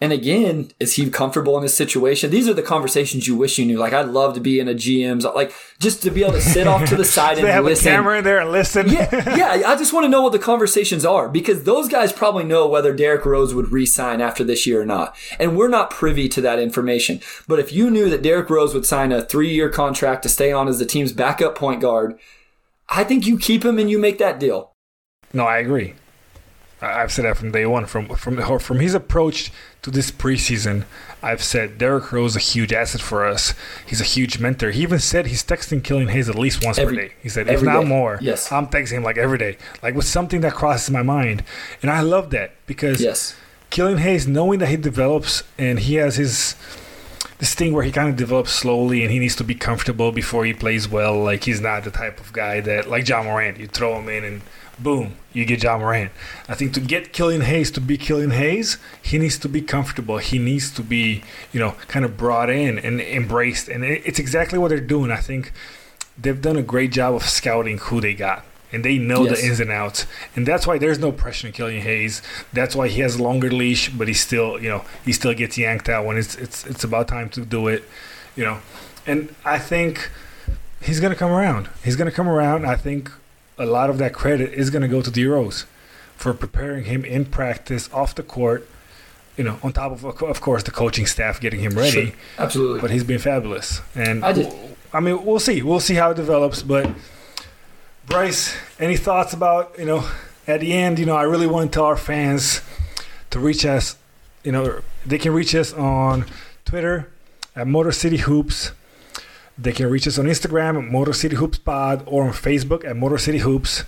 [0.05, 2.29] And again, is he comfortable in this situation?
[2.29, 3.79] These are the conversations you wish you knew.
[3.79, 6.67] Like I'd love to be in a GM's, like just to be able to sit
[6.67, 7.87] off to the side they and have listen.
[7.87, 8.87] a camera in there and listen.
[8.87, 9.67] Yeah, yeah.
[9.67, 12.93] I just want to know what the conversations are because those guys probably know whether
[12.93, 16.59] Derrick Rose would re-sign after this year or not, and we're not privy to that
[16.59, 17.19] information.
[17.47, 20.67] But if you knew that Derrick Rose would sign a three-year contract to stay on
[20.67, 22.19] as the team's backup point guard,
[22.89, 24.71] I think you keep him and you make that deal.
[25.33, 25.95] No, I agree.
[26.79, 27.85] I- I've said that from day one.
[27.87, 29.51] From from from his approach
[29.85, 30.83] to this preseason,
[31.23, 33.53] I've said Derrick Rose is a huge asset for us.
[33.85, 34.71] He's a huge mentor.
[34.71, 37.13] He even said he's texting Killian Hayes at least once Every- per day.
[37.21, 37.87] He said, if not day.
[37.87, 38.51] more, Yes.
[38.51, 41.43] I'm texting him like every day, like with something that crosses my mind,
[41.81, 43.35] and I love that because Yes.
[43.69, 46.55] Killian Hayes, knowing that he develops and he has his
[47.37, 50.45] this thing where he kind of develops slowly and he needs to be comfortable before
[50.45, 51.21] he plays well.
[51.21, 54.23] Like he's not the type of guy that like Ja Morant, you throw him in
[54.23, 54.41] and
[54.79, 56.11] boom, you get Ja Morant.
[56.49, 60.17] I think to get Killian Hayes to be Killian Hayes, he needs to be comfortable.
[60.17, 63.67] He needs to be, you know, kind of brought in and embraced.
[63.69, 65.11] And it's exactly what they're doing.
[65.11, 65.51] I think
[66.17, 68.43] they've done a great job of scouting who they got.
[68.71, 69.39] And they know Yes.
[69.39, 70.05] the ins and outs.
[70.35, 72.21] And that's why there's no pressure on Killian Hayes.
[72.51, 75.57] That's why he has a longer leash, but he still, you know, he still gets
[75.57, 77.83] yanked out when it's it's it's about time to do it,
[78.35, 78.57] you know.
[79.07, 80.09] And I think
[80.81, 81.69] he's gonna come around.
[81.85, 82.65] He's gonna come around.
[82.65, 83.11] I think
[83.57, 85.65] a lot of that credit is gonna go to D Rose
[86.15, 88.67] for preparing him in practice, off the court.
[89.37, 92.05] You know, on top of of course the coaching staff getting him ready.
[92.07, 92.15] Sure.
[92.39, 92.79] Absolutely.
[92.81, 94.53] But he's been fabulous, and I did-
[94.93, 95.61] I mean, we'll see.
[95.61, 96.61] We'll see how it develops.
[96.63, 96.89] But
[98.07, 100.07] Bryce, any thoughts about you know?
[100.47, 102.61] At the end, you know, I really want to tell our fans
[103.31, 103.95] to reach us.
[104.43, 106.25] You know, they can reach us on
[106.65, 107.09] Twitter
[107.55, 108.71] at Motor City Hoops.
[109.57, 113.17] They can reach us on Instagram Motor City Hoops Pod or on Facebook at Motor
[113.17, 113.85] City Hoops.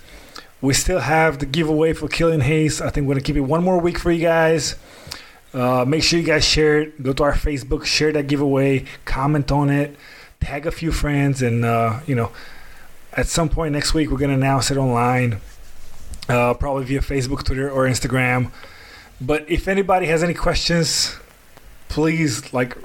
[0.62, 2.80] We still have the giveaway for Killian Hayes.
[2.80, 4.76] I think we're gonna keep it one more week for you guys.
[5.52, 7.02] Uh, make sure you guys share it.
[7.02, 9.96] Go to our Facebook, share that giveaway, comment on it,
[10.40, 12.32] tag a few friends, and uh, you know,
[13.12, 15.40] at some point next week we're gonna announce it online,
[16.28, 18.50] uh, probably via Facebook, Twitter, or Instagram.
[19.20, 21.16] But if anybody has any questions,
[21.88, 22.76] please like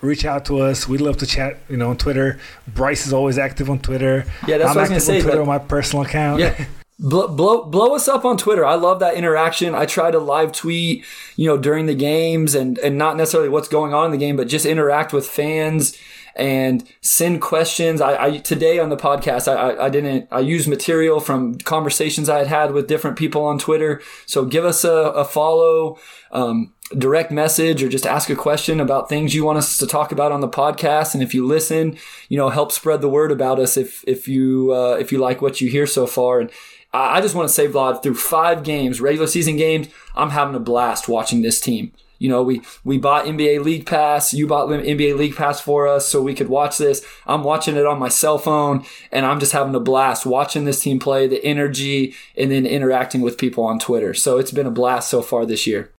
[0.00, 0.86] reach out to us.
[0.88, 2.38] We'd love to chat, you know, on Twitter.
[2.66, 4.24] Bryce is always active on Twitter.
[4.46, 5.16] Yeah, that's I'm what I was gonna active say.
[5.18, 6.40] on Twitter on my personal account.
[6.40, 6.64] Yeah.
[7.00, 8.64] Blow, blow blow us up on Twitter.
[8.66, 9.72] I love that interaction.
[9.72, 11.04] I try to live tweet,
[11.36, 14.34] you know, during the games and and not necessarily what's going on in the game,
[14.34, 15.96] but just interact with fans
[16.38, 18.00] and send questions.
[18.00, 22.38] I, I today on the podcast, I, I didn't I used material from conversations I
[22.38, 24.00] had had with different people on Twitter.
[24.26, 25.98] So give us a, a follow.
[26.30, 30.10] Um, direct message or just ask a question about things you want us to talk
[30.10, 31.98] about on the podcast and if you listen
[32.30, 35.42] you know help spread the word about us if if you uh, if you like
[35.42, 36.50] what you hear so far and
[36.92, 40.60] I just want to say, Vlad, through five games, regular season games, I'm having a
[40.60, 41.92] blast watching this team.
[42.18, 44.34] You know, we we bought NBA League Pass.
[44.34, 47.04] You bought NBA League Pass for us so we could watch this.
[47.26, 50.80] I'm watching it on my cell phone, and I'm just having a blast watching this
[50.80, 54.14] team play, the energy, and then interacting with people on Twitter.
[54.14, 55.92] So it's been a blast so far this year.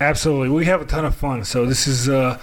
[0.00, 1.44] Absolutely, we have a ton of fun.
[1.44, 2.38] So this is, uh,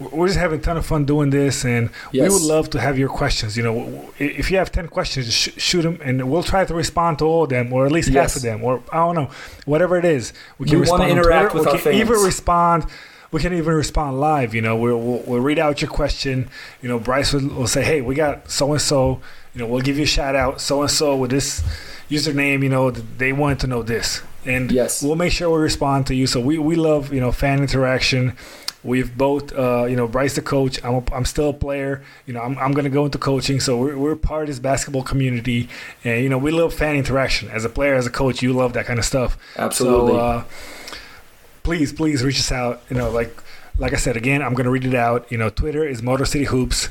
[0.00, 2.98] we're just having a ton of fun doing this, and we would love to have
[2.98, 3.56] your questions.
[3.56, 7.18] You know, if you have ten questions, sh- shoot them, and we'll try to respond
[7.18, 9.30] to all of them, or at least half of them, or I don't know,
[9.66, 10.32] whatever it is.
[10.58, 11.72] We can We respond interact Twitter.
[11.72, 12.86] with we can even respond.
[13.30, 14.54] We can even respond live.
[14.54, 16.48] You know, we'll, we'll, we'll read out your question.
[16.80, 19.20] You know, Bryce will, will say, "Hey, we got so and so.
[19.54, 20.60] You know, we'll give you a shout out.
[20.60, 21.62] So and so with this
[22.08, 22.62] username.
[22.62, 25.02] You know, they wanted to know this." And Yes.
[25.02, 26.26] we'll make sure we respond to you.
[26.26, 28.34] So we, we love you know fan interaction.
[28.84, 30.82] We've both uh, you know Bryce the coach.
[30.84, 32.02] I'm a, I'm still a player.
[32.26, 33.58] You know I'm, I'm gonna go into coaching.
[33.58, 35.68] So we're, we're part of this basketball community,
[36.04, 37.48] and you know we love fan interaction.
[37.50, 39.36] As a player, as a coach, you love that kind of stuff.
[39.56, 40.12] Absolutely.
[40.12, 40.44] So uh,
[41.64, 42.82] please please reach us out.
[42.88, 43.36] You know like
[43.78, 45.30] like I said again, I'm gonna read it out.
[45.30, 46.88] You know Twitter is Motor City Hoops.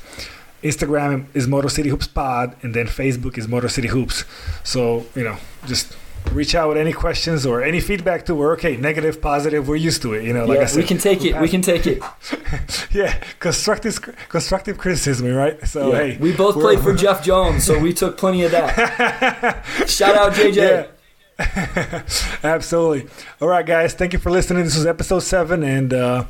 [0.63, 4.25] Instagram is Motor City Hoops Pod, and then Facebook is Motor City Hoops.
[4.63, 5.95] So you know, just
[6.31, 9.67] reach out with any questions or any feedback to We're okay, negative, positive.
[9.67, 10.23] We're used to it.
[10.23, 11.39] You know, like I said, we can take it.
[11.39, 12.01] We can take it.
[12.91, 13.99] yeah, constructive
[14.29, 15.65] constructive criticism, right?
[15.67, 15.97] So Yeah.
[15.97, 19.63] hey, we both played for Jeff Jones, so we took plenty of that.
[19.87, 20.55] Shout out JJ.
[20.55, 20.87] Yeah.
[22.43, 23.09] Absolutely.
[23.41, 23.93] All right, guys.
[23.93, 24.63] Thank you for listening.
[24.63, 26.25] This was episode seven, and uh,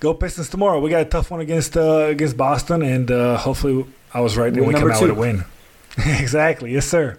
[0.00, 0.80] go Pistons tomorrow.
[0.80, 4.52] We got a tough one against uh, against Boston, and uh, hopefully I was right
[4.52, 5.44] and we come out with a win.
[5.98, 6.72] exactly.
[6.72, 7.18] Yes, sir.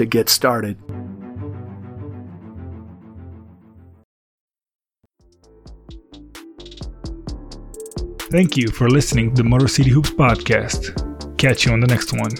[0.00, 0.78] to get started.
[8.30, 10.96] Thank you for listening to the Motor City Hoops podcast.
[11.36, 12.30] Catch you on the next one.